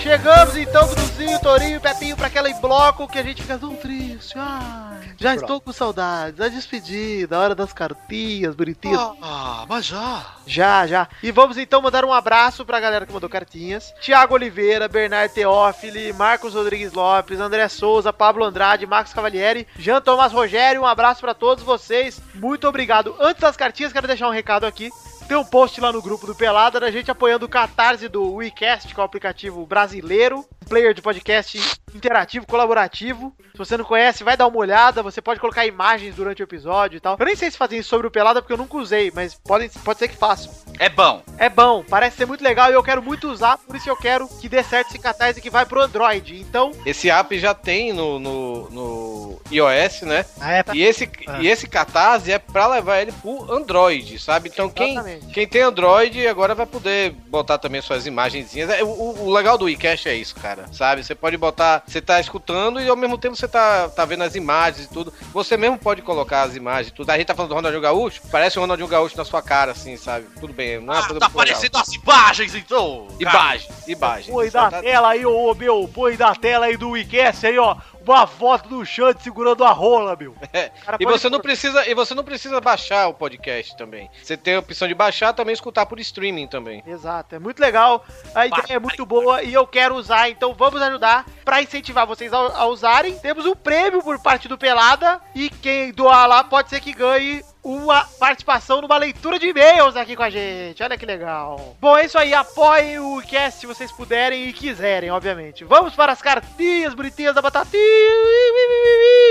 Chegamos 0.00 0.56
então, 0.56 0.86
Duduzinho, 0.86 1.40
Torinho, 1.40 1.80
Pepinho, 1.80 2.16
pra 2.16 2.28
aquele 2.28 2.54
bloco 2.54 3.06
que 3.08 3.18
a 3.18 3.22
gente 3.22 3.42
fica 3.42 3.58
tão 3.58 3.74
triste. 3.74 4.34
Ai, 4.36 4.87
já 5.18 5.34
estou 5.34 5.60
com 5.60 5.72
saudades. 5.72 6.40
A 6.40 6.48
despedida, 6.48 7.36
a 7.36 7.40
hora 7.40 7.54
das 7.54 7.72
cartinhas 7.72 8.54
bonitinhas. 8.54 9.00
Ah, 9.20 9.66
mas 9.68 9.84
já. 9.86 10.26
Já, 10.46 10.86
já. 10.86 11.08
E 11.22 11.32
vamos 11.32 11.58
então 11.58 11.82
mandar 11.82 12.04
um 12.04 12.12
abraço 12.12 12.64
pra 12.64 12.78
galera 12.78 13.04
que 13.04 13.12
mandou 13.12 13.28
cartinhas. 13.28 13.92
Tiago 14.00 14.34
Oliveira, 14.34 14.86
Bernardo 14.86 15.32
Teófili, 15.32 16.12
Marcos 16.12 16.54
Rodrigues 16.54 16.92
Lopes, 16.92 17.40
André 17.40 17.68
Souza, 17.68 18.12
Pablo 18.12 18.44
Andrade, 18.44 18.86
Marcos 18.86 19.12
Cavalieri, 19.12 19.66
Jean 19.76 20.00
Tomás 20.00 20.32
Rogério. 20.32 20.82
Um 20.82 20.86
abraço 20.86 21.20
pra 21.20 21.34
todos 21.34 21.64
vocês. 21.64 22.20
Muito 22.34 22.68
obrigado. 22.68 23.16
Antes 23.18 23.42
das 23.42 23.56
cartinhas, 23.56 23.92
quero 23.92 24.06
deixar 24.06 24.28
um 24.28 24.32
recado 24.32 24.64
aqui. 24.64 24.88
Tem 25.26 25.36
um 25.36 25.44
post 25.44 25.78
lá 25.78 25.92
no 25.92 26.00
grupo 26.00 26.26
do 26.26 26.34
Pelada 26.34 26.80
da 26.80 26.90
gente 26.90 27.10
apoiando 27.10 27.44
o 27.44 27.48
Catarse 27.50 28.08
do 28.08 28.32
WeCast, 28.36 28.94
que 28.94 28.98
é 28.98 29.02
o 29.02 29.04
aplicativo 29.04 29.66
brasileiro, 29.66 30.42
player 30.66 30.94
de 30.94 31.02
podcast 31.02 31.60
interativo, 31.96 32.46
colaborativo. 32.46 33.34
Se 33.52 33.58
você 33.58 33.76
não 33.76 33.84
conhece, 33.84 34.22
vai 34.24 34.36
dar 34.36 34.46
uma 34.46 34.58
olhada. 34.58 35.02
Você 35.02 35.20
pode 35.20 35.40
colocar 35.40 35.66
imagens 35.66 36.14
durante 36.14 36.42
o 36.42 36.44
episódio 36.44 36.96
e 36.96 37.00
tal. 37.00 37.16
Eu 37.18 37.26
nem 37.26 37.34
sei 37.36 37.50
se 37.50 37.56
fazem 37.58 37.78
isso 37.78 37.88
sobre 37.88 38.06
o 38.06 38.10
Pelada 38.10 38.40
porque 38.40 38.52
eu 38.52 38.56
nunca 38.58 38.76
usei, 38.76 39.10
mas 39.14 39.34
podem, 39.34 39.68
pode 39.84 39.98
ser 39.98 40.08
que 40.08 40.16
façam. 40.16 40.52
É 40.78 40.88
bom. 40.88 41.22
É 41.38 41.48
bom, 41.48 41.84
parece 41.88 42.16
ser 42.18 42.26
muito 42.26 42.42
legal 42.44 42.70
e 42.70 42.74
eu 42.74 42.82
quero 42.82 43.02
muito 43.02 43.28
usar, 43.28 43.58
por 43.58 43.74
isso 43.74 43.88
eu 43.88 43.96
quero 43.96 44.28
que 44.40 44.48
dê 44.48 44.62
certo 44.62 44.88
esse 44.90 44.98
Catarse 44.98 45.40
que 45.40 45.50
vai 45.50 45.66
pro 45.66 45.80
Android. 45.80 46.40
Então, 46.40 46.70
Esse 46.86 47.10
app 47.10 47.36
já 47.38 47.52
tem 47.54 47.92
no, 47.92 48.18
no, 48.18 48.70
no 48.70 49.40
iOS, 49.50 50.02
né? 50.02 50.24
Ah, 50.40 50.52
é, 50.52 50.64
E 50.74 50.82
esse, 50.84 51.10
Ah. 51.26 51.38
e 51.40 51.48
esse 51.48 51.66
Catarse 51.66 52.30
é 52.30 52.38
pra 52.38 52.66
levar 52.68 53.00
ele 53.00 53.12
pro 53.12 53.50
Android, 53.52 54.18
sabe? 54.18 54.48
Então 54.48 54.68
quem, 54.68 54.92
Exatamente. 54.92 55.26
quem 55.26 55.46
tem 55.48 55.62
Android 55.62 56.26
agora 56.28 56.54
vai 56.54 56.66
poder 56.66 57.10
botar 57.28 57.58
também 57.58 57.80
suas 57.80 58.06
imagenzinhas. 58.06 58.70
É, 58.70 58.82
O, 58.84 58.88
o- 58.88 59.24
o 59.26 59.32
legal 59.32 59.58
do 59.58 59.64
WeCast 59.66 60.08
é 60.08 60.14
isso, 60.14 60.34
cara, 60.36 60.66
sabe? 60.72 61.02
Você 61.04 61.14
pode 61.14 61.36
botar, 61.36 61.77
você 61.86 62.00
tá 62.00 62.20
escutando 62.20 62.80
e 62.80 62.88
ao 62.88 62.96
mesmo 62.96 63.16
tempo 63.18 63.36
você 63.36 63.46
tá, 63.48 63.88
tá 63.88 64.04
vendo 64.04 64.22
as 64.24 64.34
imagens 64.34 64.86
e 64.86 64.88
tudo. 64.90 65.12
Você 65.32 65.56
mesmo 65.56 65.78
pode 65.78 66.02
colocar 66.02 66.42
as 66.42 66.56
imagens 66.56 66.88
e 66.88 66.92
tudo. 66.92 67.10
A 67.10 67.16
gente 67.18 67.26
tá 67.26 67.34
falando 67.34 67.50
do 67.50 67.54
Ronaldinho 67.54 67.82
Gaúcho, 67.82 68.20
parece 68.30 68.58
o 68.58 68.60
Ronaldinho 68.60 68.88
Gaúcho 68.88 69.16
na 69.16 69.24
sua 69.24 69.42
cara, 69.42 69.72
assim, 69.72 69.96
sabe? 69.96 70.26
Tudo 70.40 70.52
bem, 70.52 70.80
não 70.80 70.94
é 70.94 70.96
uma 70.96 71.04
Ah, 71.04 71.06
coisa 71.06 71.20
tá 71.20 71.26
legal. 71.26 71.42
aparecendo 71.42 71.76
as 71.76 71.88
imagens, 71.92 72.54
então. 72.54 73.08
cara. 73.22 73.36
Imagem, 73.36 73.70
imagem. 73.88 74.32
põe 74.32 74.50
da 74.50 74.70
tá- 74.70 74.80
tela 74.82 75.08
aí, 75.10 75.24
ô 75.26 75.54
meu, 75.54 75.90
põe 75.92 76.16
da 76.16 76.34
tela 76.34 76.66
aí 76.66 76.76
do 76.76 76.90
WeCast 76.90 77.46
aí, 77.46 77.58
ó, 77.58 77.76
uma 78.06 78.26
foto 78.26 78.68
do 78.68 78.84
Xande 78.84 79.22
segurando 79.22 79.64
a 79.64 79.70
rola, 79.70 80.16
meu. 80.16 80.34
É, 80.52 80.70
E 80.98 81.04
você 81.04 81.28
não 81.28 81.40
precisa, 81.40 81.86
e 81.88 81.94
você 81.94 82.14
não 82.14 82.24
precisa 82.24 82.60
baixar 82.60 83.08
o 83.08 83.14
podcast 83.14 83.76
também. 83.76 84.08
Você 84.22 84.36
tem 84.36 84.54
a 84.54 84.60
opção 84.60 84.88
de 84.88 84.94
baixar 84.94 85.32
também 85.32 85.52
escutar 85.52 85.86
por 85.86 86.00
streaming 86.00 86.46
também. 86.46 86.82
Exato, 86.86 87.34
é 87.34 87.38
muito 87.38 87.60
legal, 87.60 88.04
a 88.34 88.46
ideia 88.46 88.76
é 88.76 88.78
muito 88.78 89.04
boa 89.04 89.42
e 89.42 89.52
eu 89.52 89.66
quero 89.66 89.94
usar, 89.94 90.28
então 90.30 90.54
vamos 90.54 90.80
ajudar 90.80 91.26
pra 91.44 91.62
incentivar 91.62 92.06
vocês 92.06 92.32
a, 92.32 92.38
a 92.38 92.66
usarem. 92.66 93.18
Temos 93.18 93.44
um 93.46 93.54
prêmio 93.54 94.02
por 94.02 94.18
parte 94.20 94.48
do 94.48 94.56
Pelada 94.58 95.20
e 95.34 95.50
quem 95.50 95.92
doar 95.92 96.26
lá 96.26 96.42
pode 96.42 96.70
ser 96.70 96.80
que 96.80 96.92
ganhe 96.92 97.42
uma 97.68 98.02
participação 98.18 98.80
numa 98.80 98.96
leitura 98.96 99.38
de 99.38 99.48
e-mails 99.48 99.94
aqui 99.94 100.16
com 100.16 100.22
a 100.22 100.30
gente. 100.30 100.82
Olha 100.82 100.96
que 100.96 101.04
legal. 101.04 101.76
Bom, 101.78 101.98
é 101.98 102.06
isso 102.06 102.16
aí. 102.16 102.32
Apoiem 102.32 102.98
o 102.98 103.20
cast 103.20 103.60
se 103.60 103.66
vocês 103.66 103.92
puderem 103.92 104.48
e 104.48 104.52
quiserem, 104.54 105.10
obviamente. 105.10 105.64
Vamos 105.64 105.94
para 105.94 106.12
as 106.12 106.22
cartinhas 106.22 106.94
bonitinhas 106.94 107.34
da 107.34 107.42
batatinha 107.42 107.78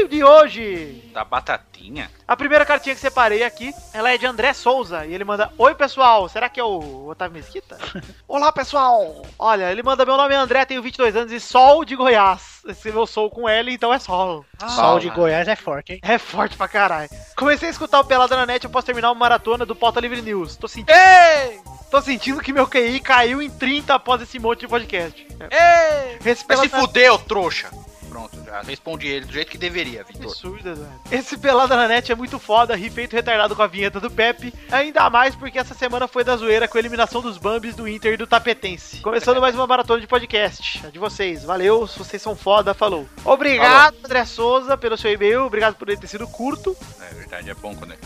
de 0.07 0.23
hoje. 0.23 1.09
Da 1.13 1.23
batatinha? 1.23 2.11
A 2.27 2.35
primeira 2.35 2.65
cartinha 2.65 2.93
que 2.93 3.01
separei 3.01 3.43
aqui, 3.43 3.73
ela 3.93 4.11
é 4.11 4.17
de 4.17 4.25
André 4.25 4.53
Souza. 4.53 5.05
E 5.05 5.13
ele 5.13 5.23
manda: 5.23 5.51
Oi, 5.57 5.73
pessoal. 5.73 6.27
Será 6.27 6.49
que 6.49 6.59
é 6.59 6.63
o 6.63 7.07
Otávio 7.07 7.37
Mesquita? 7.37 7.77
Olá, 8.27 8.51
pessoal. 8.51 9.23
Olha, 9.39 9.71
ele 9.71 9.81
manda: 9.81 10.05
Meu 10.05 10.17
nome 10.17 10.33
é 10.33 10.37
André, 10.37 10.65
tenho 10.65 10.81
22 10.81 11.15
anos 11.15 11.31
e 11.31 11.39
Sol 11.39 11.85
de 11.85 11.95
Goiás. 11.95 12.61
Escreveu 12.67 13.07
Sol 13.07 13.29
com 13.29 13.47
L, 13.47 13.71
então 13.71 13.93
é 13.93 13.99
Sol. 13.99 14.45
Sol 14.75 14.99
de 14.99 15.09
Goiás 15.09 15.47
é 15.47 15.55
forte, 15.55 15.93
hein? 15.93 15.99
É 16.03 16.17
forte 16.17 16.57
pra 16.57 16.67
caralho. 16.67 17.09
Comecei 17.35 17.69
a 17.69 17.71
escutar 17.71 17.99
o 18.01 18.05
Na 18.35 18.45
net 18.45 18.65
após 18.65 18.83
terminar 18.83 19.09
uma 19.09 19.19
maratona 19.19 19.65
do 19.65 19.75
Pauta 19.75 19.99
Livre 19.99 20.21
News. 20.21 20.55
Tô 20.57 20.67
sentindo. 20.67 20.91
Ei! 20.91 21.59
Tô 21.89 22.01
sentindo 22.01 22.41
que 22.41 22.51
meu 22.51 22.67
QI 22.67 22.99
caiu 22.99 23.41
em 23.41 23.49
30 23.49 23.93
após 23.95 24.21
esse 24.21 24.37
monte 24.39 24.61
de 24.61 24.67
podcast. 24.67 25.25
Ei! 25.49 26.19
Vai 26.19 26.35
se 26.35 27.09
ô 27.09 27.17
trouxa. 27.17 27.69
Pronto, 28.17 28.43
já 28.43 28.61
respondi 28.63 29.07
ele 29.07 29.25
do 29.25 29.31
jeito 29.31 29.51
que 29.51 29.59
deveria, 29.59 30.03
Vitor. 30.03 30.31
Absurdo, 30.31 30.69
Eduardo. 30.69 31.01
Esse 31.11 31.37
Pelada 31.37 31.75
na 31.75 31.87
Net 31.87 32.11
é 32.11 32.15
muito 32.15 32.39
foda, 32.39 32.75
ri 32.75 32.89
feito 32.89 33.15
retardado 33.15 33.55
com 33.55 33.61
a 33.61 33.67
vinheta 33.67 33.99
do 33.99 34.09
Pepe. 34.09 34.51
Ainda 34.71 35.07
mais 35.07 35.35
porque 35.35 35.59
essa 35.59 35.75
semana 35.75 36.07
foi 36.07 36.23
da 36.23 36.35
zoeira 36.35 36.67
com 36.67 36.75
a 36.75 36.79
eliminação 36.79 37.21
dos 37.21 37.37
Bambis 37.37 37.75
do 37.75 37.87
Inter 37.87 38.13
e 38.13 38.17
do 38.17 38.25
Tapetense. 38.25 39.01
Começando 39.01 39.39
mais 39.39 39.53
uma 39.53 39.67
maratona 39.67 40.01
de 40.01 40.07
podcast. 40.07 40.83
A 40.83 40.89
de 40.89 40.97
vocês. 40.97 41.43
Valeu, 41.43 41.85
se 41.85 41.99
vocês 41.99 42.19
são 42.19 42.35
foda, 42.35 42.73
falou. 42.73 43.07
Obrigado, 43.23 43.95
André 44.03 44.25
Souza, 44.25 44.75
pelo 44.75 44.97
seu 44.97 45.11
e-mail. 45.11 45.43
Obrigado 45.43 45.75
por 45.75 45.87
ele 45.87 46.01
ter 46.01 46.07
sido 46.07 46.27
curto. 46.27 46.75
É 46.99 47.13
verdade, 47.13 47.51
é 47.51 47.53
bom 47.53 47.75
quando 47.75 47.93
é. 47.93 47.97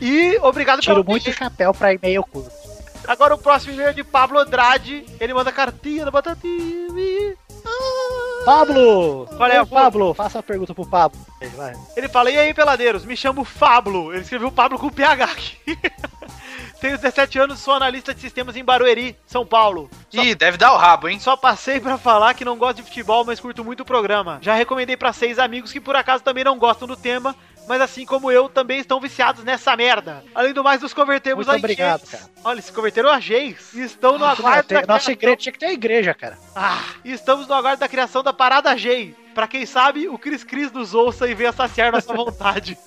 E 0.00 0.36
obrigado 0.42 0.80
Tiro 0.80 1.04
pela 1.04 1.06
muito 1.06 1.30
o 1.30 1.32
chapéu 1.32 1.72
pra 1.72 1.94
e-mail 1.94 2.24
curto. 2.24 2.50
Agora 3.06 3.36
o 3.36 3.38
próximo 3.38 3.74
e-mail 3.74 3.90
é 3.90 3.92
de 3.92 4.02
Pablo 4.02 4.40
Andrade. 4.40 5.06
Ele 5.20 5.32
manda 5.32 5.52
cartinha 5.52 6.04
da 6.04 6.10
batatinha. 6.10 7.36
Pablo! 8.46 9.26
Qual 9.36 9.50
é 9.50 9.66
Pablo? 9.66 10.14
Faça 10.14 10.38
a 10.38 10.42
pergunta 10.42 10.72
pro 10.72 10.86
Pablo. 10.88 11.18
Vai. 11.56 11.74
Ele 11.96 12.08
fala: 12.08 12.30
E 12.30 12.38
aí, 12.38 12.54
peladeiros? 12.54 13.04
Me 13.04 13.16
chamo 13.16 13.44
Pablo. 13.58 14.12
Ele 14.12 14.22
escreveu 14.22 14.52
Pablo 14.52 14.78
com 14.78 14.88
PH 14.88 15.24
aqui. 15.24 15.58
Tenho 16.80 16.96
17 16.96 17.40
anos, 17.40 17.58
sou 17.58 17.74
analista 17.74 18.14
de 18.14 18.20
sistemas 18.20 18.54
em 18.54 18.62
Barueri, 18.62 19.16
São 19.26 19.44
Paulo. 19.44 19.90
Só, 20.10 20.22
Ih, 20.22 20.34
deve 20.36 20.56
dar 20.56 20.72
o 20.72 20.76
rabo, 20.76 21.08
hein? 21.08 21.18
só 21.18 21.36
passei 21.36 21.80
pra 21.80 21.98
falar 21.98 22.34
que 22.34 22.44
não 22.44 22.56
gosto 22.56 22.76
de 22.76 22.82
futebol, 22.84 23.24
mas 23.24 23.40
curto 23.40 23.64
muito 23.64 23.80
o 23.80 23.84
programa. 23.84 24.38
Já 24.42 24.54
recomendei 24.54 24.96
pra 24.96 25.12
seis 25.12 25.38
amigos 25.38 25.72
que 25.72 25.80
por 25.80 25.96
acaso 25.96 26.22
também 26.22 26.44
não 26.44 26.58
gostam 26.58 26.86
do 26.86 26.96
tema, 26.96 27.34
mas 27.66 27.80
assim 27.80 28.04
como 28.06 28.30
eu, 28.30 28.48
também 28.48 28.78
estão 28.78 29.00
viciados 29.00 29.44
nessa 29.44 29.76
merda. 29.76 30.22
Além 30.34 30.52
do 30.52 30.62
mais, 30.62 30.80
nos 30.80 30.94
convertemos 30.94 31.46
Muito 31.46 31.56
a 31.56 31.58
obrigado, 31.58 32.06
cara. 32.08 32.24
Olha, 32.44 32.62
se 32.62 32.72
converteram 32.72 33.10
a 33.10 33.18
Geis 33.20 33.72
e 33.74 33.82
estão 33.82 34.18
no 34.18 34.24
aguardo 34.24 34.68
da 34.68 34.80
nossa 34.80 34.86
criação- 34.86 35.12
igreja 35.12 35.36
tinha 35.36 35.52
que 35.52 35.58
ter 35.58 35.70
igreja, 35.72 36.14
cara. 36.14 36.38
Ah, 36.54 36.82
e 37.04 37.12
estamos 37.12 37.46
no 37.46 37.54
aguardo 37.54 37.80
da 37.80 37.88
criação 37.88 38.22
da 38.22 38.32
Parada 38.32 38.76
G. 38.76 39.14
Pra 39.36 39.46
quem 39.46 39.66
sabe, 39.66 40.08
o 40.08 40.16
Cris 40.16 40.42
Cris 40.42 40.72
nos 40.72 40.94
ouça 40.94 41.28
e 41.28 41.34
venha 41.34 41.52
saciar 41.52 41.92
nossa 41.92 42.10
vontade. 42.16 42.78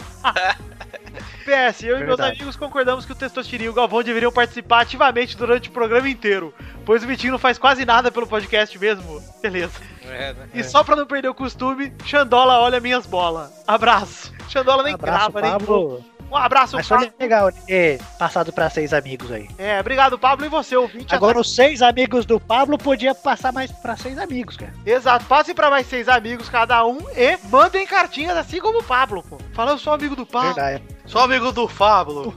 PS, 1.45 1.83
eu 1.83 1.97
e 1.97 1.99
meus 1.99 2.07
Verdade. 2.17 2.37
amigos 2.37 2.55
concordamos 2.55 3.05
que 3.05 3.11
o 3.11 3.15
Testosterinho 3.15 3.67
e 3.67 3.69
o 3.69 3.73
Galvão 3.73 4.01
deveriam 4.01 4.31
participar 4.31 4.81
ativamente 4.81 5.37
durante 5.37 5.69
o 5.69 5.71
programa 5.71 6.09
inteiro, 6.09 6.51
pois 6.83 7.03
o 7.03 7.07
Vitinho 7.07 7.33
não 7.33 7.39
faz 7.39 7.59
quase 7.59 7.85
nada 7.85 8.11
pelo 8.11 8.25
podcast 8.25 8.77
mesmo. 8.79 9.23
Beleza. 9.43 9.79
É, 10.03 10.33
né? 10.33 10.49
E 10.51 10.63
só 10.63 10.83
pra 10.83 10.95
não 10.95 11.05
perder 11.05 11.29
o 11.29 11.35
costume, 11.35 11.93
Xandola 12.03 12.59
olha 12.59 12.79
minhas 12.79 13.05
bolas. 13.05 13.51
Abraço. 13.67 14.33
Xandola 14.49 14.81
nem 14.81 14.95
abraço, 14.95 15.31
grava, 15.31 15.41
nem... 15.41 16.18
Pablo. 16.29 16.39
Um 16.39 16.45
abraço, 16.45 16.75
Mas 16.75 16.87
foi 16.87 16.97
Pablo. 16.97 17.13
legal 17.19 17.51
ter 17.51 17.99
passado 18.17 18.53
pra 18.53 18.69
seis 18.69 18.93
amigos 18.93 19.31
aí. 19.31 19.47
É, 19.57 19.79
obrigado, 19.79 20.17
Pablo, 20.17 20.45
e 20.45 20.49
você, 20.49 20.75
ouvinte. 20.75 21.13
Agora 21.13 21.39
os 21.39 21.53
seis 21.55 21.81
amigos 21.81 22.25
do 22.25 22.39
Pablo 22.39 22.77
podia 22.77 23.13
passar 23.15 23.51
mais 23.51 23.71
pra 23.71 23.97
seis 23.97 24.17
amigos, 24.17 24.55
cara. 24.55 24.73
Exato, 24.85 25.25
passe 25.25 25.53
pra 25.53 25.69
mais 25.69 25.87
seis 25.87 26.07
amigos 26.07 26.49
cada 26.49 26.85
um 26.85 26.99
e 27.15 27.37
mandem 27.49 27.85
cartinhas 27.85 28.37
assim 28.37 28.59
como 28.59 28.79
o 28.79 28.83
Pablo, 28.83 29.23
pô. 29.23 29.37
Fala, 29.53 29.71
eu 29.71 29.77
sou 29.77 29.93
amigo 29.93 30.15
do 30.15 30.25
Pablo. 30.25 30.53
Verdade. 30.53 30.83
Sou 31.05 31.21
amigo 31.21 31.51
do 31.51 31.67
Fábulo. 31.67 32.35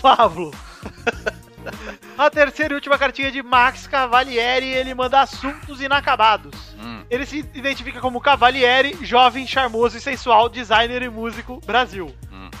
Pablo. 0.00 0.50
A 2.18 2.28
terceira 2.28 2.74
e 2.74 2.76
última 2.76 2.98
cartinha 2.98 3.28
é 3.28 3.30
de 3.30 3.42
Max 3.42 3.86
Cavalieri, 3.86 4.66
ele 4.68 4.94
manda 4.94 5.20
assuntos 5.20 5.80
inacabados. 5.80 6.74
Hum. 6.80 7.04
Ele 7.08 7.24
se 7.24 7.38
identifica 7.54 8.00
como 8.00 8.20
Cavalieri, 8.20 8.98
jovem, 9.02 9.46
charmoso 9.46 9.96
e 9.96 10.00
sensual, 10.00 10.48
designer 10.48 11.02
e 11.02 11.08
músico, 11.08 11.60
Brasil. 11.64 12.12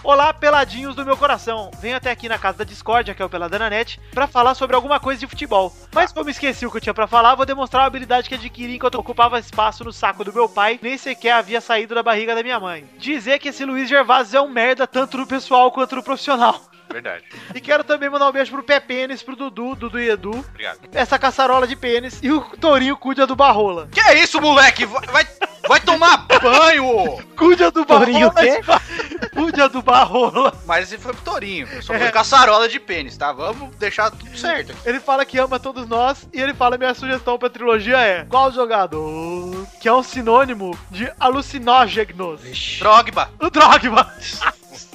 Olá, 0.04 0.34
peladinhos 0.34 0.96
do 0.96 1.04
meu 1.04 1.16
coração. 1.16 1.70
Venho 1.80 1.96
até 1.96 2.10
aqui 2.10 2.28
na 2.28 2.36
casa 2.36 2.58
da 2.58 2.64
Discordia, 2.64 3.14
que 3.14 3.22
é 3.22 3.24
o 3.24 3.28
Peladana 3.28 3.70
Net, 3.70 4.00
pra 4.12 4.26
falar 4.26 4.54
sobre 4.56 4.74
alguma 4.74 4.98
coisa 4.98 5.20
de 5.20 5.28
futebol. 5.28 5.72
Mas 5.94 6.12
como 6.12 6.28
esqueci 6.28 6.66
o 6.66 6.70
que 6.72 6.78
eu 6.78 6.80
tinha 6.80 6.94
pra 6.94 7.06
falar, 7.06 7.36
vou 7.36 7.46
demonstrar 7.46 7.82
uma 7.82 7.86
habilidade 7.86 8.28
que 8.28 8.34
adquiri 8.34 8.74
enquanto 8.74 8.96
ocupava 8.96 9.38
espaço 9.38 9.84
no 9.84 9.92
saco 9.92 10.24
do 10.24 10.32
meu 10.32 10.48
pai, 10.48 10.78
nem 10.82 10.98
sequer 10.98 11.32
havia 11.34 11.60
saído 11.60 11.94
da 11.94 12.02
barriga 12.02 12.34
da 12.34 12.42
minha 12.42 12.58
mãe. 12.58 12.84
Dizer 12.98 13.38
que 13.38 13.50
esse 13.50 13.64
Luiz 13.64 13.88
Gervásio 13.88 14.38
é 14.38 14.40
um 14.40 14.48
merda 14.48 14.88
tanto 14.88 15.16
no 15.18 15.26
pessoal 15.26 15.70
quanto 15.70 15.94
no 15.94 16.02
profissional. 16.02 16.60
Verdade. 16.90 17.24
E 17.54 17.60
quero 17.60 17.84
também 17.84 18.10
mandar 18.10 18.28
um 18.28 18.32
beijo 18.32 18.50
pro 18.50 18.62
Pé 18.62 18.80
Pênis, 18.80 19.22
pro 19.22 19.36
Dudu, 19.36 19.76
Dudu 19.76 20.00
e 20.00 20.10
Edu, 20.10 20.30
Obrigado. 20.50 20.80
essa 20.92 21.18
caçarola 21.18 21.66
de 21.66 21.76
pênis 21.76 22.18
e 22.22 22.30
o 22.30 22.40
Tourinho 22.40 22.96
Cúdia 22.96 23.26
do 23.26 23.36
Barrola. 23.36 23.88
Que 23.90 24.00
é 24.00 24.18
isso, 24.18 24.40
moleque? 24.40 24.84
Vai, 24.84 25.26
vai, 25.68 25.80
tomar 25.80 26.26
banho! 26.40 27.22
Cúdia 27.36 27.70
do 27.70 27.84
Tourinho 27.84 28.30
Barrola. 28.30 28.58
o 28.58 28.62
quê? 28.62 29.28
Cúdia 29.34 29.68
do 29.68 29.82
Barrola. 29.82 30.54
Mas 30.66 30.92
esse 30.92 31.02
foi 31.02 31.12
pro 31.12 31.22
Torinho. 31.22 31.66
Só 31.82 31.94
foi 31.94 32.10
caçarola 32.10 32.68
de 32.68 32.78
pênis, 32.78 33.16
tá? 33.16 33.32
Vamos 33.32 33.74
deixar 33.76 34.10
tudo 34.10 34.36
certo. 34.36 34.74
Ele 34.84 35.00
fala 35.00 35.24
que 35.24 35.38
ama 35.38 35.58
todos 35.58 35.86
nós 35.88 36.28
e 36.32 36.40
ele 36.40 36.54
fala 36.54 36.78
minha 36.78 36.94
sugestão 36.94 37.38
pra 37.38 37.50
trilogia 37.50 37.98
é 37.98 38.24
qual 38.24 38.52
jogador 38.52 39.66
que 39.80 39.88
é 39.88 39.92
um 39.92 40.02
sinônimo 40.02 40.78
de 40.90 41.10
alucinógenos? 41.18 42.40
Drogba. 42.78 43.30
O 43.40 43.50
Drogba. 43.50 44.12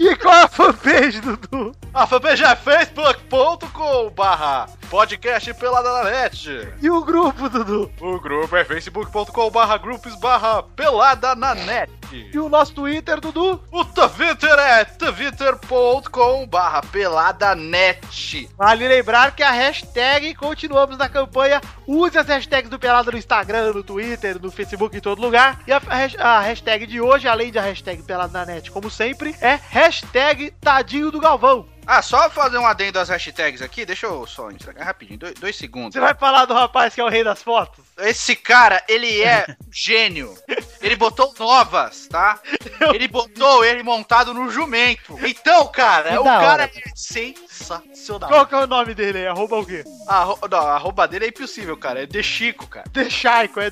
E 0.00 0.16
qual 0.16 0.34
é 0.34 0.42
a 0.42 0.48
fanpage, 0.48 1.20
Dudu? 1.20 1.70
A 1.94 2.04
fanpage 2.04 2.42
é 2.42 2.56
facebook.com 2.56 4.10
barra 4.10 4.66
podcast 4.92 5.54
pelada 5.54 5.90
na 5.90 6.10
net. 6.10 6.68
E 6.82 6.90
o 6.90 7.02
grupo, 7.02 7.48
Dudu? 7.48 7.90
O 7.98 8.20
grupo 8.20 8.54
é 8.54 8.62
facebook.com 8.62 9.50
barra 9.50 9.78
grupos 9.78 10.14
barra 10.16 10.62
pelada 10.62 11.34
na 11.34 11.54
net. 11.54 11.90
E 12.12 12.38
o 12.38 12.46
nosso 12.46 12.74
Twitter, 12.74 13.18
Dudu? 13.18 13.58
O 13.70 13.84
Twitter 13.86 14.50
é 14.50 14.84
twitter.com 14.84 16.46
barra 16.46 16.82
Pelada 16.82 17.54
net. 17.54 18.50
Vale 18.54 18.86
lembrar 18.86 19.34
que 19.34 19.42
a 19.42 19.50
hashtag, 19.50 20.34
continuamos 20.34 20.98
na 20.98 21.08
campanha, 21.08 21.60
use 21.86 22.18
as 22.18 22.26
hashtags 22.26 22.68
do 22.68 22.78
Pelada 22.78 23.10
no 23.10 23.16
Instagram, 23.16 23.72
no 23.72 23.82
Twitter, 23.82 24.38
no 24.38 24.50
Facebook, 24.50 24.94
em 24.94 25.00
todo 25.00 25.22
lugar. 25.22 25.58
E 25.66 25.72
a, 25.72 25.80
a 26.18 26.40
hashtag 26.40 26.86
de 26.86 27.00
hoje, 27.00 27.26
além 27.26 27.50
da 27.50 27.62
hashtag 27.62 28.02
Pelada 28.02 28.40
na 28.40 28.44
Net, 28.44 28.70
como 28.70 28.90
sempre, 28.90 29.34
é 29.40 29.58
hashtag 29.70 30.50
Tadinho 30.60 31.10
do 31.10 31.18
Galvão. 31.18 31.66
Ah, 31.84 32.00
só 32.00 32.30
fazer 32.30 32.58
um 32.58 32.66
adendo 32.66 32.98
às 33.00 33.08
hashtags 33.08 33.60
aqui, 33.60 33.84
deixa 33.84 34.06
eu 34.06 34.24
só 34.26 34.50
entregar 34.50 34.81
rapidinho, 34.84 35.18
dois, 35.18 35.34
dois 35.34 35.56
segundos. 35.56 35.94
Você 35.94 36.00
vai 36.00 36.14
falar 36.14 36.44
do 36.44 36.54
rapaz 36.54 36.94
que 36.94 37.00
é 37.00 37.04
o 37.04 37.08
rei 37.08 37.22
das 37.24 37.42
fotos? 37.42 37.84
Esse 37.98 38.34
cara, 38.36 38.82
ele 38.88 39.22
é 39.22 39.44
um 39.48 39.54
gênio. 39.72 40.34
Ele 40.80 40.96
botou 40.96 41.32
novas, 41.38 42.06
tá? 42.08 42.40
Ele 42.92 43.06
botou 43.08 43.64
ele 43.64 43.82
montado 43.82 44.34
no 44.34 44.50
jumento. 44.50 45.18
Então, 45.26 45.66
cara, 45.68 46.10
Que 46.10 46.18
o 46.18 46.24
cara 46.24 46.46
hora. 46.46 46.64
é 46.64 46.70
sensacional. 46.94 48.28
Qual 48.28 48.46
que 48.46 48.54
é 48.54 48.58
o 48.58 48.66
nome 48.66 48.94
dele 48.94 49.18
aí? 49.18 49.26
Arroba 49.26 49.58
o 49.58 49.66
quê? 49.66 49.84
A, 50.08 50.16
arro- 50.18 50.38
não, 50.50 50.58
arroba 50.66 51.06
dele 51.06 51.26
é 51.26 51.28
impossível, 51.28 51.76
cara. 51.76 52.02
É 52.02 52.06
de 52.06 52.22
Chico, 52.22 52.66
cara. 52.66 52.86
The 52.92 53.08
Shaico, 53.08 53.60
é 53.60 53.70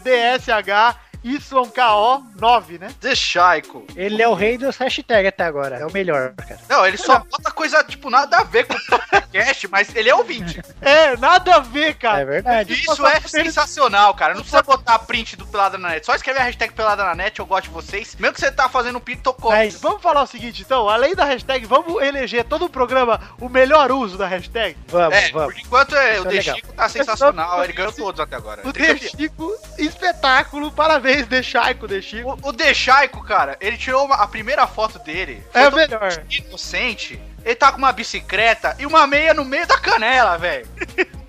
D-S-H-Y-K-O 1.25 2.23
9, 2.41 2.79
né? 2.79 2.89
The 3.01 3.15
Chico. 3.15 3.85
Ele 3.97 4.23
é 4.23 4.29
o 4.29 4.35
rei 4.35 4.57
dos 4.57 4.77
hashtags 4.77 5.29
até 5.29 5.45
agora. 5.45 5.77
É 5.79 5.87
o 5.87 5.93
melhor, 5.93 6.35
cara. 6.35 6.61
Não, 6.69 6.87
ele 6.87 6.97
só 6.97 7.19
bota 7.19 7.51
coisa, 7.51 7.83
tipo, 7.85 8.09
nada 8.11 8.39
a 8.39 8.45
ver 8.45 8.67
com 8.67 8.75
o 8.75 8.79
podcast, 9.31 9.69
mas 9.69 9.95
ele 9.95 10.09
é 10.11 10.15
ouvinte. 10.15 10.61
É, 10.81 11.17
nada 11.17 11.57
a 11.57 11.59
ver, 11.61 11.95
cara. 11.95 12.21
É 12.21 12.25
verdade. 12.25 12.73
Isso 12.73 13.07
é 13.07 13.21
sensacional, 13.21 14.13
cara. 14.15 14.35
Não 14.35 14.41
precisa 14.41 14.63
botar 14.63 14.99
print 15.01 15.37
do 15.37 15.47
Pelada 15.47 15.79
na 15.79 15.91
Net. 15.91 16.05
Só 16.07 16.15
escreve 16.15 16.41
a 16.41 16.43
hashtag 16.45 16.73
Pelada 16.75 17.05
na 17.05 17.15
Net, 17.15 17.39
eu 17.39 17.47
gosto 17.47 17.65
de 17.65 17.71
vocês. 17.71 18.17
Mesmo 18.19 18.35
que 18.35 18.41
você 18.41 18.51
tá 18.51 18.69
fazendo 18.69 18.97
um 18.97 19.01
pitocop. 19.01 19.55
Mas 19.55 19.81
Vamos 19.81 20.03
falar 20.03 20.23
o 20.23 20.27
seguinte, 20.27 20.63
então, 20.63 20.89
além 20.89 21.15
da 21.15 21.25
hashtag, 21.25 21.65
vamos 21.67 22.03
eleger 22.03 22.45
todo 22.45 22.65
o 22.65 22.71
programa 22.71 23.21
o 23.41 23.49
melhor 23.49 23.91
uso 23.93 24.17
da 24.19 24.27
hashtag? 24.27 24.77
vamos, 24.89 25.15
É, 25.17 25.31
vamos. 25.31 25.55
por 25.55 25.61
enquanto 25.61 25.95
é, 25.97 26.21
o 26.21 26.27
é 26.27 26.31
The. 26.31 26.43
Chico 26.43 26.73
tá 26.73 26.89
sensacional. 26.89 27.63
Ele 27.65 27.73
ganhou 27.73 27.93
todos 27.93 28.21
até 28.21 28.37
agora. 28.37 28.67
O 28.67 28.73
The. 28.73 28.97
Chico, 28.99 29.55
espetáculo, 29.79 30.71
parabéns, 30.73 31.27
The 31.27 31.43
Chico, 31.43 31.87
The 31.89 32.03
Chico. 32.03 32.39
O, 32.43 32.49
o 32.49 32.53
The 32.53 32.75
Chico, 32.75 33.23
cara, 33.25 33.57
ele 33.61 33.77
tirou 33.77 34.05
uma- 34.07 34.17
a 34.17 34.27
primeira 34.27 34.67
foto 34.67 34.99
dele. 34.99 35.43
É 35.55 35.71
melhor. 35.71 36.25
Inocente. 36.31 37.21
Ele 37.45 37.55
tá 37.55 37.73
com 37.73 37.79
uma 37.79 37.93
bicicleta 37.93 38.77
e 38.79 38.87
uma 38.87 39.07
meia 39.07 39.35
no 39.35 39.45
meio 39.45 39.67
da 39.67 39.79
canela, 39.79 40.37
velho. 40.37 40.67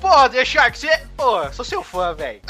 Pô, 0.00 0.28
deixar 0.28 0.70
que 0.70 0.78
você. 0.78 1.06
Pô, 1.16 1.52
sou 1.52 1.64
seu 1.64 1.82
fã, 1.82 2.14
velho. 2.14 2.40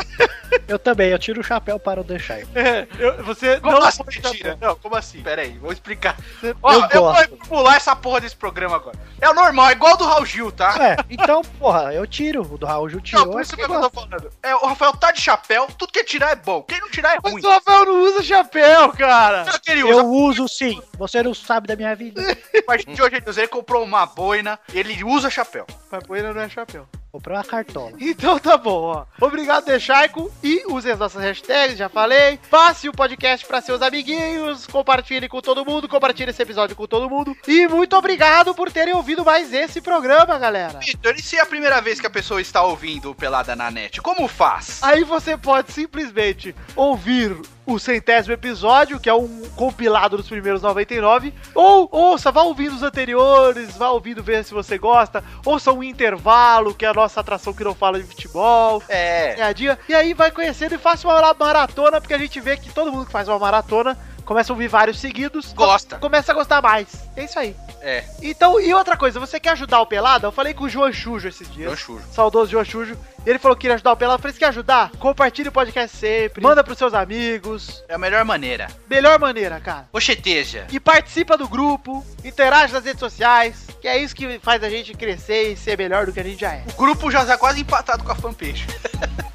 Eu 0.69 0.79
também, 0.79 1.11
eu 1.11 1.19
tiro 1.19 1.41
o 1.41 1.45
chapéu 1.45 1.79
para 1.79 2.01
o 2.01 2.05
deixar. 2.05 2.39
É, 2.55 2.87
eu- 2.99 3.25
você 3.25 3.61
Como 3.61 3.79
não 3.79 3.87
assim, 3.87 4.03
mentira? 4.07 4.57
Não, 4.61 4.77
como 4.77 4.97
assim? 4.97 5.23
Pera 5.23 5.43
aí, 5.43 5.57
vou 5.59 5.73
explicar. 5.73 6.17
Eu 6.43 6.57
Ó, 6.63 6.73
eu, 6.73 6.89
gosto. 7.03 7.29
vou 7.31 7.39
pular 7.49 7.77
essa 7.77 7.95
porra 7.97 8.21
desse 8.21 8.37
programa 8.37 8.77
agora. 8.77 8.97
É 9.21 9.29
o 9.29 9.35
normal, 9.35 9.69
é 9.69 9.73
igual 9.73 9.95
o 9.95 9.97
do 9.97 10.05
Raul 10.05 10.25
Gil, 10.27 10.51
tá? 10.53 10.75
É, 10.81 10.97
então, 11.11 11.43
porra, 11.59 11.93
eu 11.93 12.07
tiro. 12.07 12.43
O 12.43 12.59
do 12.59 12.67
Raul 12.67 12.89
Gil 12.89 13.01
tirou. 13.01 13.27
Não, 13.27 13.33
por 13.33 13.43
isso 13.43 13.55
é 13.55 13.57
que 13.57 13.63
eu 13.65 13.69
que 13.69 13.75
tô 13.75 13.91
falando. 13.91 14.31
É, 14.43 14.55
o 14.55 14.67
Rafael 14.67 14.93
tá 14.97 15.11
de 15.13 15.21
chapéu, 15.21 15.67
tudo 15.79 15.93
que 15.93 16.05
tirar 16.05 16.31
é 16.31 16.37
bom. 16.37 16.63
Quem 16.63 16.81
não 16.81 16.89
tirar 16.91 17.15
é 17.15 17.19
ruim. 17.19 17.35
Mas 17.35 17.45
o 17.45 17.51
Rafael 17.51 17.85
não 17.87 18.03
usa 18.03 18.23
chapéu, 18.23 18.93
cara. 18.93 19.45
Será 19.45 19.59
que 19.59 19.71
ele 19.71 19.85
usa? 19.85 19.93
Eu 19.93 20.07
uso 20.07 20.49
sim. 20.49 20.81
Você 20.99 21.23
não 21.23 21.35
sabe 21.35 21.67
da 21.69 21.77
minha 21.77 21.95
vida. 21.95 22.21
A 22.57 22.63
partir 22.63 22.87
de 22.93 23.03
hoje 23.03 23.17
ele 23.17 23.49
comprou 23.49 23.83
uma 23.85 24.07
boina, 24.07 24.59
ele 24.73 25.03
usa 25.05 25.29
chapéu. 25.31 25.67
Mas 25.91 26.03
boina 26.05 26.33
não 26.33 26.41
é 26.41 26.49
chapéu. 26.49 26.87
Comprei 27.13 27.37
uma 27.37 27.45
cartola. 27.45 27.93
Então 28.21 28.39
tá 28.39 28.57
bom, 28.57 28.83
ó. 28.83 29.07
Obrigado, 29.21 29.65
Deixaico. 29.65 30.31
E 30.43 30.65
use 30.71 30.91
as 30.91 30.99
nossas 30.99 31.23
hashtags, 31.23 31.79
já 31.79 31.89
falei. 31.89 32.39
Passe 32.51 32.89
o 32.89 32.93
podcast 32.93 33.47
para 33.47 33.61
seus 33.61 33.81
amiguinhos. 33.81 34.67
Compartilhe 34.67 35.29
com 35.29 35.41
todo 35.41 35.65
mundo. 35.65 35.89
Compartilhe 35.89 36.31
esse 36.31 36.43
episódio 36.43 36.77
com 36.77 36.87
todo 36.87 37.09
mundo. 37.09 37.35
E 37.47 37.67
muito 37.69 37.97
obrigado 37.97 38.55
por 38.55 38.71
terem 38.71 38.95
ouvido 38.95 39.25
mais 39.25 39.53
esse 39.55 39.81
programa, 39.81 40.39
galera. 40.39 40.81
Vitor, 40.81 41.15
e 41.15 41.23
se 41.23 41.37
é 41.37 41.41
a 41.41 41.47
primeira 41.47 41.81
vez 41.81 42.01
que 42.01 42.07
a 42.07 42.11
pessoa 42.11 42.41
está 42.41 42.63
ouvindo 42.63 43.11
o 43.11 43.15
Pelada 43.15 43.57
na 43.57 43.71
Net, 43.71 44.01
como 44.03 44.29
faz? 44.29 44.83
Aí 44.83 45.05
você 45.05 45.37
pode 45.37 45.73
simplesmente 45.73 46.55
ouvir 46.77 47.37
o 47.67 47.79
centésimo 47.79 48.33
episódio, 48.35 48.99
que 48.99 49.09
é 49.09 49.15
um 49.15 49.43
compilado 49.57 50.17
dos 50.17 50.29
primeiros 50.29 50.63
99, 50.63 51.33
ou 51.55 51.89
ouça, 51.93 52.33
vá 52.33 52.43
ouvindo 52.43 52.75
os 52.75 52.83
anteriores, 52.83 53.77
vá 53.77 53.91
ouvindo 53.91 54.23
ver 54.23 54.45
se 54.45 54.53
você 54.53 54.77
gosta, 54.79 55.23
ouça 55.45 55.73
um 55.73 55.83
intervalo, 55.83 56.75
que 56.75 56.85
é 56.85 56.89
a 56.89 56.95
nossa 56.95 57.21
atração 57.21 57.53
que 57.53 57.63
não 57.65 57.75
fala 57.75 58.01
de 58.01 58.07
futebol, 58.07 58.83
É. 58.89 59.39
é 59.39 59.43
a 59.43 59.53
dia, 59.53 59.79
e 59.89 59.95
aí 59.95 60.15
vai 60.15 60.31
conhecendo 60.31 60.75
e 60.75 60.79
faça 60.79 61.07
uma 61.07 61.35
maratona, 61.39 62.01
porque 62.01 62.15
a 62.15 62.19
gente 62.19 62.41
vê 62.41 62.57
que 62.57 62.73
todo 62.73 62.91
mundo 62.93 63.07
que 63.07 63.13
faz 63.13 63.29
uma 63.29 63.39
maratona 63.39 63.97
começa 64.31 64.53
a 64.53 64.55
ouvir 64.55 64.69
vários 64.69 65.01
seguidos, 65.01 65.53
Gosta. 65.53 65.99
começa 65.99 66.31
a 66.31 66.35
gostar 66.37 66.63
mais. 66.63 66.87
É 67.17 67.25
isso 67.25 67.37
aí. 67.37 67.57
É, 67.83 68.05
Então, 68.23 68.61
e 68.61 68.73
outra 68.73 68.97
coisa, 68.97 69.19
você 69.19 69.41
quer 69.41 69.51
ajudar 69.51 69.81
o 69.81 69.87
Pelada? 69.87 70.29
Eu 70.29 70.31
falei 70.31 70.55
com 70.55 70.65
o 70.65 70.69
João 70.69 70.93
Chujo 70.93 71.27
esses 71.27 71.51
dias 71.53 71.69
eu 71.69 71.77
chujo. 71.77 72.05
saudoso 72.13 72.49
João 72.49 72.65
Chujo. 72.65 72.97
Ele 73.27 73.41
falou 73.41 73.57
que 73.57 73.63
queria 73.63 73.75
ajudar 73.75 73.91
o 73.93 73.97
Pelado. 73.97 74.19
Eu 74.19 74.23
falei, 74.23 74.33
você 74.33 74.39
quer 74.39 74.47
ajudar? 74.51 74.93
Compartilhe 75.01 75.49
o 75.49 75.53
podcast 75.53 75.97
sempre. 75.97 76.41
Manda 76.41 76.63
pros 76.63 76.79
seus 76.79 76.95
amigos. 76.95 77.83
É 77.89 77.95
a 77.95 77.99
melhor 77.99 78.25
maneira. 78.25 78.69
Melhor 78.89 79.19
maneira, 79.19 79.59
cara. 79.59 79.89
Oxeteja. 79.93 80.67
E 80.71 80.79
participa 80.79 81.37
do 81.37 81.49
grupo. 81.49 82.07
Interage 82.25 82.73
nas 82.73 82.85
redes 82.85 83.01
sociais. 83.01 83.67
Que 83.83 83.89
é 83.89 83.99
isso 83.99 84.15
que 84.15 84.39
faz 84.39 84.63
a 84.63 84.71
gente 84.71 84.95
crescer 84.95 85.53
e 85.53 85.57
ser 85.57 85.77
melhor 85.77 86.07
do 86.07 86.13
que 86.13 86.21
a 86.21 86.25
gente 86.25 86.41
já 86.41 86.53
é. 86.53 86.63
O 86.69 86.77
grupo 86.77 87.11
já 87.11 87.27
tá 87.27 87.37
quase 87.37 87.61
empatado 87.61 88.05
com 88.05 88.13
a 88.13 88.15
fanpage. 88.15 88.67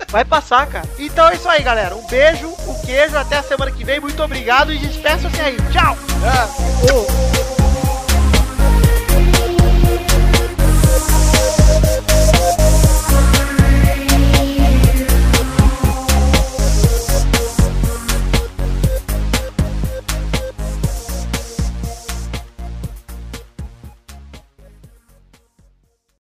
Vai 0.09 0.23
passar, 0.23 0.65
cara. 0.67 0.87
Então 0.97 1.27
é 1.27 1.35
isso 1.35 1.49
aí, 1.49 1.61
galera. 1.61 1.95
Um 1.95 2.07
beijo, 2.07 2.47
um 2.47 2.85
queijo. 2.85 3.17
Até 3.17 3.37
a 3.37 3.43
semana 3.43 3.71
que 3.71 3.83
vem. 3.83 3.99
Muito 3.99 4.21
obrigado 4.23 4.71
e 4.71 4.84
despeçam-se 4.87 5.41
aí. 5.41 5.57
Tchau! 5.71 5.97
Ô, 6.91 7.34